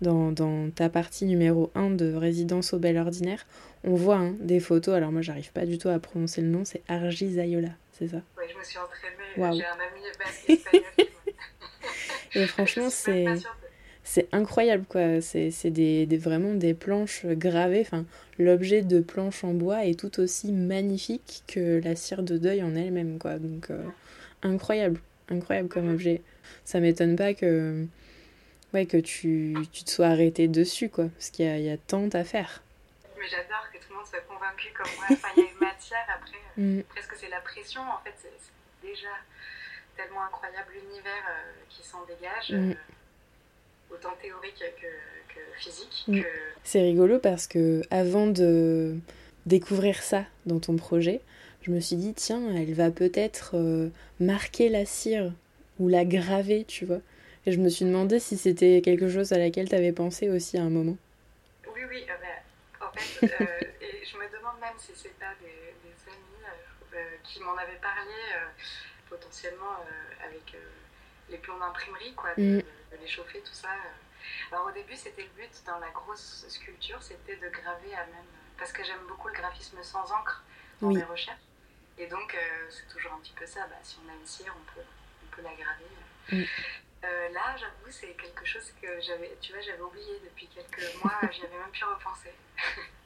dans, 0.00 0.32
dans, 0.32 0.70
ta 0.70 0.88
partie 0.88 1.24
numéro 1.24 1.70
1 1.74 1.90
de 1.90 2.14
Résidence 2.14 2.72
au 2.72 2.78
Bel 2.78 2.98
Ordinaire, 2.98 3.46
on 3.84 3.94
voit 3.94 4.16
hein, 4.16 4.34
des 4.40 4.60
photos. 4.60 4.94
Alors 4.94 5.12
moi, 5.12 5.22
j'arrive 5.22 5.52
pas 5.52 5.66
du 5.66 5.78
tout 5.78 5.88
à 5.88 5.98
prononcer 5.98 6.40
le 6.40 6.48
nom, 6.48 6.64
c'est 6.64 6.82
Argi 6.88 7.32
Zayola, 7.32 7.70
c'est 7.92 8.08
ça? 8.08 8.22
Oui, 8.38 8.44
je 8.52 8.58
me 8.58 8.64
suis 8.64 8.78
entraînée. 8.78 9.12
J'ai 9.36 9.64
un 9.64 9.72
ami 9.72 10.06
espagnol 10.08 10.82
Et 12.34 12.46
franchement, 12.46 12.88
c'est 12.90 13.26
c'est 14.12 14.28
incroyable 14.34 14.84
quoi. 14.86 15.22
C'est 15.22 15.70
des, 15.70 16.04
des, 16.04 16.18
vraiment 16.18 16.52
des 16.52 16.74
planches 16.74 17.24
gravées 17.24 17.80
enfin 17.80 18.04
l'objet 18.38 18.82
de 18.82 19.00
planches 19.00 19.42
en 19.42 19.54
bois 19.54 19.86
est 19.86 19.98
tout 19.98 20.20
aussi 20.20 20.52
magnifique 20.52 21.44
que 21.46 21.80
la 21.82 21.96
cire 21.96 22.22
de 22.22 22.36
deuil 22.36 22.62
en 22.62 22.74
elle-même 22.76 23.18
quoi. 23.18 23.38
Donc 23.38 23.70
euh, 23.70 23.82
incroyable 24.42 25.00
incroyable 25.30 25.70
comme 25.70 25.88
objet. 25.88 26.20
Ça 26.66 26.78
m'étonne 26.80 27.16
pas 27.16 27.32
que 27.32 27.86
ouais 28.74 28.84
que 28.84 28.98
tu, 28.98 29.56
tu, 29.72 29.82
te 29.82 29.90
sois 29.90 30.08
arrêté 30.08 30.46
dessus 30.46 30.90
quoi 30.90 31.08
parce 31.08 31.30
qu'il 31.30 31.46
y, 31.46 31.62
y 31.62 31.70
a, 31.70 31.78
tant 31.78 32.10
à 32.12 32.22
faire. 32.22 32.62
Mais 33.18 33.26
j'adore 33.30 33.66
que 33.72 33.78
tout 33.78 33.92
le 33.92 33.96
monde 33.96 34.06
soit 34.06 34.20
convaincu 34.28 34.74
comme 34.76 34.92
moi 34.96 35.06
enfin 35.10 35.28
il 35.38 35.44
y 35.44 35.46
a 35.46 35.50
une 35.50 35.58
matière 35.58 36.06
après 36.14 36.38
mm. 36.62 36.82
presque 36.90 37.14
c'est 37.18 37.30
la 37.30 37.40
pression 37.40 37.80
en 37.80 38.04
fait 38.04 38.12
c'est 38.20 38.86
déjà 38.86 39.08
tellement 39.96 40.22
incroyable 40.24 40.72
l'univers 40.74 41.24
euh, 41.30 41.52
qui 41.70 41.82
s'en 41.82 42.04
dégage, 42.04 42.50
mm. 42.50 42.72
euh, 42.72 42.74
autant 43.92 44.14
théorique 44.20 44.62
que, 44.80 45.38
physique. 45.58 46.04
Mm. 46.08 46.22
C'est 46.64 46.82
rigolo 46.82 47.18
parce 47.18 47.46
que 47.46 47.82
avant 47.90 48.26
de 48.26 48.96
découvrir 49.46 50.02
ça 50.02 50.24
dans 50.46 50.60
ton 50.60 50.76
projet, 50.76 51.20
je 51.62 51.70
me 51.70 51.80
suis 51.80 51.96
dit, 51.96 52.14
tiens, 52.14 52.42
elle 52.56 52.74
va 52.74 52.90
peut-être 52.90 53.52
euh, 53.54 53.88
marquer 54.20 54.68
la 54.68 54.84
cire 54.84 55.32
ou 55.78 55.88
la 55.88 56.04
graver, 56.04 56.64
tu 56.64 56.84
vois. 56.84 57.00
Et 57.46 57.52
je 57.52 57.58
me 57.58 57.68
suis 57.68 57.84
demandé 57.84 58.20
si 58.20 58.36
c'était 58.36 58.82
quelque 58.82 59.08
chose 59.08 59.32
à 59.32 59.38
laquelle 59.38 59.68
tu 59.68 59.74
avais 59.74 59.92
pensé 59.92 60.28
aussi 60.28 60.58
à 60.58 60.62
un 60.62 60.70
moment. 60.70 60.96
Oui, 61.74 61.80
oui, 61.88 62.04
bah, 62.06 62.86
en 62.86 62.92
fait, 62.92 63.26
et 63.80 64.04
je 64.04 64.16
me 64.16 64.36
demande 64.36 64.60
même 64.60 64.78
si 64.78 64.92
c'est 64.94 65.16
pas 65.18 65.34
des, 65.40 65.48
amis 65.48 67.04
qui 67.24 67.40
m'en 67.40 67.54
avaient 67.56 67.80
parlé 67.80 68.12
potentiellement 69.12 69.76
euh, 69.80 70.26
avec 70.26 70.54
euh, 70.54 70.58
les 71.32 71.38
plombs 71.38 71.58
d'imprimerie, 71.58 72.14
quoi, 72.14 72.34
de, 72.36 72.58
mm. 72.58 72.62
les 73.00 73.08
chauffer, 73.08 73.40
tout 73.40 73.54
ça. 73.54 73.68
Alors 74.52 74.66
au 74.66 74.70
début, 74.70 74.94
c'était 74.94 75.22
le 75.22 75.30
but 75.36 75.50
dans 75.66 75.78
la 75.78 75.90
grosse 75.90 76.44
sculpture, 76.48 77.02
c'était 77.02 77.36
de 77.36 77.48
graver 77.48 77.94
à 77.94 78.06
même. 78.06 78.30
Parce 78.56 78.72
que 78.72 78.84
j'aime 78.84 79.04
beaucoup 79.08 79.28
le 79.28 79.34
graphisme 79.34 79.82
sans 79.82 80.12
encre 80.12 80.44
dans 80.80 80.90
mes 80.90 81.02
recherches. 81.02 81.40
Et 81.98 82.06
donc, 82.06 82.34
euh, 82.34 82.70
c'est 82.70 82.86
toujours 82.88 83.12
un 83.14 83.20
petit 83.20 83.32
peu 83.32 83.46
ça. 83.46 83.66
Bah, 83.66 83.76
si 83.82 83.96
on 84.04 84.08
a 84.08 84.14
une 84.14 84.26
cire, 84.26 84.54
on 84.56 84.74
peut, 84.74 84.86
on 85.24 85.36
peut 85.36 85.42
la 85.42 85.54
graver. 85.54 85.84
Mm. 86.30 87.32
là, 87.32 87.56
j'avoue, 87.56 87.90
c'est 87.90 88.14
quelque 88.14 88.44
chose 88.44 88.72
que 88.80 89.00
j'avais, 89.00 89.36
tu 89.40 89.52
vois, 89.52 89.60
j'avais 89.62 89.80
oublié 89.80 90.20
depuis 90.24 90.46
quelques 90.46 91.02
mois, 91.02 91.18
j'y 91.32 91.42
avais 91.42 91.58
même 91.58 91.70
pu 91.72 91.84
repenser. 91.84 92.32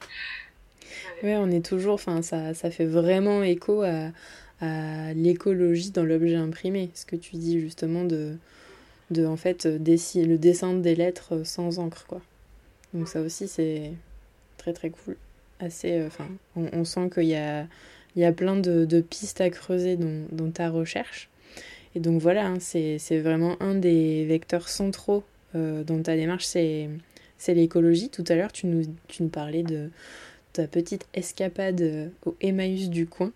ouais, 1.23 1.35
on 1.37 1.49
est 1.49 1.65
toujours, 1.65 1.95
enfin, 1.95 2.21
ça, 2.21 2.53
ça 2.53 2.69
fait 2.69 2.85
vraiment 2.85 3.41
écho 3.41 3.81
à, 3.81 4.11
à 4.61 5.13
l'écologie 5.13 5.91
dans 5.91 6.03
l'objet 6.03 6.35
imprimé, 6.35 6.89
ce 6.93 7.05
que 7.05 7.15
tu 7.15 7.35
dis 7.35 7.59
justement 7.59 8.03
de, 8.03 8.35
de 9.11 9.25
en 9.25 9.37
fait, 9.37 9.65
le 9.65 10.37
dessin 10.37 10.73
des 10.73 10.95
lettres 10.95 11.45
sans 11.45 11.79
encre, 11.79 12.05
quoi. 12.07 12.21
Donc 12.93 13.07
ça 13.07 13.21
aussi, 13.21 13.47
c'est 13.47 13.91
très 14.57 14.73
très 14.73 14.89
cool. 14.89 15.17
Assez, 15.59 15.93
euh, 15.93 16.07
enfin, 16.07 16.27
on, 16.55 16.83
sent 16.83 17.09
qu'il 17.13 17.23
y 17.23 17.35
a, 17.35 17.67
il 18.15 18.21
y 18.21 18.25
a 18.25 18.31
plein 18.31 18.55
de, 18.55 19.01
pistes 19.01 19.41
à 19.41 19.49
creuser 19.49 19.97
dans, 19.97 20.51
ta 20.51 20.69
recherche. 20.69 21.29
Et 21.95 21.99
donc 21.99 22.21
voilà, 22.21 22.47
hein, 22.47 22.57
c'est 22.59 23.19
vraiment 23.19 23.61
un 23.61 23.75
des 23.75 24.25
vecteurs 24.25 24.69
centraux 24.69 25.23
euh, 25.55 25.83
dans 25.83 26.01
ta 26.01 26.15
démarche, 26.15 26.45
c'est 26.45 26.89
l'écologie. 27.47 28.09
Tout 28.09 28.23
à 28.27 28.35
l'heure, 28.35 28.51
tu 28.51 28.67
nous, 28.67 28.83
tu 29.07 29.23
nous 29.23 29.29
parlais 29.29 29.63
de 29.63 29.89
ta 30.53 30.67
petite 30.67 31.07
escapade 31.13 31.81
euh, 31.81 32.09
au 32.25 32.35
Emmaüs 32.41 32.89
du 32.89 33.07
coin, 33.07 33.31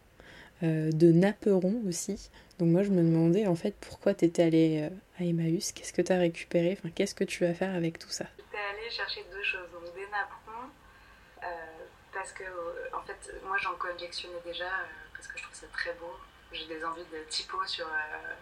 de 0.61 1.11
Naperon 1.11 1.81
aussi. 1.87 2.29
Donc 2.59 2.69
moi, 2.69 2.83
je 2.83 2.89
me 2.89 3.01
demandais 3.01 3.47
en 3.47 3.55
fait 3.55 3.75
pourquoi 3.81 4.13
tu 4.13 4.25
étais 4.25 4.43
allée 4.43 4.89
à 5.19 5.23
Emmaüs, 5.23 5.71
qu'est-ce 5.71 5.93
que 5.93 6.01
tu 6.01 6.11
as 6.11 6.17
récupéré, 6.17 6.77
enfin, 6.77 6.89
qu'est-ce 6.93 7.15
que 7.15 7.23
tu 7.23 7.45
vas 7.45 7.53
faire 7.53 7.73
avec 7.75 7.99
tout 7.99 8.09
ça? 8.09 8.25
J'étais 8.37 8.57
allée 8.57 8.89
chercher 8.89 9.25
deux 9.31 9.43
choses, 9.43 9.69
donc 9.71 9.93
des 9.93 10.07
napperons, 10.07 10.69
euh, 11.43 11.47
parce 12.13 12.31
que 12.31 12.43
euh, 12.43 12.97
en 12.97 13.01
fait, 13.01 13.33
moi 13.45 13.57
j'en 13.57 13.75
collectionnais 13.75 14.41
déjà, 14.45 14.65
euh, 14.65 15.09
parce 15.13 15.27
que 15.27 15.37
je 15.37 15.43
trouve 15.43 15.55
ça 15.55 15.67
très 15.73 15.93
beau. 15.93 16.13
J'ai 16.51 16.65
des 16.67 16.83
envies 16.83 17.05
de 17.13 17.29
typo 17.29 17.57
sur, 17.65 17.87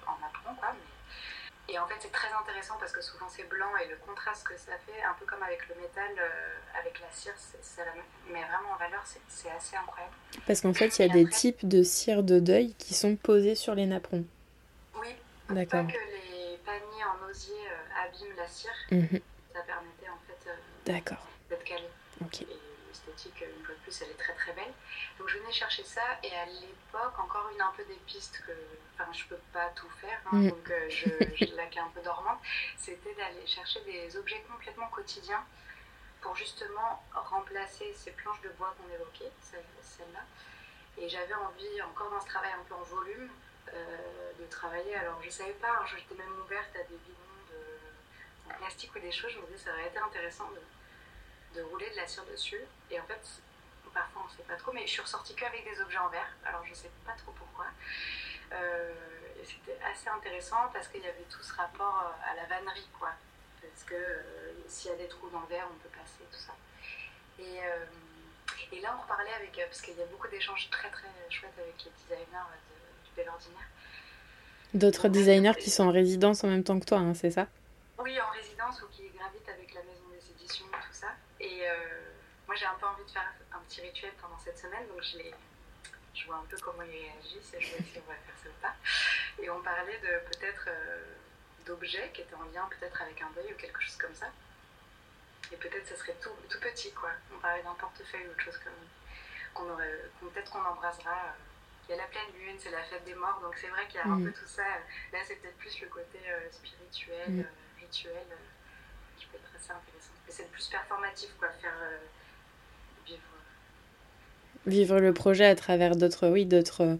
en 0.08 0.20
napperon, 0.20 0.56
quoi. 0.56 0.76
Et 1.72 1.78
en 1.78 1.88
fait, 1.88 1.96
c'est 2.00 2.12
très 2.12 2.32
intéressant 2.34 2.76
parce 2.80 2.92
que 2.92 3.02
souvent 3.02 3.28
c'est 3.30 3.48
blanc 3.48 3.70
et 3.84 3.88
le 3.88 3.96
contraste 3.98 4.48
que 4.48 4.58
ça 4.58 4.72
fait, 4.86 5.04
un 5.04 5.14
peu 5.20 5.26
comme 5.26 5.44
avec 5.44 5.68
le 5.70 5.76
métal, 5.76 6.12
avec 6.80 7.00
la 7.00 7.08
cire, 7.12 7.34
ça 7.62 7.84
mais 8.28 8.42
vraiment 8.42 8.74
en 8.74 8.78
valeur, 8.78 9.04
c'est 9.28 9.52
assez 9.52 9.76
incroyable. 9.76 10.14
Parce 10.48 10.62
qu'en 10.62 10.74
fait, 10.74 10.98
il 10.98 11.08
y 11.08 11.10
a 11.10 11.14
des 11.14 11.28
types 11.30 11.68
de 11.68 11.84
cire 11.84 12.24
de 12.24 12.40
deuil 12.40 12.74
qui 12.76 12.94
sont 12.94 13.16
posés 13.16 13.56
sur 13.56 13.76
les 13.76 13.86
napperons. 13.86 14.26
Oui, 15.00 15.16
D'accord. 15.50 15.86
pas 15.86 15.94
que 15.94 15.98
les 15.98 16.58
paniers 16.66 17.04
en 17.04 17.30
osier 17.30 17.54
abîment 18.04 18.36
la 18.36 18.48
cire. 18.48 18.72
Mhm 18.92 19.20
ça 19.60 19.62
permettait 19.66 20.10
en 20.10 20.20
fait 20.26 20.50
euh, 20.50 20.56
d'être 21.50 21.64
calé. 21.64 21.84
Et 22.22 22.48
l'esthétique, 22.88 23.42
une 23.42 23.66
fois 23.66 23.76
de 23.76 23.80
plus, 23.82 24.02
elle 24.02 24.12
est 24.12 24.20
très 24.20 24.34
très 24.34 24.54
belle. 24.54 24.74
Donc 25.20 25.28
je 25.28 25.38
venais 25.38 25.52
chercher 25.52 25.84
ça 25.84 26.02
et 26.24 26.34
à 26.34 26.46
l'époque, 26.46 27.20
encore 27.20 27.50
une 27.54 27.62
un 27.62 27.74
peu 27.76 27.84
des 27.84 28.00
pistes 28.08 28.42
que, 28.48 28.54
enfin, 28.96 29.12
je 29.12 29.26
peux 29.26 29.40
pas 29.52 29.70
tout 29.76 29.90
faire, 30.02 30.20
hein, 30.28 30.38
mm. 30.38 30.50
donc 30.50 30.70
euh, 30.70 30.90
je, 30.90 31.10
je 31.36 31.56
laquais 31.56 31.80
un 31.80 31.90
peu 31.90 32.02
dormante, 32.02 32.40
c'était 32.78 33.14
d'aller 33.16 33.46
chercher 33.46 33.82
des 33.82 34.16
objets 34.16 34.42
complètement 34.50 34.88
quotidiens 34.88 35.44
pour 36.22 36.36
justement 36.36 37.04
remplacer 37.14 37.94
ces 37.94 38.12
planches 38.12 38.42
de 38.42 38.50
bois 38.58 38.74
qu'on 38.78 38.94
évoquait, 38.94 39.32
celle-là. 39.42 40.22
Et 40.98 41.08
j'avais 41.08 41.34
envie, 41.34 41.82
encore 41.82 42.10
dans 42.12 42.20
ce 42.20 42.28
travail 42.28 42.52
un 42.52 42.64
peu 42.68 42.76
en 42.76 42.84
volume, 42.84 43.30
euh, 43.74 44.32
de 44.40 44.46
travailler. 44.48 44.96
Alors 44.96 45.22
je 45.22 45.30
savais 45.30 45.54
pas, 45.54 45.70
hein, 45.70 45.86
j'étais 45.86 46.16
même 46.16 46.34
ouverte 46.42 46.76
à 46.76 46.84
des 46.84 46.96
bidons 46.96 47.20
plastique 48.60 48.94
ou 48.96 49.00
des 49.00 49.12
choses, 49.12 49.32
je 49.32 49.40
me 49.40 49.46
disais 49.48 49.66
ça 49.66 49.72
aurait 49.72 49.88
été 49.88 49.98
intéressant 49.98 50.50
de, 50.52 51.60
de 51.60 51.64
rouler 51.66 51.90
de 51.92 51.96
la 51.96 52.08
cire 52.08 52.26
dessus. 52.26 52.62
Et 52.92 53.00
en 53.00 53.04
fait, 53.04 53.22
parfois 53.94 54.24
on 54.24 54.32
ne 54.32 54.38
sait 54.38 54.44
pas 54.44 54.56
trop, 54.56 54.72
mais 54.74 54.86
je 54.88 54.92
suis 54.92 55.02
ressortie 55.02 55.36
qu'avec 55.36 55.64
des 55.64 55.80
objets 55.82 55.98
en 55.98 56.10
verre, 56.10 56.32
alors 56.46 56.64
je 56.66 56.72
ne 56.72 56.76
sais 56.76 56.92
pas 57.06 57.14
trop 57.14 57.32
pourquoi. 57.32 57.66
Euh, 58.52 58.94
et 59.42 59.46
c'était 59.46 59.78
assez 59.86 60.10
intéressant 60.10 60.70
parce 60.74 60.88
qu'il 60.88 61.02
y 61.02 61.08
avait 61.08 61.28
tout 61.30 61.44
ce 61.44 61.54
rapport 61.54 62.04
euh, 62.04 62.32
à 62.32 62.36
la 62.36 62.46
vannerie, 62.48 62.90
quoi. 62.98 63.12
Parce 63.62 63.84
que 63.84 63.96
euh, 63.96 64.52
s'il 64.68 64.92
y 64.92 64.94
a 64.94 64.98
des 64.98 65.08
trous 65.08 65.30
dans 65.30 65.42
le 65.42 65.48
verre, 65.48 65.68
on 65.70 65.78
peut 65.80 65.90
passer, 65.90 66.24
tout 66.32 66.40
ça. 66.40 66.54
Et, 67.40 67.60
et 68.76 68.82
là, 68.82 68.96
on 68.98 69.02
reparlait 69.02 69.34
avec, 69.34 69.58
parce 69.66 69.82
qu'il 69.82 69.96
y 69.96 70.02
a 70.02 70.06
beaucoup 70.08 70.28
d'échanges 70.28 70.70
très 70.70 70.90
très 70.90 71.08
chouettes 71.30 71.58
avec 71.58 71.76
les 71.86 71.92
designers 71.92 72.50
du 73.06 73.12
Bel 73.16 73.30
Ordinaire. 73.30 73.68
D'autres 74.74 75.08
designers 75.08 75.56
qui 75.58 75.70
sont 75.70 75.88
en 75.88 75.92
résidence 75.92 76.44
en 76.44 76.48
même 76.48 76.64
temps 76.64 76.80
que 76.80 76.86
toi, 76.86 76.98
hein, 76.98 77.14
c'est 77.14 77.32
ça? 77.32 77.48
Oui, 77.98 78.20
en 78.20 78.30
résidence 78.30 78.82
ou 78.82 78.88
qui 78.88 79.10
gravitent 79.10 79.50
avec 79.50 79.74
la 79.74 79.82
maison 79.84 80.04
des 80.12 80.30
éditions, 80.32 80.66
tout 80.66 80.94
ça. 80.94 81.08
Et 81.40 81.62
euh, 81.64 82.09
moi, 82.50 82.56
j'ai 82.56 82.66
un 82.66 82.74
peu 82.80 82.88
envie 82.88 83.06
de 83.06 83.12
faire 83.12 83.32
un 83.54 83.60
petit 83.60 83.82
rituel 83.82 84.12
pendant 84.20 84.40
cette 84.40 84.58
semaine, 84.58 84.88
donc 84.88 85.04
je, 85.04 85.20
je 86.16 86.26
vois 86.26 86.38
un 86.38 86.46
peu 86.50 86.58
comment 86.58 86.82
ils 86.82 86.90
réagissent 86.90 87.54
et 87.54 87.62
je 87.62 87.70
vois 87.70 87.86
si 87.86 88.00
on 88.00 88.10
va 88.10 88.16
faire 88.16 88.38
ça 88.42 88.50
ou 88.50 88.60
pas. 88.60 88.74
Et 89.38 89.48
on 89.52 89.62
parlait 89.62 90.00
de 90.00 90.26
peut-être 90.32 90.66
euh, 90.68 91.14
d'objets 91.68 92.10
qui 92.12 92.22
étaient 92.22 92.34
en 92.34 92.46
lien 92.46 92.68
peut-être 92.72 93.00
avec 93.04 93.22
un 93.22 93.30
deuil 93.36 93.54
ou 93.54 93.56
quelque 93.56 93.80
chose 93.80 93.98
comme 93.98 94.16
ça. 94.16 94.32
Et 95.52 95.58
peut-être 95.58 95.86
ça 95.86 95.96
serait 95.96 96.18
tout, 96.20 96.34
tout 96.50 96.60
petit, 96.60 96.92
quoi. 96.94 97.12
On 97.32 97.38
parlait 97.38 97.62
d'un 97.62 97.76
portefeuille 97.76 98.26
ou 98.26 98.32
autre 98.32 98.42
chose 98.42 98.58
comme 98.58 98.74
qu'on 99.54 99.70
aurait, 99.72 100.10
peut-être 100.20 100.50
qu'on 100.50 100.66
embrasera. 100.66 101.12
Euh, 101.12 101.88
il 101.88 101.92
y 101.92 102.00
a 102.00 102.02
la 102.02 102.08
pleine 102.08 102.34
lune, 102.34 102.56
c'est 102.58 102.72
la 102.72 102.82
fête 102.82 103.06
des 103.06 103.14
morts, 103.14 103.42
donc 103.42 103.56
c'est 103.62 103.68
vrai 103.68 103.86
qu'il 103.88 104.00
y 104.00 104.04
a 104.04 104.08
un 104.08 104.18
mm. 104.18 104.26
peu 104.26 104.32
tout 104.32 104.48
ça. 104.48 104.66
Là, 105.14 105.20
c'est 105.24 105.36
peut-être 105.36 105.58
plus 105.58 105.82
le 105.82 105.88
côté 105.88 106.20
spirituel. 106.52 107.30
Mm 107.30 107.46
rituel 107.90 108.26
euh, 108.32 108.36
qui 109.18 109.26
peut 109.28 109.38
être 109.38 109.56
assez 109.56 109.72
intéressant. 109.72 110.14
Mais 110.26 110.32
c'est 110.32 110.44
le 110.44 110.50
plus 110.50 110.68
performatif, 110.68 111.30
quoi, 111.40 111.50
faire 111.50 111.74
euh. 111.82 111.98
Vivre 114.66 115.00
le 115.00 115.14
projet 115.14 115.46
à 115.46 115.56
travers 115.56 115.96
d'autres, 115.96 116.30
oui, 116.30 116.46
d'autres. 116.46 116.98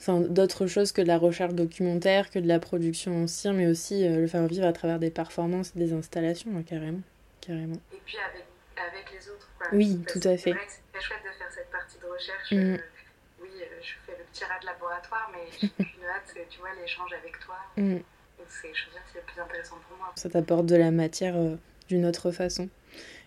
Enfin, 0.00 0.20
d'autres 0.20 0.66
choses 0.66 0.92
que 0.92 1.00
de 1.00 1.06
la 1.06 1.16
recherche 1.16 1.54
documentaire, 1.54 2.30
que 2.30 2.38
de 2.38 2.48
la 2.48 2.58
production 2.58 3.22
en 3.22 3.26
cire, 3.26 3.54
mais 3.54 3.66
aussi 3.66 4.06
euh, 4.06 4.20
le 4.20 4.26
faire 4.26 4.46
vivre 4.46 4.66
à 4.66 4.72
travers 4.72 4.98
des 4.98 5.10
performances, 5.10 5.74
des 5.76 5.92
installations, 5.94 6.50
hein, 6.56 6.62
carrément. 6.66 7.00
carrément. 7.40 7.78
Et 7.92 8.00
puis 8.04 8.16
avec, 8.18 8.44
avec 8.76 9.12
les 9.12 9.30
autres. 9.30 9.48
Quoi. 9.56 9.68
Oui, 9.72 10.00
tout 10.06 10.20
à 10.24 10.36
fait. 10.36 10.54
C'est 10.68 10.92
très 10.92 11.00
chouette 11.00 11.22
de 11.24 11.38
faire 11.38 11.50
cette 11.54 11.70
partie 11.70 11.96
de 11.98 12.06
recherche. 12.06 12.52
Mm. 12.52 12.82
oui, 13.40 13.48
je 13.80 13.92
fais 14.04 14.18
le 14.18 14.24
petit 14.30 14.44
rat 14.44 14.58
de 14.60 14.66
laboratoire, 14.66 15.32
mais 15.32 15.68
une 15.78 16.04
hâte, 16.04 16.24
c'est, 16.26 16.48
tu 16.50 16.58
vois, 16.58 16.70
l'échange 16.82 17.12
avec 17.14 17.38
toi. 17.40 17.56
Mm 17.76 18.00
c'est 18.48 18.68
le 18.68 19.20
plus 19.22 19.40
intéressant 19.40 19.76
pour 19.88 19.98
moi. 19.98 20.12
Ça 20.16 20.28
t'apporte 20.28 20.66
de 20.66 20.76
la 20.76 20.90
matière 20.90 21.36
euh, 21.36 21.56
d'une 21.88 22.06
autre 22.06 22.30
façon. 22.30 22.68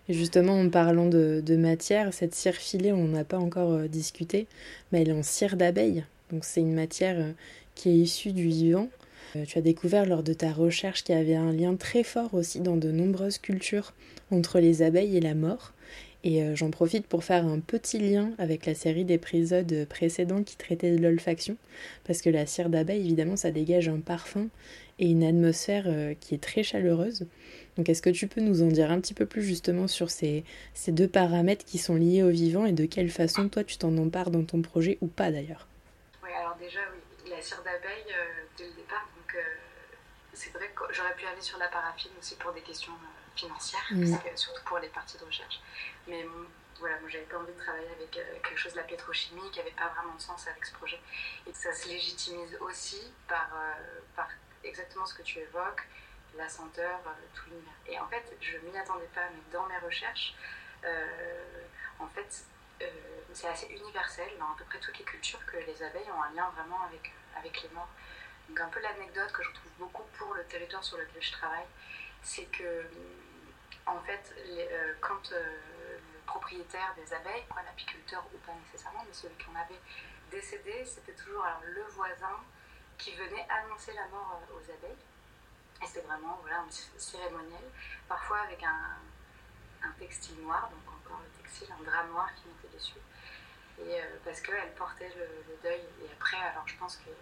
Justement, 0.08 0.58
en 0.58 0.70
parlant 0.70 1.06
de, 1.06 1.42
de 1.44 1.56
matière, 1.56 2.14
cette 2.14 2.34
cire 2.34 2.54
filée, 2.54 2.92
on 2.92 3.08
n'en 3.08 3.18
a 3.18 3.24
pas 3.24 3.38
encore 3.38 3.72
euh, 3.72 3.88
discuté, 3.88 4.46
mais 4.90 5.02
elle 5.02 5.10
est 5.10 5.12
en 5.12 5.22
cire 5.22 5.56
d'abeille. 5.56 6.04
Donc 6.32 6.44
c'est 6.44 6.60
une 6.60 6.74
matière 6.74 7.16
euh, 7.18 7.32
qui 7.74 7.90
est 7.90 7.96
issue 7.96 8.32
du 8.32 8.48
vivant. 8.48 8.88
tu 9.46 9.58
as 9.58 9.62
découvert 9.62 10.06
lors 10.06 10.22
de 10.22 10.32
ta 10.32 10.50
recherche 10.50 11.04
qu'il 11.04 11.14
y 11.14 11.18
avait 11.18 11.34
un 11.34 11.52
lien 11.52 11.76
très 11.76 12.02
fort 12.02 12.32
aussi 12.32 12.60
dans 12.60 12.76
de 12.76 12.90
nombreuses 12.90 13.38
cultures 13.38 13.92
entre 14.30 14.60
les 14.60 14.80
abeilles 14.80 15.16
et 15.16 15.20
la 15.20 15.34
mort. 15.34 15.72
Et 16.24 16.42
euh, 16.42 16.56
j'en 16.56 16.70
profite 16.70 17.06
pour 17.06 17.22
faire 17.22 17.46
un 17.46 17.60
petit 17.60 17.98
lien 17.98 18.32
avec 18.38 18.66
la 18.66 18.74
série 18.74 19.04
d'épisodes 19.04 19.86
précédents 19.88 20.42
qui 20.42 20.56
traitaient 20.56 20.96
de 20.96 21.02
l'olfaction, 21.02 21.56
parce 22.04 22.22
que 22.22 22.30
la 22.30 22.44
cire 22.44 22.70
d'abeille, 22.70 23.00
évidemment, 23.00 23.36
ça 23.36 23.52
dégage 23.52 23.88
un 23.88 24.00
parfum 24.00 24.48
et 24.98 25.08
une 25.08 25.22
atmosphère 25.22 25.84
euh, 25.86 26.14
qui 26.18 26.34
est 26.34 26.42
très 26.42 26.64
chaleureuse. 26.64 27.26
Donc 27.76 27.88
est-ce 27.88 28.02
que 28.02 28.10
tu 28.10 28.26
peux 28.26 28.40
nous 28.40 28.62
en 28.62 28.66
dire 28.66 28.90
un 28.90 29.00
petit 29.00 29.14
peu 29.14 29.26
plus 29.26 29.44
justement 29.44 29.86
sur 29.86 30.10
ces, 30.10 30.44
ces 30.74 30.90
deux 30.90 31.06
paramètres 31.06 31.64
qui 31.64 31.78
sont 31.78 31.94
liés 31.94 32.24
au 32.24 32.30
vivant 32.30 32.66
et 32.66 32.72
de 32.72 32.84
quelle 32.84 33.10
façon 33.10 33.48
toi 33.48 33.62
tu 33.62 33.78
t'en 33.78 33.96
empares 33.96 34.32
dans 34.32 34.42
ton 34.42 34.60
projet 34.60 34.98
ou 35.00 35.06
pas 35.06 35.30
d'ailleurs? 35.30 35.68
Oui, 36.24 36.30
alors 36.36 36.56
déjà, 36.58 36.80
oui, 36.92 37.30
la 37.30 37.40
cire 37.40 37.62
d'abeille, 37.62 38.10
euh, 38.10 38.42
dès 38.56 38.64
le 38.64 38.74
départ, 38.74 39.08
donc 39.14 39.36
c'est 40.32 40.50
vrai 40.50 40.68
que 40.74 40.82
j'aurais 40.92 41.14
pu 41.14 41.26
aller 41.26 41.40
sur 41.40 41.58
la 41.58 41.68
paraffine 41.68 42.10
aussi 42.18 42.34
pour 42.34 42.52
des 42.52 42.62
questions 42.62 42.92
financières, 43.38 43.86
mm. 43.90 44.16
surtout 44.34 44.62
pour 44.64 44.78
les 44.78 44.88
parties 44.88 45.18
de 45.18 45.24
recherche. 45.24 45.60
Mais 46.06 46.26
voilà, 46.78 46.98
moi 47.00 47.08
j'avais 47.08 47.24
pas 47.24 47.38
envie 47.38 47.52
de 47.52 47.58
travailler 47.58 47.90
avec 47.90 48.16
euh, 48.16 48.38
quelque 48.42 48.56
chose 48.56 48.72
de 48.72 48.78
la 48.78 48.84
pétrochimie 48.84 49.50
qui 49.50 49.58
n'avait 49.58 49.72
pas 49.72 49.88
vraiment 49.88 50.14
de 50.14 50.20
sens 50.20 50.46
avec 50.46 50.64
ce 50.64 50.72
projet. 50.74 51.00
Et 51.46 51.52
ça 51.52 51.72
se 51.72 51.88
légitimise 51.88 52.56
aussi 52.60 53.12
par, 53.26 53.48
euh, 53.54 54.00
par 54.14 54.28
exactement 54.62 55.06
ce 55.06 55.14
que 55.14 55.22
tu 55.22 55.38
évoques, 55.38 55.86
la 56.36 56.48
senteur, 56.48 57.00
euh, 57.06 57.10
tout 57.34 57.50
l'univers. 57.50 57.72
Et 57.86 57.98
en 57.98 58.08
fait, 58.08 58.36
je 58.40 58.58
m'y 58.58 58.76
attendais 58.76 59.08
pas, 59.14 59.28
mais 59.32 59.40
dans 59.52 59.66
mes 59.66 59.78
recherches, 59.78 60.34
en 61.98 62.06
fait, 62.06 62.44
c'est 63.32 63.48
assez 63.48 63.66
universel 63.66 64.28
dans 64.38 64.46
à 64.46 64.56
peu 64.56 64.64
près 64.64 64.78
toutes 64.78 64.96
les 64.96 65.04
cultures 65.04 65.44
que 65.46 65.56
les 65.56 65.82
abeilles 65.82 66.08
ont 66.16 66.22
un 66.22 66.30
lien 66.30 66.48
vraiment 66.56 66.80
avec, 66.84 67.12
avec 67.36 67.62
les 67.62 67.68
morts. 67.70 67.88
Donc 68.48 68.60
un 68.60 68.68
peu 68.68 68.80
l'anecdote 68.80 69.32
que 69.32 69.42
je 69.42 69.48
retrouve 69.48 69.72
beaucoup 69.78 70.04
pour 70.16 70.34
le 70.34 70.44
territoire 70.44 70.84
sur 70.84 70.96
lequel 70.96 71.20
je 71.20 71.32
travaille, 71.32 71.66
c'est 72.22 72.44
que 72.44 72.86
en 73.88 74.00
fait, 74.00 74.34
euh, 74.36 74.94
quand 75.00 75.32
euh, 75.32 75.56
le 76.12 76.18
propriétaire 76.26 76.94
des 76.96 77.12
abeilles, 77.12 77.44
quoi, 77.48 77.62
l'apiculteur 77.62 78.24
ou 78.34 78.38
pas 78.38 78.52
nécessairement, 78.66 79.04
mais 79.06 79.12
celui 79.12 79.34
qu'on 79.36 79.54
avait 79.54 79.80
décédé, 80.30 80.84
c'était 80.84 81.14
toujours 81.14 81.44
alors, 81.44 81.62
le 81.64 81.82
voisin 81.84 82.36
qui 82.98 83.14
venait 83.14 83.46
annoncer 83.48 83.92
la 83.94 84.06
mort 84.08 84.40
euh, 84.42 84.54
aux 84.56 84.70
abeilles. 84.70 84.98
Et 85.82 85.86
c'était 85.86 86.06
vraiment 86.06 86.38
voilà, 86.42 86.60
un 86.60 86.98
cérémoniel, 86.98 87.62
parfois 88.08 88.40
avec 88.40 88.62
un, 88.64 88.98
un, 89.86 89.92
textile 89.92 90.40
noir, 90.42 90.68
donc 90.70 90.94
encore 90.94 91.20
le 91.22 91.42
textile, 91.42 91.68
un 91.72 91.82
drap 91.84 92.04
noir 92.04 92.28
qui 92.34 92.48
mettait 92.48 92.76
dessus. 92.76 92.98
Et 93.80 94.00
parce 94.24 94.40
qu'elle 94.40 94.74
portait 94.74 95.08
le, 95.16 95.56
deuil. 95.62 95.84
Et 96.02 96.12
après, 96.12 96.36
alors 96.36 96.66
je 96.66 96.76
pense 96.76 96.96
qu'il 96.96 97.12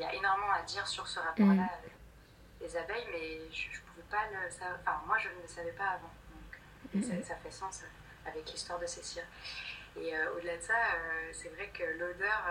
y 0.00 0.04
a 0.04 0.14
énormément 0.14 0.50
à 0.50 0.62
dire 0.62 0.86
sur 0.86 1.06
ce 1.06 1.20
rapport-là 1.20 1.52
mmh. 1.52 1.78
avec 1.78 1.97
les 2.60 2.76
abeilles, 2.76 3.06
mais 3.12 3.40
je, 3.52 3.68
ne 3.68 3.86
pouvais 3.86 4.08
pas 4.10 4.26
le 4.26 4.50
savoir. 4.50 4.78
Enfin, 4.80 5.02
moi, 5.06 5.18
je 5.18 5.28
ne 5.28 5.42
le 5.42 5.48
savais 5.48 5.72
pas 5.72 5.90
avant. 5.90 6.12
Donc, 6.32 7.04
mhm. 7.04 7.22
ça, 7.22 7.36
fait 7.36 7.50
sens 7.50 7.82
avec 8.26 8.50
l'histoire 8.50 8.78
de 8.78 8.86
ces 8.86 9.02
cires. 9.02 9.26
Et 9.96 10.12
au-delà 10.36 10.56
de 10.56 10.62
ça, 10.62 10.76
c'est 11.32 11.48
vrai 11.48 11.68
que 11.72 11.82
l'odeur, 11.98 12.42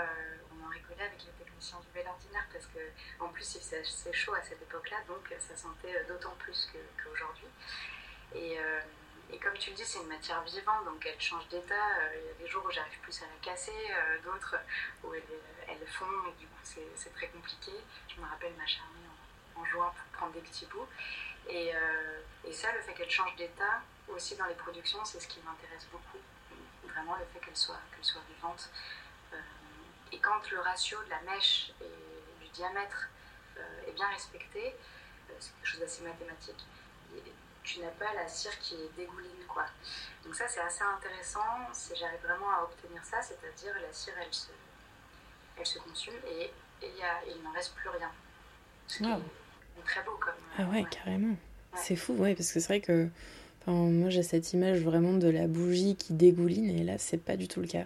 on 0.52 0.66
en 0.66 0.70
rigolait 0.70 1.06
avec 1.06 1.24
les 1.24 1.46
techniciens 1.46 1.80
du 1.80 1.88
bel 1.94 2.06
ordinaire 2.08 2.46
parce 2.52 2.66
que 2.66 2.80
en 3.20 3.30
plus 3.30 3.56
il 3.56 3.62
faisait 3.62 3.80
assez 3.80 4.12
chaud 4.12 4.34
à 4.34 4.42
cette 4.42 4.62
époque-là, 4.62 4.98
donc 5.08 5.34
ça 5.40 5.56
sentait 5.56 6.04
d'autant 6.10 6.36
plus 6.40 6.70
qu'aujourd'hui. 7.02 7.48
et, 8.36 8.58
et, 9.32 9.40
comme 9.40 9.58
tu 9.58 9.72
le 9.72 9.76
dis, 9.76 9.84
c'est 9.84 10.00
une 10.00 10.08
matière 10.08 10.42
vivante, 10.44 10.86
donc 10.86 11.06
elle 11.06 11.20
change 11.20 11.48
d'état. 11.50 11.76
Il 12.16 12.26
y 12.26 12.30
a 12.30 12.34
des 12.34 12.48
jours 12.48 12.64
où 12.66 12.72
j'arrive 12.72 12.98
plus 13.02 13.22
à 13.22 13.26
la 13.26 13.40
casser, 13.42 13.72
d'autres 14.24 14.56
où 15.04 15.14
elle, 15.14 15.24
elle, 15.68 15.88
fond, 15.88 16.06
et 16.28 16.40
du 16.40 16.48
coup 16.48 16.64
c'est 16.96 17.14
très 17.14 17.28
compliqué. 17.28 17.72
Je 18.08 18.22
me 18.22 18.26
rappelle 18.26 18.54
m'acharner 18.54 18.94
en, 18.96 18.97
en 19.60 19.66
jouant 19.66 19.90
pour 19.92 20.06
prendre 20.18 20.34
des 20.34 20.42
petits 20.42 20.66
bouts. 20.66 20.88
Et, 21.50 21.72
et 22.46 22.52
ça, 22.52 22.72
le 22.74 22.82
fait 22.82 22.94
qu'elle 22.94 23.10
change 23.10 23.36
d'état, 23.38 23.82
aussi 24.10 24.36
dans 24.36 24.46
les 24.46 24.54
productions, 24.56 25.04
c'est 25.06 25.20
ce 25.20 25.28
qui 25.28 25.40
m'intéresse 25.46 25.88
beaucoup. 25.92 26.18
Vraiment 26.84 27.16
le 27.16 27.26
fait 27.26 27.40
qu'elle 27.40 27.56
soit, 27.56 27.80
qu'elle 27.92 28.04
soit 28.04 28.22
vivante. 28.36 28.70
Et 30.12 30.20
quand 30.20 30.50
le 30.52 30.60
ratio 30.60 31.04
de 31.04 31.10
la 31.10 31.22
mèche 31.22 31.72
et 31.82 32.44
du 32.44 32.50
diamètre 32.50 33.10
euh, 33.58 33.88
est 33.88 33.92
bien 33.92 34.08
respecté, 34.10 34.76
euh, 35.30 35.34
c'est 35.40 35.54
quelque 35.56 35.66
chose 35.66 35.80
d'assez 35.80 36.04
mathématique, 36.04 36.66
tu 37.64 37.82
n'as 37.82 37.90
pas 37.90 38.14
la 38.14 38.28
cire 38.28 38.58
qui 38.60 38.78
dégouline. 38.96 39.46
Quoi. 39.48 39.66
Donc 40.24 40.36
ça, 40.36 40.48
c'est 40.48 40.62
assez 40.62 40.84
intéressant 40.84 41.68
j'arrive 41.94 42.22
vraiment 42.24 42.50
à 42.52 42.64
obtenir 42.64 43.04
ça, 43.04 43.22
c'est-à-dire 43.22 43.74
la 43.82 43.92
cire, 43.92 44.14
elle 44.22 44.34
se, 44.34 44.52
elle 45.58 45.66
se 45.66 45.80
consume 45.80 46.16
et, 46.28 46.52
il 46.82 47.44
n'en 47.44 47.52
reste 47.52 47.74
plus 47.76 47.90
rien. 47.90 48.12
Ce 48.88 49.00
qui 49.00 49.06
est 49.06 49.18
très 49.86 50.04
beau 50.04 50.18
comme... 50.20 50.34
Ah 50.58 50.64
ouais, 50.72 50.86
carrément. 50.90 51.36
C'est 51.76 51.96
fou, 51.96 52.14
ouais, 52.14 52.34
parce 52.34 52.52
que 52.52 52.60
c'est 52.60 52.68
vrai 52.68 52.82
que 52.82 53.10
moi 53.72 54.10
j'ai 54.10 54.24
cette 54.24 54.54
image 54.54 54.80
vraiment 54.80 55.14
de 55.14 55.30
la 55.30 55.48
bougie 55.48 55.96
qui 55.96 56.14
dégouline 56.14 56.70
et 56.70 56.84
là 56.84 56.98
c'est 56.98 57.18
pas 57.18 57.36
du 57.36 57.48
tout 57.48 57.62
le 57.62 57.68
cas. 57.68 57.86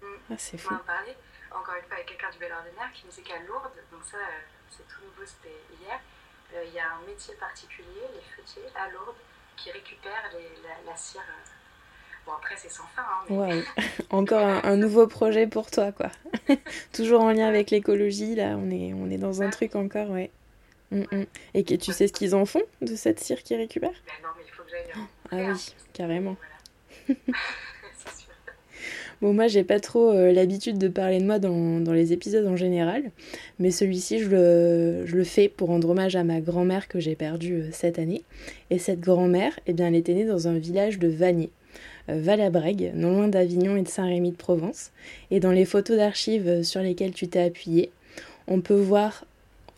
Mm. 0.00 0.06
Ah, 0.30 0.34
c'est 0.38 0.58
fou. 0.58 0.72
On 0.72 0.76
en 0.76 0.80
parlait 0.80 1.16
encore 1.50 1.74
une 1.74 1.84
fois 1.84 1.96
avec 1.96 2.06
quelqu'un 2.06 2.30
du 2.30 2.38
bel 2.38 2.52
ordinaire 2.52 2.90
qui 2.94 3.06
me 3.06 3.10
disait 3.10 3.22
qu'à 3.22 3.38
Lourdes, 3.46 3.70
donc 3.90 4.02
ça 4.04 4.16
euh, 4.16 4.40
c'est 4.70 4.86
tout 4.86 5.02
nouveau, 5.02 5.26
c'était 5.26 5.56
hier, 5.80 5.98
euh, 6.54 6.64
il 6.66 6.74
y 6.74 6.78
a 6.78 6.86
un 6.86 7.06
métier 7.06 7.34
particulier, 7.34 8.06
les 8.14 8.22
feuilles 8.22 8.70
à 8.76 8.88
Lourdes, 8.90 9.18
qui 9.56 9.70
récupèrent 9.72 10.30
la, 10.86 10.96
cire. 10.96 11.20
Euh, 11.20 11.50
bon 12.24 12.32
après 12.32 12.54
c'est 12.56 12.70
sans 12.70 12.86
fin. 12.94 13.02
Hein, 13.02 13.24
mais... 13.28 13.64
encore 14.10 14.46
un, 14.46 14.76
nouveau 14.76 15.08
projet 15.08 15.48
pour 15.48 15.70
toi 15.70 15.90
quoi. 15.90 16.10
Toujours 16.92 17.22
en 17.22 17.32
lien 17.32 17.48
avec 17.48 17.70
l'écologie, 17.70 18.36
là 18.36 18.56
on 18.56 18.70
est, 18.70 18.94
on 18.94 19.10
est 19.10 19.18
dans 19.18 19.42
un 19.42 19.50
truc 19.50 19.74
encore, 19.74 20.10
ouais. 20.10 20.30
Mm, 20.90 21.02
mm. 21.12 21.26
Et 21.54 21.64
que, 21.64 21.74
tu 21.74 21.92
sais 21.92 22.08
ce 22.08 22.12
qu'ils 22.12 22.34
en 22.34 22.44
font 22.44 22.62
de 22.82 22.94
cette 22.96 23.20
cire 23.20 23.42
qu'ils 23.42 23.56
récupèrent 23.56 23.90
ben 23.90 24.12
Non 24.22 24.28
mais 24.36 24.44
il 24.46 24.52
faut 24.52 24.62
que 24.62 24.70
j'aille. 24.70 25.04
Ah 25.30 25.52
oui, 25.52 25.74
carrément. 25.92 26.36
Bon, 29.20 29.34
moi, 29.34 29.48
j'ai 29.48 29.64
pas 29.64 29.80
trop 29.80 30.08
euh, 30.08 30.32
l'habitude 30.32 30.78
de 30.78 30.88
parler 30.88 31.20
de 31.20 31.26
moi 31.26 31.38
dans, 31.38 31.78
dans, 31.78 31.92
les 31.92 32.14
épisodes 32.14 32.46
en 32.46 32.56
général, 32.56 33.10
mais 33.58 33.70
celui-ci, 33.70 34.18
je 34.18 34.30
le, 34.30 35.02
je 35.04 35.14
le, 35.14 35.24
fais 35.24 35.50
pour 35.50 35.68
rendre 35.68 35.90
hommage 35.90 36.16
à 36.16 36.24
ma 36.24 36.40
grand-mère 36.40 36.88
que 36.88 37.00
j'ai 37.00 37.16
perdue 37.16 37.56
euh, 37.56 37.68
cette 37.70 37.98
année. 37.98 38.22
Et 38.70 38.78
cette 38.78 39.00
grand-mère, 39.00 39.60
eh 39.66 39.74
bien, 39.74 39.88
elle 39.88 39.96
était 39.96 40.14
née 40.14 40.24
dans 40.24 40.48
un 40.48 40.56
village 40.56 40.98
de 40.98 41.08
Vanier, 41.08 41.50
euh, 42.08 42.18
Valabrègue, 42.18 42.92
non 42.94 43.12
loin 43.12 43.28
d'Avignon 43.28 43.76
et 43.76 43.82
de 43.82 43.88
Saint-Rémy 43.88 44.30
de 44.30 44.36
Provence. 44.36 44.90
Et 45.30 45.38
dans 45.38 45.52
les 45.52 45.66
photos 45.66 45.98
d'archives 45.98 46.62
sur 46.62 46.80
lesquelles 46.80 47.12
tu 47.12 47.28
t'es 47.28 47.42
appuyé, 47.42 47.90
on 48.48 48.62
peut 48.62 48.72
voir 48.72 49.26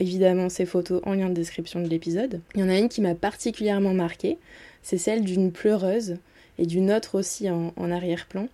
évidemment 0.03 0.49
ces 0.49 0.67
photos 0.67 1.01
en 1.05 1.15
lien 1.15 1.29
de 1.29 1.35
description 1.35 1.81
de 1.81 1.89
l'épisode. 1.89 2.41
Il 2.55 2.61
y 2.61 2.65
en 2.65 2.69
a 2.69 2.77
une 2.77 2.89
qui 2.89 3.01
m'a 3.01 3.15
particulièrement 3.15 3.95
marquée, 3.95 4.39
c'est 4.83 4.99
celle 4.99 5.23
d'une 5.23 5.53
pleureuse 5.53 6.17
et 6.59 6.67
d'une 6.67 6.91
autre 6.91 7.19
aussi 7.19 7.49
en, 7.49 7.73
arrière-plan. 7.91 8.49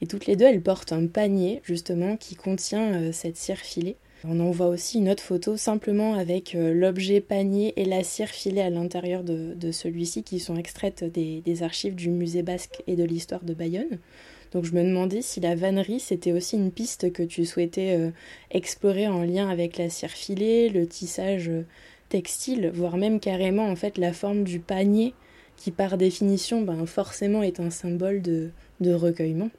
Et 0.00 0.06
toutes 0.06 0.26
les 0.26 0.34
deux, 0.34 0.46
elles 0.46 0.62
portent 0.62 0.92
un 0.92 1.06
panier 1.06 1.60
justement 1.62 2.16
qui 2.16 2.34
contient 2.34 2.94
euh, 2.94 3.12
cette 3.12 3.36
cire 3.36 3.58
filée. 3.58 3.96
On 4.26 4.40
en 4.40 4.50
voit 4.50 4.68
aussi 4.68 4.98
une 4.98 5.10
autre 5.10 5.22
photo 5.22 5.56
simplement 5.58 6.14
avec 6.14 6.54
euh, 6.54 6.72
l'objet 6.72 7.20
panier 7.20 7.74
et 7.76 7.84
la 7.84 8.02
cire 8.02 8.28
filée 8.28 8.62
à 8.62 8.70
l'intérieur 8.70 9.22
de, 9.22 9.70
celui-ci 9.70 10.22
qui 10.22 10.40
sont 10.40 10.56
extraites 10.56 11.04
des, 11.04 11.62
archives 11.62 11.94
du 11.94 12.08
musée 12.08 12.42
basque 12.42 12.82
et 12.86 12.96
de 12.96 13.04
l'histoire 13.04 13.44
de 13.44 13.52
Bayonne. 13.52 13.98
Donc 14.54 14.64
je 14.64 14.72
me 14.72 14.82
demandais 14.82 15.20
si 15.20 15.40
la 15.40 15.54
vannerie 15.54 16.00
c'était 16.00 16.32
aussi 16.32 16.56
une 16.56 16.72
piste 16.72 17.12
que 17.12 17.22
tu 17.22 17.44
souhaitais 17.44 17.96
euh, 17.98 18.10
explorer 18.50 19.08
en 19.08 19.22
lien 19.22 19.50
avec 19.50 19.76
la 19.76 19.90
cire 19.90 20.10
filée, 20.10 20.70
le 20.70 20.86
tissage 20.86 21.50
textile, 22.08 22.70
voire 22.72 22.96
même 22.96 23.20
carrément 23.20 23.68
en 23.68 23.76
fait 23.76 23.98
la 23.98 24.12
forme 24.12 24.44
du 24.44 24.60
panier 24.60 25.14
qui 25.56 25.70
par 25.70 25.98
définition 25.98 26.62
ben, 26.62 26.86
forcément 26.86 27.42
est 27.42 27.60
un 27.60 27.70
symbole 27.70 28.22
de 28.22 28.50
recueillement. 28.80 29.50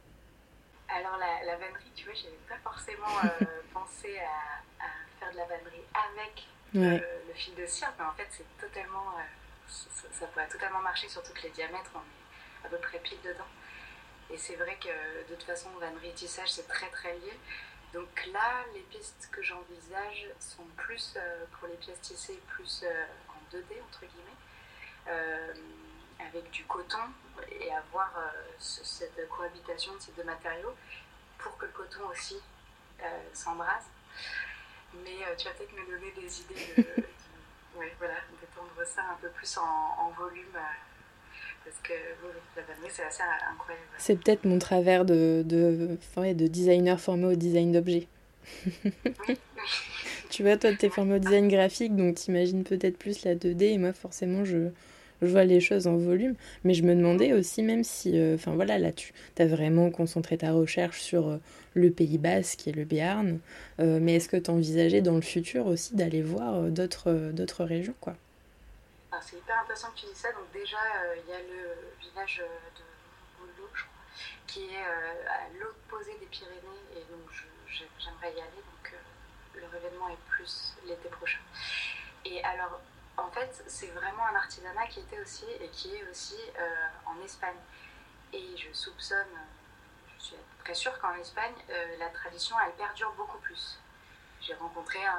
Alors 0.87 1.17
la, 1.17 1.57
vannerie, 1.57 1.91
tu 1.95 2.05
vois, 2.05 2.13
je 2.13 2.23
n'avais 2.23 2.37
pas 2.47 2.59
forcément 2.63 3.11
euh, 3.23 3.45
pensé 3.73 4.15
à, 4.19 4.87
faire 5.19 5.31
de 5.31 5.37
la 5.37 5.45
vannerie 5.45 5.83
avec 5.91 6.47
le, 6.73 7.33
fil 7.33 7.53
de 7.55 7.65
cire, 7.65 7.91
mais 7.99 8.05
en 8.05 8.13
fait 8.13 8.27
c'est 8.31 8.47
totalement, 8.61 9.11
euh, 9.17 9.67
ça, 9.67 10.25
pourrait 10.27 10.47
totalement 10.47 10.79
marcher 10.81 11.09
sur 11.09 11.21
tous 11.23 11.35
les 11.43 11.49
diamètres, 11.49 11.91
on 11.95 11.99
est 11.99 12.67
à 12.67 12.69
peu 12.69 12.77
près 12.77 12.99
pile 12.99 13.17
dedans. 13.23 13.49
Et 14.35 14.37
c'est 14.37 14.55
vrai 14.55 14.77
que 14.81 15.29
de 15.29 15.35
toute 15.35 15.43
façon, 15.43 15.69
tissage, 16.13 16.51
c'est 16.51 16.67
très 16.67 16.89
très 16.89 17.13
lié. 17.13 17.39
Donc 17.93 18.09
là, 18.33 18.65
les 18.73 18.81
pistes 18.81 19.29
que 19.31 19.41
j'envisage 19.41 20.27
sont 20.41 20.65
plus 20.75 21.13
euh, 21.15 21.45
pour 21.53 21.69
les 21.69 21.75
pièces 21.75 22.01
tissées, 22.01 22.41
plus 22.49 22.83
en 23.29 23.55
2D 23.55 23.81
entre 23.87 24.01
guillemets 24.01 25.63
avec 26.19 26.49
du 26.51 26.63
coton 26.65 26.97
et 27.49 27.71
avoir 27.73 28.11
euh, 28.17 28.29
cette 28.59 29.27
cohabitation 29.29 29.93
de 29.95 29.99
ces 29.99 30.11
deux 30.13 30.23
matériaux 30.23 30.75
pour 31.37 31.57
que 31.57 31.65
le 31.65 31.71
coton 31.71 32.07
aussi 32.09 32.37
euh, 33.01 33.05
s'embrase. 33.33 33.85
Mais 35.03 35.23
euh, 35.23 35.35
tu 35.37 35.47
vas 35.47 35.53
peut-être 35.53 35.73
me 35.73 35.85
donner 35.85 36.11
des 36.11 36.41
idées 36.41 36.73
de, 36.77 37.03
voilà, 37.99 38.15
tendre 38.55 38.85
ça 38.85 39.03
un 39.11 39.15
peu 39.15 39.29
plus 39.29 39.57
en, 39.57 40.09
volume. 40.11 40.57
Parce 41.65 41.77
que 41.83 41.93
la 42.55 42.61
vannerie, 42.61 42.89
c'est 42.89 43.03
assez 43.03 43.23
incroyable. 43.23 43.85
C'est 43.97 44.15
peut-être 44.17 44.45
mon 44.45 44.59
travers 44.59 45.03
de, 45.03 45.43
de, 45.45 45.97
de 46.17 46.47
designer 46.47 46.99
formé 46.99 47.25
au 47.25 47.35
design 47.35 47.71
d'objets. 47.71 48.07
tu 50.29 50.43
vois, 50.43 50.57
toi, 50.57 50.71
tu 50.73 50.85
es 50.85 50.89
formé 50.89 51.15
au 51.15 51.19
design 51.19 51.47
graphique, 51.47 51.95
donc 51.95 52.15
tu 52.15 52.29
imagines 52.29 52.63
peut-être 52.63 52.97
plus 52.97 53.25
la 53.25 53.35
2D, 53.35 53.63
et 53.63 53.77
moi, 53.79 53.93
forcément, 53.93 54.45
je, 54.45 54.69
je 55.23 55.27
vois 55.27 55.45
les 55.45 55.59
choses 55.59 55.87
en 55.87 55.97
volume, 55.97 56.35
mais 56.63 56.73
je 56.75 56.83
me 56.83 56.93
demandais 56.93 57.33
aussi 57.33 57.63
même 57.63 57.83
si, 57.83 58.17
euh, 58.19 58.35
enfin 58.35 58.53
voilà, 58.53 58.77
là 58.77 58.91
tu 58.91 59.13
as 59.39 59.47
vraiment 59.47 59.89
concentré 59.89 60.37
ta 60.37 60.51
recherche 60.51 61.01
sur 61.01 61.29
euh, 61.29 61.37
le 61.73 61.89
Pays 61.89 62.17
Basque 62.17 62.67
et 62.67 62.71
le 62.71 62.85
Béarn, 62.85 63.39
euh, 63.79 63.99
mais 64.01 64.15
est-ce 64.15 64.29
que 64.29 64.37
tu 64.37 64.51
envisageais 64.51 65.01
dans 65.01 65.15
le 65.15 65.21
futur 65.21 65.67
aussi 65.67 65.95
d'aller 65.95 66.21
voir 66.21 66.63
d'autres 66.69 67.31
d'autres 67.33 67.63
régions 67.63 67.95
quoi? 67.99 68.15
C'est 69.21 69.37
hyper 69.37 69.59
intéressant 69.59 69.91
que 69.91 69.99
tu 69.99 70.05
dis 70.05 70.15
ça, 70.15 70.31
donc 70.33 70.51
déjà 70.51 70.77
il 71.15 71.29
y 71.29 71.33
a 71.33 71.39
le 71.39 71.93
village 71.99 72.43
de 72.77 72.83
Boulot, 73.37 73.69
je 73.73 73.83
crois, 73.83 73.93
qui 74.47 74.73
est 74.73 74.85
à 74.85 75.49
l'opposé 75.59 76.17
des 76.19 76.25
Pyrénées, 76.27 76.83
et 76.95 77.03
donc 77.11 77.29
j'aimerais 77.99 78.33
y 78.33 78.41
aller, 78.41 78.55
donc 78.55 78.93
le 79.55 79.67
révélement 79.67 80.09
est 80.09 80.23
plus 80.29 80.75
l'été 80.85 81.09
prochain. 81.09 81.39
Et 82.25 82.43
alors, 82.43 82.79
en 83.17 83.29
fait, 83.29 83.63
c'est 83.67 83.91
vraiment 83.91 84.25
un 84.25 84.35
artisanat 84.35 84.87
qui 84.87 84.99
était 84.99 85.19
aussi 85.19 85.45
et 85.61 85.69
qui 85.69 85.95
est 85.95 86.09
aussi 86.09 86.37
euh, 86.59 86.87
en 87.05 87.23
Espagne. 87.23 87.57
Et 88.33 88.57
je 88.57 88.73
soupçonne, 88.73 89.37
je 90.17 90.23
suis 90.23 90.35
très 90.63 90.73
sûre 90.73 90.97
qu'en 90.99 91.13
Espagne, 91.15 91.53
euh, 91.69 91.97
la 91.97 92.09
tradition, 92.09 92.55
elle 92.65 92.73
perdure 92.73 93.13
beaucoup 93.13 93.37
plus. 93.39 93.79
J'ai 94.41 94.55
rencontré 94.55 95.03
un, 95.05 95.15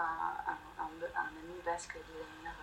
ami 0.79 1.61
basque 1.65 1.97
designer 2.07 2.55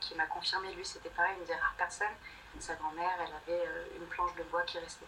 qui, 0.00 0.14
m'a 0.14 0.26
confirmé, 0.26 0.72
lui, 0.74 0.84
c'était 0.84 1.10
pareil, 1.10 1.36
une 1.38 1.44
des 1.44 1.54
rares 1.54 1.74
personnes. 1.76 2.16
Sa 2.58 2.74
grand-mère, 2.74 3.10
elle 3.20 3.34
avait 3.34 3.66
euh, 3.66 3.86
une 3.96 4.06
planche 4.06 4.34
de 4.34 4.42
bois 4.44 4.62
qui 4.62 4.78
restait. 4.78 5.06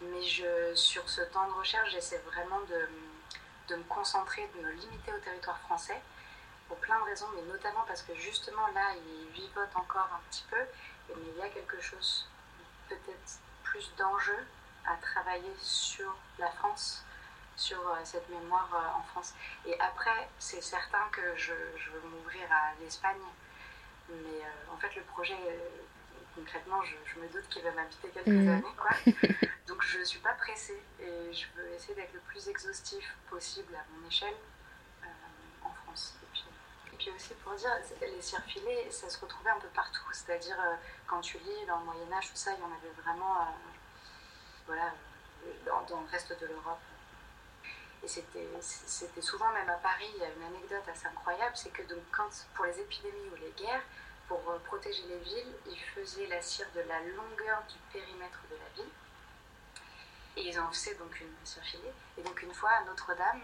Mais 0.00 0.22
je, 0.22 0.74
sur 0.74 1.08
ce 1.08 1.20
temps 1.22 1.46
de 1.46 1.52
recherche, 1.52 1.90
j'essaie 1.90 2.18
vraiment 2.18 2.60
de, 2.62 2.88
de 3.68 3.76
me 3.76 3.84
concentrer, 3.84 4.48
de 4.56 4.62
me 4.62 4.72
limiter 4.72 5.12
au 5.12 5.18
territoire 5.18 5.58
français 5.60 6.00
pour 6.68 6.78
plein 6.78 6.98
de 7.00 7.04
raisons, 7.04 7.26
mais 7.34 7.42
notamment 7.42 7.84
parce 7.86 8.02
que 8.02 8.14
justement 8.14 8.66
là, 8.68 8.94
il 8.96 9.32
vivote 9.32 9.74
encore 9.74 10.08
un 10.14 10.20
petit 10.30 10.44
peu, 10.48 10.60
mais 11.08 11.22
il 11.34 11.36
y 11.36 11.42
a 11.42 11.48
quelque 11.48 11.80
chose, 11.80 12.28
peut-être 12.88 13.40
plus 13.64 13.92
d'enjeu 13.96 14.46
à 14.86 14.96
travailler 14.96 15.54
sur 15.60 16.14
la 16.38 16.50
France, 16.52 17.04
sur 17.56 17.78
euh, 17.88 17.96
cette 18.04 18.28
mémoire 18.28 18.70
euh, 18.72 18.98
en 18.98 19.02
France. 19.02 19.34
Et 19.66 19.78
après, 19.80 20.28
c'est 20.38 20.62
certain 20.62 21.08
que 21.12 21.36
je, 21.36 21.52
veux 21.52 22.08
m'ouvrir 22.08 22.50
à 22.50 22.72
l'Espagne, 22.80 23.20
mais 24.10 24.44
euh, 24.44 24.74
en 24.74 24.76
fait, 24.78 24.94
le 24.96 25.02
projet, 25.02 25.36
concrètement, 26.34 26.82
je, 26.82 27.20
me 27.20 27.28
doute 27.28 27.48
qu'il 27.48 27.62
va 27.62 27.72
m'habiter 27.72 28.08
quelques 28.08 28.26
mhm. 28.26 28.48
années, 28.48 28.76
quoi. 28.76 28.90
Donc 29.66 29.82
je 29.82 29.98
ne 29.98 30.04
suis 30.04 30.18
pas 30.18 30.32
pressée 30.34 30.82
et 31.00 31.32
je 31.32 31.46
veux 31.56 31.68
essayer 31.74 31.94
d'être 31.94 32.12
le 32.12 32.20
plus 32.20 32.48
exhaustif 32.48 33.16
possible 33.28 33.74
à 33.74 33.84
mon 33.94 34.08
échelle 34.08 34.34
en 35.62 35.70
France. 35.84 36.14
puis 36.98 37.10
aussi 37.14 37.34
pour 37.44 37.54
dire, 37.54 37.70
les 38.00 38.22
cires 38.22 38.42
filées, 38.44 38.90
ça 38.90 39.08
se 39.08 39.20
retrouvait 39.20 39.50
un 39.50 39.60
peu 39.60 39.68
partout. 39.68 40.02
C'est-à-dire, 40.12 40.56
quand 41.06 41.20
tu 41.20 41.38
lis 41.38 41.66
dans 41.66 41.78
le 41.78 41.84
Moyen-Âge, 41.84 42.30
tout 42.30 42.36
ça, 42.36 42.52
il 42.52 42.60
y 42.60 42.62
en 42.62 42.74
avait 42.74 43.02
vraiment 43.02 43.46
voilà, 44.66 44.92
dans, 45.66 45.82
dans, 45.82 46.00
le 46.00 46.08
reste 46.08 46.38
de 46.40 46.46
l'Europe. 46.46 46.80
Et 48.02 48.08
c'était 48.08 49.20
souvent, 49.20 49.50
même 49.52 49.68
à 49.68 49.74
Paris, 49.74 50.08
il 50.14 50.20
y 50.20 50.24
a 50.24 50.28
une 50.30 50.42
anecdote 50.42 50.88
assez 50.90 51.06
incroyable 51.06 51.54
c'est 51.54 51.70
que 51.70 51.82
donc, 51.82 52.02
quand, 52.10 52.28
pour 52.54 52.64
les 52.64 52.80
épidémies 52.80 53.28
ou 53.32 53.36
les 53.36 53.52
guerres, 53.62 53.82
pour 54.26 54.40
protéger 54.64 55.02
les 55.08 55.18
villes, 55.18 55.54
ils 55.66 55.80
faisaient 55.94 56.26
la 56.28 56.40
cire 56.40 56.68
de 56.74 56.80
la 56.80 57.00
longueur 57.00 57.62
du 57.68 57.76
périmètre 57.92 58.40
de 58.50 58.56
la 58.56 58.82
ville. 58.82 58.92
Et 60.36 60.48
ils 60.48 60.60
en 60.60 60.70
faisaient 60.70 60.94
donc 60.94 61.20
une 61.20 61.34
cire 61.44 61.62
filée. 61.64 61.92
Et 62.16 62.22
donc 62.22 62.40
une 62.40 62.54
fois 62.54 62.70
à 62.70 62.84
Notre-Dame, 62.84 63.42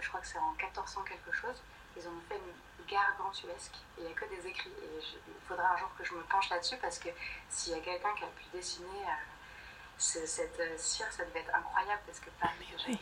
je 0.00 0.08
crois 0.08 0.20
que 0.20 0.26
c'est 0.26 0.38
en 0.38 0.52
1400 0.52 1.02
quelque 1.02 1.32
chose, 1.32 1.56
ils 1.96 2.06
ont 2.06 2.20
fait 2.28 2.36
une 2.36 2.86
gargantuesque. 2.86 3.74
Il 3.96 4.04
n'y 4.04 4.10
a 4.10 4.14
que 4.14 4.24
des 4.26 4.46
écrits. 4.46 4.70
Et 4.82 5.00
il 5.00 5.46
faudra 5.46 5.72
un 5.72 5.76
jour 5.76 5.90
que 5.96 6.04
je 6.04 6.14
me 6.14 6.22
penche 6.24 6.50
là-dessus 6.50 6.76
parce 6.76 6.98
que 6.98 7.08
s'il 7.48 7.74
y 7.74 7.76
a 7.76 7.80
quelqu'un 7.80 8.14
qui 8.14 8.24
a 8.24 8.28
pu 8.28 8.44
dessiner 8.52 9.04
euh, 9.06 10.26
cette 10.26 10.60
euh, 10.60 10.76
cire, 10.76 11.10
ça 11.10 11.24
devait 11.24 11.40
être 11.40 11.54
incroyable 11.54 12.02
parce 12.06 12.20
que 12.20 12.30
Paris, 12.40 12.68
déjà, 12.70 12.98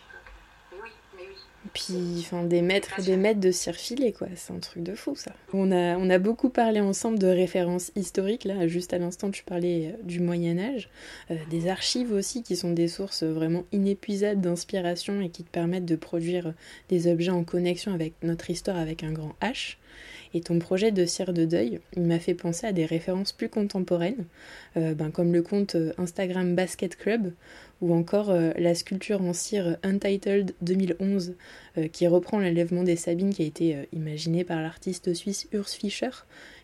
mais 0.77 0.83
oui, 0.83 0.91
mais 1.17 1.23
oui. 1.29 1.35
Puis, 1.75 2.19
enfin, 2.21 2.45
des 2.45 2.63
maîtres 2.63 3.01
et 3.01 3.03
des 3.03 3.17
maîtres 3.17 3.41
de 3.41 3.51
cire 3.51 3.75
filée, 3.75 4.13
quoi. 4.13 4.29
C'est 4.35 4.53
un 4.53 4.59
truc 4.59 4.83
de 4.83 4.95
fou, 4.95 5.15
ça. 5.17 5.33
On 5.53 5.73
a, 5.73 5.97
on 5.97 6.09
a 6.11 6.19
beaucoup 6.19 6.49
parlé 6.49 6.81
ensemble 6.81 7.19
de 7.19 7.27
références 7.27 7.91
historiques. 7.97 8.45
Là, 8.45 8.69
juste 8.69 8.93
à 8.93 8.99
l'instant, 8.99 9.31
tu 9.31 9.43
parlais 9.43 9.89
euh, 9.89 10.03
du 10.03 10.21
Moyen-Âge. 10.21 10.89
Euh, 11.31 11.37
des 11.51 11.69
archives 11.69 12.13
aussi, 12.13 12.43
qui 12.43 12.57
sont 12.57 12.71
des 12.71 12.89
sources 12.89 13.25
vraiment 13.25 13.65
inépuisables 13.73 14.41
d'inspiration 14.41 15.21
et 15.21 15.29
qui 15.29 15.45
te 15.45 15.51
permettent 15.51 15.87
de 15.87 15.97
produire 15.97 16.55
des 16.89 17.09
objets 17.09 17.31
en 17.31 17.45
connexion 17.45 17.93
avec 17.93 18.15
notre 18.23 18.51
histoire 18.51 18.77
avec 18.77 19.03
un 19.03 19.13
grand 19.13 19.35
H. 19.41 19.77
Et 20.35 20.41
ton 20.41 20.59
projet 20.59 20.91
de 20.91 21.05
cire 21.07 21.33
de 21.33 21.45
deuil, 21.45 21.81
il 21.97 22.03
m'a 22.03 22.19
fait 22.19 22.35
penser 22.35 22.67
à 22.67 22.73
des 22.73 22.85
références 22.85 23.33
plus 23.33 23.49
contemporaines, 23.49 24.25
euh, 24.77 24.95
ben, 24.95 25.11
comme 25.11 25.33
le 25.33 25.43
compte 25.43 25.77
Instagram 25.99 26.55
Basket 26.55 26.97
Club, 26.97 27.33
ou 27.81 27.95
encore 27.95 28.31
euh, 28.31 28.53
la 28.57 28.75
sculpture 28.75 29.23
en 29.23 29.33
cire 29.33 29.77
Untitled 29.83 30.55
2011 30.63 31.35
euh, 31.77 31.89
qui 31.89 32.07
reprend 32.07 32.39
l'enlèvement 32.39 32.83
des 32.83 32.97
Sabines 32.97 33.35
qui 33.35 33.43
a 33.43 33.47
été 33.47 33.75
euh, 33.75 33.85
imaginée 33.93 34.45
par 34.45 34.63
l'artiste 34.63 35.13
suisse 35.15 35.47
Urs 35.53 35.69
Fischer 35.69 36.11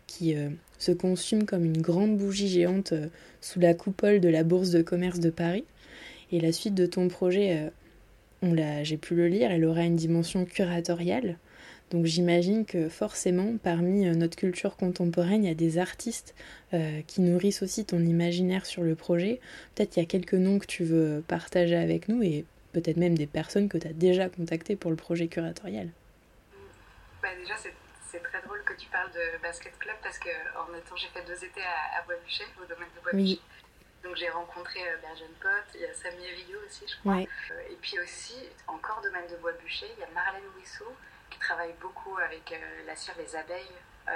qui 0.06 0.34
se 0.78 0.92
consume 0.92 1.44
comme 1.46 1.64
une 1.64 1.80
grande 1.80 2.18
bougie 2.18 2.48
géante 2.48 2.92
sous 3.40 3.60
la 3.60 3.72
coupole 3.72 4.20
de 4.20 4.28
la 4.28 4.44
Bourse 4.44 4.68
de 4.68 4.82
commerce 4.82 5.20
de 5.20 5.30
Paris. 5.30 5.64
Et 6.32 6.40
la 6.40 6.52
suite 6.52 6.74
de 6.74 6.84
ton 6.84 7.08
projet, 7.08 7.70
on 8.42 8.52
l'a, 8.52 8.84
j'ai 8.84 8.98
pu 8.98 9.14
le 9.14 9.28
lire, 9.28 9.50
elle 9.50 9.64
aura 9.64 9.84
une 9.84 9.96
dimension 9.96 10.44
curatoriale. 10.44 11.38
Donc 11.92 12.06
j'imagine 12.06 12.64
que 12.64 12.88
forcément, 12.88 13.58
parmi 13.62 14.08
euh, 14.08 14.14
notre 14.14 14.34
culture 14.36 14.76
contemporaine, 14.76 15.44
il 15.44 15.48
y 15.48 15.50
a 15.50 15.54
des 15.54 15.76
artistes 15.76 16.34
euh, 16.72 17.02
qui 17.06 17.20
nourrissent 17.20 17.62
aussi 17.62 17.84
ton 17.84 17.98
imaginaire 17.98 18.64
sur 18.64 18.82
le 18.82 18.94
projet. 18.94 19.40
Peut-être 19.74 19.90
qu'il 19.90 20.02
y 20.02 20.06
a 20.06 20.08
quelques 20.08 20.32
noms 20.32 20.58
que 20.58 20.64
tu 20.64 20.84
veux 20.84 21.22
partager 21.28 21.76
avec 21.76 22.08
nous 22.08 22.22
et 22.22 22.46
peut-être 22.72 22.96
même 22.96 23.16
des 23.16 23.26
personnes 23.26 23.68
que 23.68 23.76
tu 23.76 23.86
as 23.86 23.92
déjà 23.92 24.30
contactées 24.30 24.74
pour 24.74 24.90
le 24.90 24.96
projet 24.96 25.28
curatorial. 25.28 25.90
Bah 27.22 27.28
déjà, 27.38 27.56
c'est 27.56 28.22
très 28.22 28.40
drôle 28.40 28.64
que 28.64 28.72
tu 28.72 28.88
parles 28.88 29.12
de 29.12 29.42
Basket 29.42 29.78
Club 29.78 29.96
parce 30.02 30.18
que 30.18 30.30
en 30.56 30.74
étant, 30.74 30.96
j'ai 30.96 31.08
fait 31.08 31.26
deux 31.26 31.44
étés 31.44 31.60
à, 31.60 32.00
à 32.00 32.04
au 32.08 32.66
domaine 32.66 32.88
de 32.96 33.02
Bois-Bûcher. 33.02 33.40
Donc 34.02 34.16
j'ai 34.16 34.30
rencontré 34.30 34.80
euh, 34.80 34.96
Bergène 35.02 35.36
Pot, 35.40 35.62
il 35.74 35.82
y 35.82 35.84
a 35.84 35.92
Samy 35.92 36.26
Rio 36.26 36.58
aussi, 36.66 36.84
je 36.88 36.98
crois. 37.00 37.20
et 37.20 37.76
puis 37.82 38.00
aussi, 38.00 38.34
encore 38.66 39.00
domaine 39.02 39.28
de 39.30 39.36
Bois-Bûcher, 39.36 39.86
il 39.94 40.00
y 40.00 40.04
a 40.04 40.08
Marlène 40.14 40.42
Wissou 41.32 41.38
travaille 41.40 41.74
beaucoup 41.80 42.16
avec 42.18 42.52
euh, 42.52 42.86
la 42.86 42.96
cire 42.96 43.14
des 43.16 43.36
abeilles, 43.36 43.76
euh, 44.08 44.12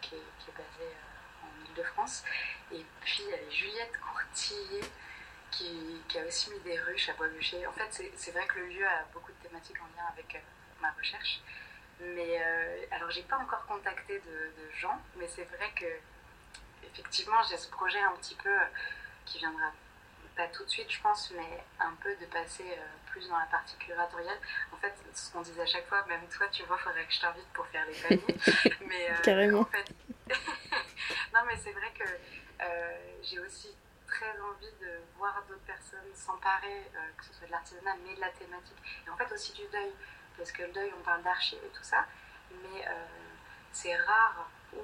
qui, 0.00 0.14
est, 0.14 0.52
basée 0.52 0.64
euh, 0.80 1.46
en 1.46 1.66
Ile-de-France. 1.66 2.24
Et 2.72 2.84
puis 3.00 3.24
Juliette 3.50 3.98
Courtillier, 4.00 4.84
qui, 5.50 6.18
a 6.18 6.26
aussi 6.26 6.50
mis 6.50 6.60
des 6.60 6.78
ruches 6.80 7.08
à 7.08 7.14
Bois-Bûcher. 7.14 7.66
En 7.66 7.72
fait, 7.72 8.02
c'est 8.16 8.30
vrai 8.30 8.46
que 8.46 8.58
le 8.58 8.66
lieu 8.68 8.86
a 8.86 9.04
beaucoup 9.12 9.32
de 9.32 9.48
thématiques 9.48 9.76
en 9.80 9.96
lien 9.96 10.06
avec 10.12 10.42
ma 10.80 10.90
recherche. 10.92 11.40
Mais 12.00 12.42
alors, 12.90 13.10
j'ai 13.10 13.22
pas 13.22 13.36
encore 13.36 13.66
contacté 13.66 14.18
de, 14.20 14.70
gens, 14.78 15.00
mais 15.16 15.26
c'est 15.28 15.44
vrai 15.44 15.70
que 15.74 15.86
effectivement, 16.84 17.42
j'ai 17.48 17.56
ce 17.56 17.68
projet 17.70 18.00
un 18.00 18.12
petit 18.16 18.34
peu 18.34 18.54
qui 19.24 19.38
viendra 19.38 19.72
pas 20.36 20.46
tout 20.48 20.64
de 20.64 20.68
suite, 20.68 20.90
je 20.90 21.00
pense, 21.00 21.32
mais 21.34 21.64
un 21.80 21.94
peu 22.02 22.14
de 22.16 22.26
passer 22.26 22.64
euh, 22.64 23.05
plus 23.16 23.28
dans 23.28 23.38
la 23.38 23.46
partie 23.46 23.76
curatoriale. 23.78 24.38
En 24.72 24.76
fait, 24.76 24.94
ce 25.14 25.32
qu'on 25.32 25.40
disait 25.40 25.62
à 25.62 25.66
chaque 25.66 25.86
fois, 25.86 26.04
même 26.06 26.26
toi, 26.28 26.46
tu 26.48 26.62
vois, 26.64 26.76
il 26.78 26.82
faudrait 26.82 27.06
que 27.06 27.12
je 27.12 27.20
t'invite 27.20 27.48
pour 27.54 27.66
faire 27.68 27.86
les 27.86 27.94
paniers. 27.94 28.76
mais, 28.86 29.10
euh, 29.10 29.22
Carrément. 29.22 29.60
En 29.60 29.64
fait... 29.64 29.94
non, 31.34 31.40
mais 31.46 31.56
c'est 31.56 31.72
vrai 31.72 31.92
que 31.98 32.04
euh, 32.04 32.98
j'ai 33.22 33.40
aussi 33.40 33.74
très 34.06 34.38
envie 34.40 34.72
de 34.80 35.00
voir 35.16 35.42
d'autres 35.48 35.64
personnes 35.64 36.12
s'emparer, 36.14 36.90
que 37.16 37.24
ce 37.24 37.32
soit 37.32 37.46
de 37.46 37.52
l'artisanat, 37.52 37.96
mais 38.06 38.14
de 38.14 38.20
la 38.20 38.30
thématique. 38.30 38.78
Et 39.06 39.10
en 39.10 39.16
fait, 39.16 39.32
aussi 39.32 39.52
du 39.52 39.66
deuil, 39.68 39.92
parce 40.36 40.52
que 40.52 40.62
le 40.62 40.72
deuil, 40.72 40.92
on 40.98 41.02
parle 41.02 41.22
d'archives 41.22 41.58
et 41.64 41.76
tout 41.76 41.82
ça, 41.82 42.06
mais 42.50 42.86
c'est 43.72 43.96
rare 43.96 44.48
où 44.74 44.80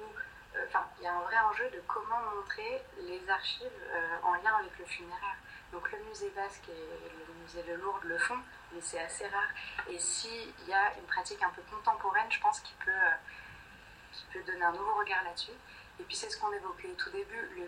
enfin, 0.67 0.85
il 0.99 1.03
y 1.03 1.07
a 1.07 1.13
un 1.13 1.21
vrai 1.21 1.37
enjeu 1.39 1.69
de 1.69 1.81
comment 1.87 2.19
montrer 2.35 2.83
les 2.99 3.21
archives 3.29 3.67
euh, 3.91 4.17
en 4.23 4.33
lien 4.35 4.55
avec 4.59 4.77
le 4.77 4.85
funéraire. 4.85 5.37
Donc 5.73 5.91
le 5.91 5.97
musée 6.03 6.29
basque 6.29 6.69
et 6.69 7.27
le 7.27 7.33
musée 7.41 7.63
de 7.63 7.73
Lourdes 7.81 8.03
le 8.03 8.17
font, 8.19 8.37
mais 8.71 8.79
c'est 8.79 8.99
assez 8.99 9.27
rare. 9.27 9.49
Et 9.89 9.97
s'il 9.97 10.53
y 10.67 10.73
a 10.73 10.95
une 10.97 11.05
pratique 11.05 11.41
un 11.41 11.49
peu 11.49 11.63
contemporaine, 11.63 12.31
je 12.31 12.39
pense 12.39 12.59
qu'il 12.59 12.75
peut, 12.77 12.91
euh, 12.91 14.31
peut 14.31 14.43
donner 14.43 14.63
un 14.63 14.71
nouveau 14.71 14.93
regard 14.93 15.23
là-dessus. 15.23 15.57
Et 15.99 16.03
puis 16.03 16.15
c'est 16.15 16.29
ce 16.29 16.37
qu'on 16.37 16.53
évoquait 16.53 16.89
au 16.89 16.95
tout 16.95 17.09
début. 17.09 17.49
Le, 17.57 17.67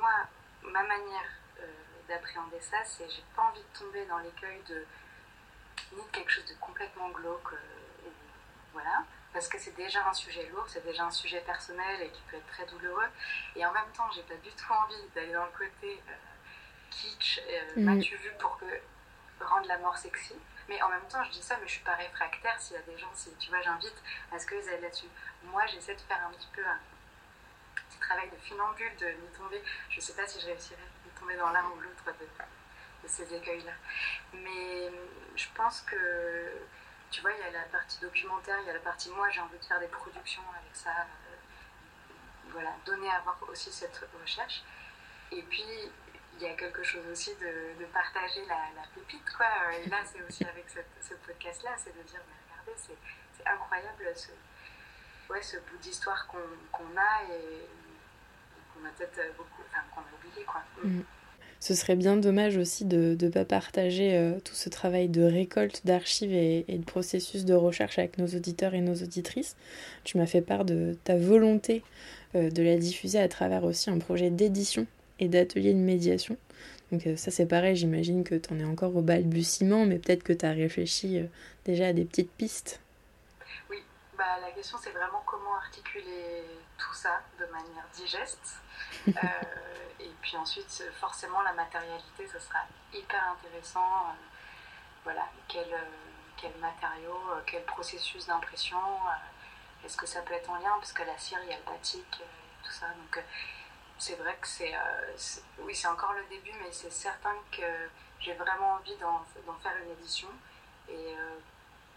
moi, 0.00 0.26
ma 0.64 0.82
manière 0.82 1.30
euh, 1.60 1.66
d'appréhender 2.08 2.60
ça, 2.60 2.78
c'est 2.84 3.08
j'ai 3.08 3.24
pas 3.36 3.42
envie 3.42 3.62
de 3.62 3.78
tomber 3.78 4.04
dans 4.06 4.18
l'écueil 4.18 4.60
de 4.68 4.84
ni 5.92 6.02
quelque 6.12 6.30
chose 6.30 6.46
de 6.46 6.54
complètement 6.54 7.10
glauque. 7.10 7.54
voilà 8.72 9.04
parce 9.32 9.48
que 9.48 9.58
c'est 9.58 9.76
déjà 9.76 10.06
un 10.08 10.12
sujet 10.12 10.48
lourd, 10.48 10.64
c'est 10.66 10.84
déjà 10.84 11.04
un 11.04 11.10
sujet 11.10 11.40
personnel 11.40 12.02
et 12.02 12.10
qui 12.10 12.20
peut 12.22 12.36
être 12.36 12.46
très 12.48 12.66
douloureux. 12.66 13.08
Et 13.54 13.64
en 13.64 13.72
même 13.72 13.90
temps, 13.96 14.10
j'ai 14.12 14.22
pas 14.22 14.34
du 14.34 14.50
tout 14.50 14.72
envie 14.72 15.08
d'aller 15.14 15.32
dans 15.32 15.44
le 15.44 15.52
côté 15.52 16.02
euh, 16.08 16.12
kitsch, 16.90 17.40
euh, 17.48 17.72
mm. 17.76 17.84
m'as-tu 17.84 18.16
vu 18.16 18.30
pour 18.38 18.58
que 18.58 18.64
rendre 19.44 19.66
la 19.68 19.78
mort 19.78 19.96
sexy. 19.96 20.34
Mais 20.68 20.80
en 20.82 20.88
même 20.88 21.06
temps, 21.08 21.24
je 21.24 21.30
dis 21.30 21.42
ça, 21.42 21.56
mais 21.60 21.66
je 21.66 21.72
suis 21.72 21.84
pas 21.84 21.94
réfractaire 21.94 22.60
s'il 22.60 22.76
y 22.76 22.78
a 22.78 22.82
des 22.82 22.96
gens, 22.98 23.10
si 23.14 23.34
tu 23.38 23.50
vois, 23.50 23.60
j'invite 23.62 24.02
à 24.32 24.38
ce 24.38 24.46
qu'ils 24.46 24.68
aillent 24.68 24.80
là-dessus. 24.80 25.08
Moi, 25.44 25.66
j'essaie 25.66 25.94
de 25.94 26.00
faire 26.02 26.24
un 26.26 26.30
petit 26.32 26.48
peu 26.52 26.64
un 26.64 26.78
petit 27.88 27.98
travail 27.98 28.30
de 28.30 28.36
funambule, 28.36 28.94
de 28.96 29.06
m'y 29.06 29.28
tomber. 29.36 29.62
Je 29.88 30.00
sais 30.00 30.12
pas 30.14 30.26
si 30.26 30.40
je 30.40 30.46
réussirai 30.46 30.80
à 30.80 31.06
m'y 31.06 31.18
tomber 31.18 31.36
dans 31.36 31.50
l'un 31.50 31.64
ou 31.70 31.80
l'autre 31.80 32.04
de, 32.06 32.12
de 33.02 33.08
ces 33.08 33.34
écueils-là. 33.34 33.72
Mais 34.32 34.92
je 35.34 35.46
pense 35.56 35.80
que 35.82 35.96
tu 37.10 37.22
vois, 37.22 37.32
il 37.32 37.40
y 37.40 37.42
a 37.42 37.50
la 37.50 37.64
partie 37.64 37.98
documentaire, 37.98 38.56
il 38.60 38.66
y 38.66 38.70
a 38.70 38.74
la 38.74 38.80
partie 38.80 39.10
moi, 39.10 39.28
j'ai 39.30 39.40
envie 39.40 39.58
de 39.58 39.64
faire 39.64 39.80
des 39.80 39.88
productions 39.88 40.42
avec 40.52 40.74
ça. 40.74 40.90
Euh, 40.90 41.36
voilà, 42.52 42.70
donner 42.84 43.10
à 43.10 43.20
voir 43.20 43.38
aussi 43.48 43.72
cette 43.72 44.04
recherche. 44.20 44.62
Et 45.32 45.42
puis, 45.42 45.64
il 46.40 46.46
y 46.46 46.50
a 46.50 46.54
quelque 46.54 46.82
chose 46.82 47.04
aussi 47.10 47.30
de, 47.40 47.84
partager 47.92 48.40
la, 48.46 48.82
pépite, 48.94 49.28
quoi. 49.36 49.46
Et 49.76 49.88
là, 49.88 49.98
c'est 50.04 50.22
aussi 50.22 50.44
avec 50.44 50.64
ce 50.68 51.14
podcast-là, 51.26 51.70
c'est 51.76 51.96
de 51.96 52.02
dire, 52.08 52.20
mais 52.28 52.34
regardez, 52.50 52.80
c'est 52.80 53.46
incroyable 53.46 54.04
ce, 54.14 54.30
ouais, 55.32 55.42
ce 55.42 55.56
bout 55.56 55.78
d'histoire 55.80 56.26
qu'on 56.26 56.96
a 56.96 57.24
et, 57.32 57.68
qu'on 58.72 58.86
a 58.86 58.90
peut-être 58.90 59.36
beaucoup, 59.36 59.62
enfin, 59.70 59.82
qu'on 59.94 60.00
a 60.00 60.18
oublié, 60.18 60.44
quoi. 60.44 60.62
Mm 60.82 61.02
ce 61.60 61.74
serait 61.74 61.94
bien 61.94 62.16
dommage 62.16 62.56
aussi 62.56 62.86
de 62.86 63.16
ne 63.20 63.28
pas 63.28 63.44
partager 63.44 64.16
euh, 64.16 64.40
tout 64.42 64.54
ce 64.54 64.70
travail 64.70 65.08
de 65.08 65.22
récolte 65.22 65.82
d'archives 65.84 66.32
et, 66.32 66.64
de 66.66 66.84
processus 66.84 67.44
de 67.44 67.52
recherche 67.52 67.98
avec 67.98 68.16
nos 68.16 68.26
auditeurs 68.26 68.74
et 68.74 68.80
nos 68.80 68.94
auditrices. 68.94 69.56
Tu 70.02 70.16
m'as 70.16 70.26
fait 70.26 70.40
part 70.40 70.64
de 70.64 70.96
ta 71.04 71.16
volonté 71.16 71.82
euh, 72.34 72.50
de 72.50 72.62
la 72.62 72.78
diffuser 72.78 73.20
à 73.20 73.28
travers 73.28 73.64
aussi 73.64 73.90
un 73.90 73.98
projet 73.98 74.30
d'édition 74.30 74.86
et 75.20 75.28
d'atelier 75.28 75.72
de 75.72 75.78
médiation. 75.78 76.36
Donc 76.90 77.06
euh, 77.06 77.16
ça 77.16 77.30
c'est 77.30 77.46
pareil, 77.46 77.76
j'imagine 77.76 78.24
que 78.24 78.34
tu 78.34 78.52
en 78.52 78.58
es 78.58 78.64
encore 78.64 78.96
au 78.96 79.02
balbutiement, 79.02 79.86
mais 79.86 79.98
peut-être 79.98 80.24
que 80.24 80.32
tu 80.32 80.44
as 80.44 80.52
réfléchi 80.52 81.22
déjà 81.64 81.88
à 81.88 81.92
des 81.92 82.04
petites 82.04 82.32
pistes. 82.32 82.80
Oui, 83.70 83.78
bah, 84.18 84.40
la 84.40 84.50
question 84.50 84.76
c'est 84.82 84.90
vraiment 84.90 85.22
comment 85.24 85.54
articuler 85.54 86.42
tout 86.76 86.94
ça 86.94 87.22
de 87.38 87.46
manière 87.46 87.86
digeste. 87.94 88.56
Et 90.00 90.10
puis 90.22 90.36
ensuite, 90.36 90.84
forcément, 90.98 91.42
la 91.42 91.52
matérialité, 91.52 92.26
ce 92.26 92.38
sera 92.38 92.60
hyper 92.92 93.22
intéressant. 93.32 94.08
Euh, 94.08 94.12
voilà, 95.04 95.28
quel, 95.48 95.72
euh, 95.72 95.86
quel 96.36 96.52
matériau, 96.56 97.16
euh, 97.32 97.40
quel 97.46 97.62
processus 97.64 98.26
d'impression, 98.26 98.78
est-ce 99.84 99.96
que 99.96 100.06
ça 100.06 100.20
peut 100.22 100.34
être 100.34 100.48
en 100.50 100.56
lien 100.56 100.72
Parce 100.78 100.92
que 100.92 101.02
la 101.02 101.16
cire, 101.18 101.38
il 101.44 101.50
y 101.50 101.52
a 101.52 101.58
le 101.58 101.64
batik, 101.64 102.22
tout 102.62 102.70
ça. 102.70 102.86
Donc, 102.88 103.22
c'est 104.00 104.16
vrai 104.16 104.36
que 104.40 104.48
c'est. 104.48 104.72
oui, 105.58 105.74
c'est 105.74 105.88
encore 105.88 106.14
le 106.14 106.24
début, 106.30 106.52
mais 106.58 106.72
c'est 106.72 106.90
certain 106.90 107.34
que 107.52 107.62
j'ai 108.18 108.32
vraiment 108.32 108.72
envie 108.74 108.96
d'en 108.96 109.24
faire 109.62 109.76
une 109.84 109.90
édition. 109.92 110.28
Et, 110.88 111.14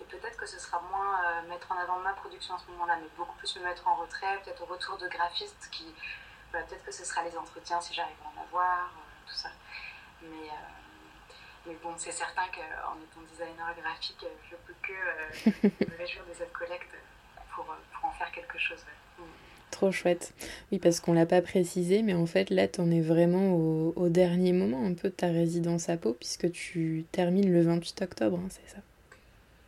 Et 0.02 0.04
peut-être 0.06 0.38
que 0.38 0.46
ce 0.46 0.60
sera 0.60 0.82
moins 0.82 1.42
mettre 1.44 1.72
en 1.72 1.78
avant 1.78 1.98
ma 2.00 2.14
production 2.14 2.56
à 2.56 2.60
ce 2.60 2.70
moment-là, 2.72 2.98
mais 3.02 3.08
beaucoup 3.18 3.36
plus 3.38 3.56
me 3.58 3.64
mettre 3.64 3.88
en 3.88 3.96
retrait, 3.96 4.40
peut-être 4.44 4.62
au 4.64 4.66
retour 4.66 4.98
de 4.98 5.08
graphiste 5.08 5.70
qui. 5.72 5.86
peut-être 6.52 6.84
que 6.84 6.92
ce 6.92 7.06
sera 7.06 7.24
les 7.24 7.38
entretiens 7.38 7.80
si 7.82 7.94
j'arrive 7.94 8.18
à 8.26 8.40
en 8.40 8.44
avoir, 8.44 8.92
tout 9.28 9.36
ça. 9.36 9.50
Mais. 10.22 10.50
Mais 11.66 11.76
bon, 11.76 11.94
c'est 11.98 12.12
certain 12.12 12.46
qu'en 12.48 12.98
étant 13.00 13.22
designer 13.32 13.74
graphique, 13.76 14.26
je 14.52 14.56
peux 14.68 14.76
que 14.82 15.88
me 15.92 15.98
réjouir 15.98 16.26
de 16.26 16.34
cette 16.34 16.52
collecte 16.52 16.94
pour, 17.56 17.66
pour, 17.66 18.06
en 18.06 18.12
faire 18.12 18.32
quelque 18.32 18.58
chose. 18.58 18.84
Trop 19.74 19.92
chouette. 19.92 20.34
Oui, 20.72 20.78
parce 20.78 21.00
qu'on 21.00 21.14
l'a 21.14 21.26
pas 21.26 21.42
précisé, 21.42 22.04
mais 22.04 22.14
en 22.14 22.28
fait, 22.28 22.52
là, 22.52 22.68
tu 22.68 22.80
en 22.80 22.92
es 22.92 23.02
vraiment 23.02 23.56
au, 23.56 24.08
dernier 24.08 24.54
moment 24.54 24.86
un 24.86 24.94
peu 24.94 25.10
de 25.10 25.16
ta 25.16 25.30
résidence 25.30 25.90
à 25.90 25.98
Pau, 25.98 26.14
puisque 26.14 26.52
tu 26.52 27.06
termines 27.12 27.52
le 27.52 27.64
28 27.64 28.04
octobre, 28.04 28.40
hein, 28.40 28.50
c'est 28.52 28.76
ça 28.76 28.84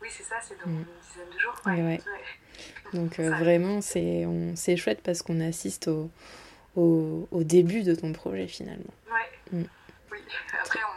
Oui, 0.04 0.08
c'est 0.12 0.22
ça, 0.22 0.36
c'est 0.44 0.60
dans 0.60 0.70
une 0.72 0.86
dizaine 1.02 1.34
de 1.34 1.40
jours. 1.40 1.60
Ouais. 1.66 2.00
Donc 2.94 3.20
euh, 3.20 3.32
vraiment, 3.32 3.82
c'est, 3.82 4.28
c'est 4.54 4.78
chouette 4.78 5.02
parce 5.04 5.24
qu'on 5.24 5.40
assiste 5.40 5.88
au, 5.88 6.12
au, 6.76 7.28
au, 7.32 7.44
début 7.44 7.82
de 7.82 7.96
ton 7.96 8.14
projet 8.14 8.46
finalement. 8.46 8.94
Ouais. 9.08 9.58
Mm. 9.60 9.66
Oui, 10.12 10.20
après, 10.62 10.80
on 10.84 10.95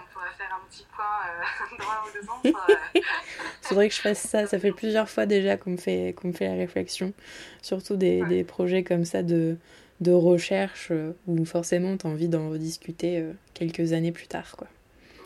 point 0.99 2.45
euh. 2.45 2.51
Il 2.95 3.03
faudrait 3.63 3.89
que 3.89 3.95
je 3.95 4.01
fasse 4.01 4.21
ça. 4.21 4.47
Ça 4.47 4.59
fait 4.59 4.73
plusieurs 4.73 5.09
fois 5.09 5.27
déjà 5.27 5.57
qu'on 5.57 5.71
me 5.71 5.77
fait, 5.77 6.15
qu'on 6.17 6.29
me 6.29 6.33
fait 6.33 6.47
la 6.47 6.55
réflexion. 6.55 7.13
Surtout 7.63 7.97
des, 7.97 8.25
des 8.25 8.45
projets 8.45 8.83
comme 8.83 9.05
ça 9.05 9.23
de, 9.23 9.57
de 10.01 10.13
recherche 10.13 10.89
euh, 10.91 11.13
où 11.27 11.45
forcément 11.45 11.97
tu 11.97 12.07
as 12.07 12.11
envie 12.11 12.29
d'en 12.29 12.51
rediscuter 12.51 13.19
euh, 13.19 13.33
quelques 13.55 13.93
années 13.93 14.13
plus 14.13 14.27
tard. 14.27 14.57
Quoi. 14.57 14.69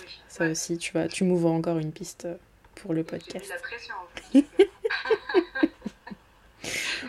Oui, 0.00 0.20
ça 0.28 0.48
aussi, 0.48 0.78
tu, 0.78 0.92
tu 1.10 1.24
m'ouvres 1.24 1.50
encore 1.50 1.78
une 1.78 1.92
piste 1.92 2.28
pour 2.74 2.94
le 2.94 3.04
podcast. 3.04 3.44
J'ai 3.44 3.52
la 3.52 3.60
pression 3.60 3.94
en 3.94 4.06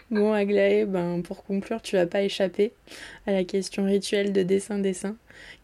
Bon, 0.09 0.33
Aglaé, 0.33 0.85
ben, 0.85 1.21
pour 1.21 1.43
conclure, 1.43 1.81
tu 1.81 1.95
vas 1.95 2.07
pas 2.07 2.21
échapper 2.21 2.73
à 3.27 3.31
la 3.31 3.43
question 3.43 3.85
rituelle 3.85 4.33
de 4.33 4.43
dessin-dessin, 4.43 5.15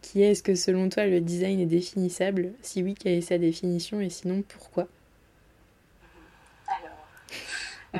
qui 0.02 0.22
est 0.22 0.30
est-ce 0.32 0.42
que 0.42 0.54
selon 0.54 0.88
toi 0.88 1.06
le 1.06 1.20
design 1.20 1.60
est 1.60 1.66
définissable? 1.66 2.52
Si 2.62 2.82
oui, 2.82 2.94
quelle 2.94 3.14
est 3.14 3.20
sa 3.20 3.38
définition? 3.38 4.00
Et 4.00 4.10
sinon 4.10 4.42
pourquoi? 4.42 4.86
Alors, 6.68 7.06
euh, 7.96 7.98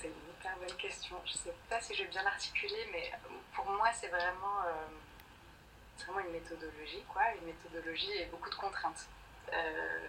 c'est 0.00 0.08
une 0.08 0.12
hyper 0.38 0.56
bonne 0.58 0.76
question. 0.76 1.16
Je 1.26 1.32
sais 1.32 1.54
pas 1.68 1.80
si 1.80 1.94
je 1.94 2.02
vais 2.02 2.08
bien 2.08 2.22
l'articuler, 2.22 2.86
mais 2.92 3.10
pour 3.54 3.66
moi, 3.66 3.88
c'est 3.98 4.08
vraiment, 4.08 4.64
euh, 4.66 6.04
vraiment 6.04 6.26
une 6.26 6.32
méthodologie, 6.32 7.04
quoi, 7.12 7.22
une 7.40 7.46
méthodologie 7.46 8.12
et 8.20 8.26
beaucoup 8.30 8.50
de 8.50 8.54
contraintes. 8.54 9.08
Euh, 9.52 10.06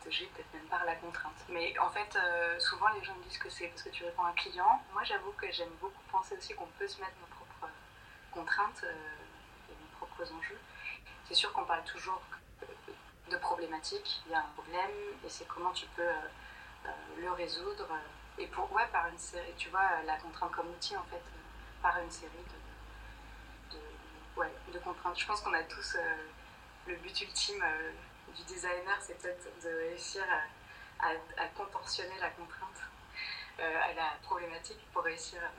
peut-être 0.00 0.52
même 0.54 0.66
par 0.66 0.84
la 0.84 0.94
contrainte. 0.96 1.44
Mais 1.48 1.76
en 1.78 1.90
fait, 1.90 2.16
euh, 2.16 2.58
souvent 2.58 2.88
les 2.88 3.04
gens 3.04 3.14
me 3.14 3.22
disent 3.24 3.38
que 3.38 3.50
c'est 3.50 3.68
parce 3.68 3.82
que 3.82 3.90
tu 3.90 4.04
réponds 4.04 4.24
à 4.24 4.28
un 4.28 4.34
client. 4.34 4.82
Moi, 4.92 5.04
j'avoue 5.04 5.32
que 5.32 5.50
j'aime 5.50 5.72
beaucoup 5.80 6.02
penser 6.10 6.36
aussi 6.36 6.54
qu'on 6.54 6.66
peut 6.78 6.88
se 6.88 7.00
mettre 7.00 7.14
nos 7.20 7.26
propres 7.26 7.72
contraintes 8.30 8.84
euh, 8.84 9.70
et 9.70 9.72
nos 9.72 10.06
propres 10.06 10.32
enjeux. 10.32 10.58
C'est 11.28 11.34
sûr 11.34 11.52
qu'on 11.52 11.64
parle 11.64 11.84
toujours 11.84 12.20
de 13.30 13.36
problématiques. 13.36 14.22
Il 14.26 14.32
y 14.32 14.34
a 14.34 14.40
un 14.40 14.52
problème 14.54 14.90
et 15.24 15.28
c'est 15.28 15.46
comment 15.46 15.72
tu 15.72 15.86
peux 15.96 16.02
euh, 16.02 16.90
le 17.18 17.30
résoudre. 17.32 17.88
Et 18.38 18.46
pour, 18.48 18.70
ouais, 18.72 18.86
par 18.92 19.06
une 19.06 19.18
série, 19.18 19.54
tu 19.56 19.68
vois, 19.70 20.02
la 20.04 20.16
contrainte 20.16 20.52
comme 20.52 20.68
outil, 20.68 20.96
en 20.96 21.04
fait, 21.04 21.22
par 21.80 21.98
une 21.98 22.10
série 22.10 22.32
de, 23.72 23.78
ouais, 24.40 24.52
de 24.72 24.78
contraintes. 24.80 25.18
Je 25.18 25.26
pense 25.26 25.40
qu'on 25.40 25.54
a 25.54 25.62
tous 25.62 25.96
le 26.86 26.96
but 26.96 27.20
ultime 27.20 27.64
du 28.34 28.42
designer, 28.44 28.96
c'est 29.00 29.18
peut-être 29.18 29.44
de 29.62 29.68
réussir 29.88 30.22
à, 31.00 31.46
contorsionner 31.56 32.18
la 32.20 32.30
contrainte 32.30 32.80
euh, 33.60 33.80
à 33.82 33.92
la 33.92 34.10
problématique 34.22 34.78
pour 34.92 35.02
réussir 35.02 35.40
à, 35.42 35.50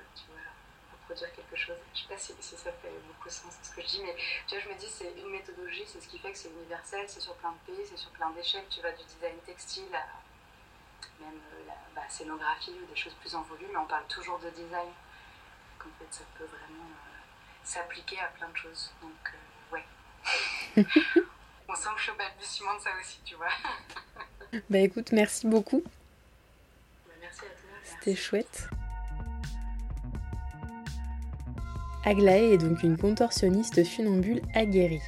produire 1.06 1.32
quelque 1.34 1.56
chose. 1.56 1.78
Je 1.94 2.00
ne 2.00 2.20
sais 2.20 2.34
pas 2.34 2.42
si, 2.42 2.58
ça 2.58 2.72
fait 2.72 2.90
beaucoup 3.08 3.30
sens 3.30 3.54
ce 3.62 3.70
que 3.76 3.82
je 3.82 3.88
dis, 3.88 4.02
mais 4.04 4.16
tu 4.48 4.56
vois, 4.56 4.64
je 4.64 4.70
me 4.70 4.76
dis 4.76 4.88
c'est 4.90 5.14
une 5.18 5.30
méthodologie, 5.30 5.84
c'est 5.86 6.02
ce 6.02 6.08
qui 6.08 6.18
fait 6.18 6.32
que 6.32 6.38
c'est 6.38 6.50
universel, 6.50 7.06
c'est 7.08 7.20
sur 7.20 7.36
plein 7.36 7.52
de 7.52 7.72
pays, 7.72 7.86
c'est 7.88 7.98
sur 7.98 8.10
plein 8.12 8.32
d'échelles. 8.32 8.66
Tu 8.72 8.82
vas 8.82 8.92
du 8.92 9.04
design 9.04 9.38
textile 9.46 9.94
à 9.94 10.04
même 11.20 11.40
euh, 11.54 11.68
la 11.68 12.02
bah, 12.02 12.08
scénographie 12.10 12.76
ou 12.82 12.86
des 12.88 12.96
choses 12.96 13.14
plus 13.22 13.36
en 13.36 13.44
volume, 13.44 13.70
mais 13.72 13.78
on 13.78 13.86
parle 13.86 14.08
toujours 14.08 14.40
de 14.40 14.50
design. 14.50 14.90
Donc 15.78 15.88
en 15.88 16.00
fait, 16.00 16.08
ça 16.12 16.24
peut 16.38 16.46
vraiment 16.46 16.90
euh, 16.90 17.20
s'appliquer 17.64 18.20
à 18.20 18.28
plein 18.28 18.50
de 18.50 18.58
choses. 18.58 18.92
Donc, 19.02 19.34
ouais. 19.72 19.86
on 21.76 21.82
sent 21.82 21.90
que 21.94 21.98
je 21.98 22.04
suis 22.04 22.12
au 22.12 22.16
balbutiement 22.16 22.76
de 22.76 22.82
ça 22.82 22.90
aussi, 23.00 23.20
tu 23.26 23.36
vois. 23.36 24.62
bah 24.70 24.80
écoute, 24.80 25.12
merci 25.12 25.48
beaucoup. 25.48 25.84
Bah, 25.84 27.14
merci 27.22 27.42
à 27.42 27.44
toi. 27.44 27.70
C'était 27.84 28.16
chouette. 28.16 28.70
Aglaé 32.06 32.54
est 32.54 32.58
donc 32.58 32.84
une 32.84 32.98
contorsionniste 32.98 33.84
funambule 33.84 34.42
aguerrie. 34.54 35.02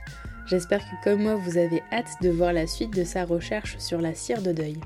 J'espère 0.48 0.80
que 0.80 1.04
comme 1.04 1.24
moi 1.24 1.36
vous 1.36 1.58
avez 1.58 1.84
hâte 1.92 2.22
de 2.22 2.30
voir 2.30 2.54
la 2.54 2.68
suite 2.68 2.92
de 2.92 3.04
sa 3.04 3.24
recherche 3.24 3.78
sur 3.78 4.02
la 4.02 4.16
cire 4.16 4.42
de 4.42 4.52
deuil. 4.52 4.80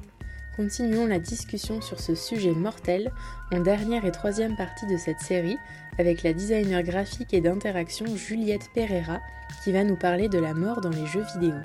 Continuons 0.57 1.07
la 1.07 1.19
discussion 1.19 1.81
sur 1.81 1.99
ce 1.99 2.13
sujet 2.13 2.51
mortel 2.51 3.11
en 3.51 3.61
dernière 3.61 4.05
et 4.05 4.11
troisième 4.11 4.57
partie 4.57 4.85
de 4.87 4.97
cette 4.97 5.21
série 5.21 5.57
avec 5.97 6.23
la 6.23 6.33
designer 6.33 6.83
graphique 6.83 7.33
et 7.33 7.41
d'interaction 7.41 8.05
Juliette 8.15 8.69
Pereira 8.73 9.19
qui 9.63 9.71
va 9.71 9.83
nous 9.83 9.95
parler 9.95 10.29
de 10.29 10.39
la 10.39 10.53
mort 10.53 10.81
dans 10.81 10.89
les 10.89 11.05
jeux 11.05 11.25
vidéo. 11.33 11.55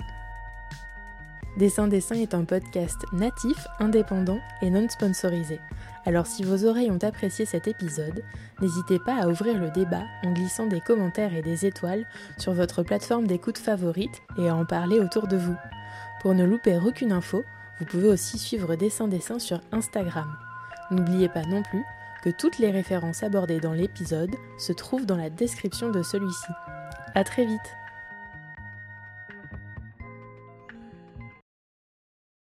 Dessin 1.57 1.87
Dessin 1.87 2.15
est 2.15 2.35
un 2.35 2.43
podcast 2.43 3.03
natif, 3.13 3.65
indépendant 3.79 4.39
et 4.61 4.69
non 4.69 4.87
sponsorisé. 4.89 5.59
Alors 6.05 6.27
si 6.27 6.43
vos 6.43 6.65
oreilles 6.65 6.91
ont 6.91 7.03
apprécié 7.03 7.45
cet 7.45 7.67
épisode, 7.67 8.23
n'hésitez 8.61 8.99
pas 8.99 9.15
à 9.15 9.27
ouvrir 9.27 9.57
le 9.57 9.71
débat 9.71 10.03
en 10.23 10.33
glissant 10.33 10.67
des 10.67 10.81
commentaires 10.81 11.35
et 11.35 11.41
des 11.41 11.65
étoiles 11.65 12.05
sur 12.37 12.53
votre 12.53 12.83
plateforme 12.83 13.25
d'écoute 13.25 13.57
favorite 13.57 14.21
et 14.37 14.49
à 14.49 14.55
en 14.55 14.65
parler 14.65 14.99
autour 14.99 15.27
de 15.27 15.37
vous. 15.37 15.55
Pour 16.21 16.35
ne 16.35 16.45
louper 16.45 16.77
aucune 16.77 17.11
info, 17.11 17.43
vous 17.79 17.85
pouvez 17.85 18.07
aussi 18.07 18.37
suivre 18.37 18.75
Dessin 18.75 19.07
Dessin 19.07 19.39
sur 19.39 19.59
Instagram. 19.71 20.31
N'oubliez 20.91 21.27
pas 21.27 21.43
non 21.43 21.63
plus 21.63 21.83
que 22.23 22.29
toutes 22.29 22.59
les 22.59 22.71
références 22.71 23.23
abordées 23.23 23.59
dans 23.59 23.73
l'épisode 23.73 24.35
se 24.57 24.73
trouvent 24.73 25.05
dans 25.05 25.17
la 25.17 25.29
description 25.29 25.89
de 25.89 26.03
celui-ci. 26.03 26.51
A 27.15 27.23
très 27.23 27.45
vite 27.45 27.77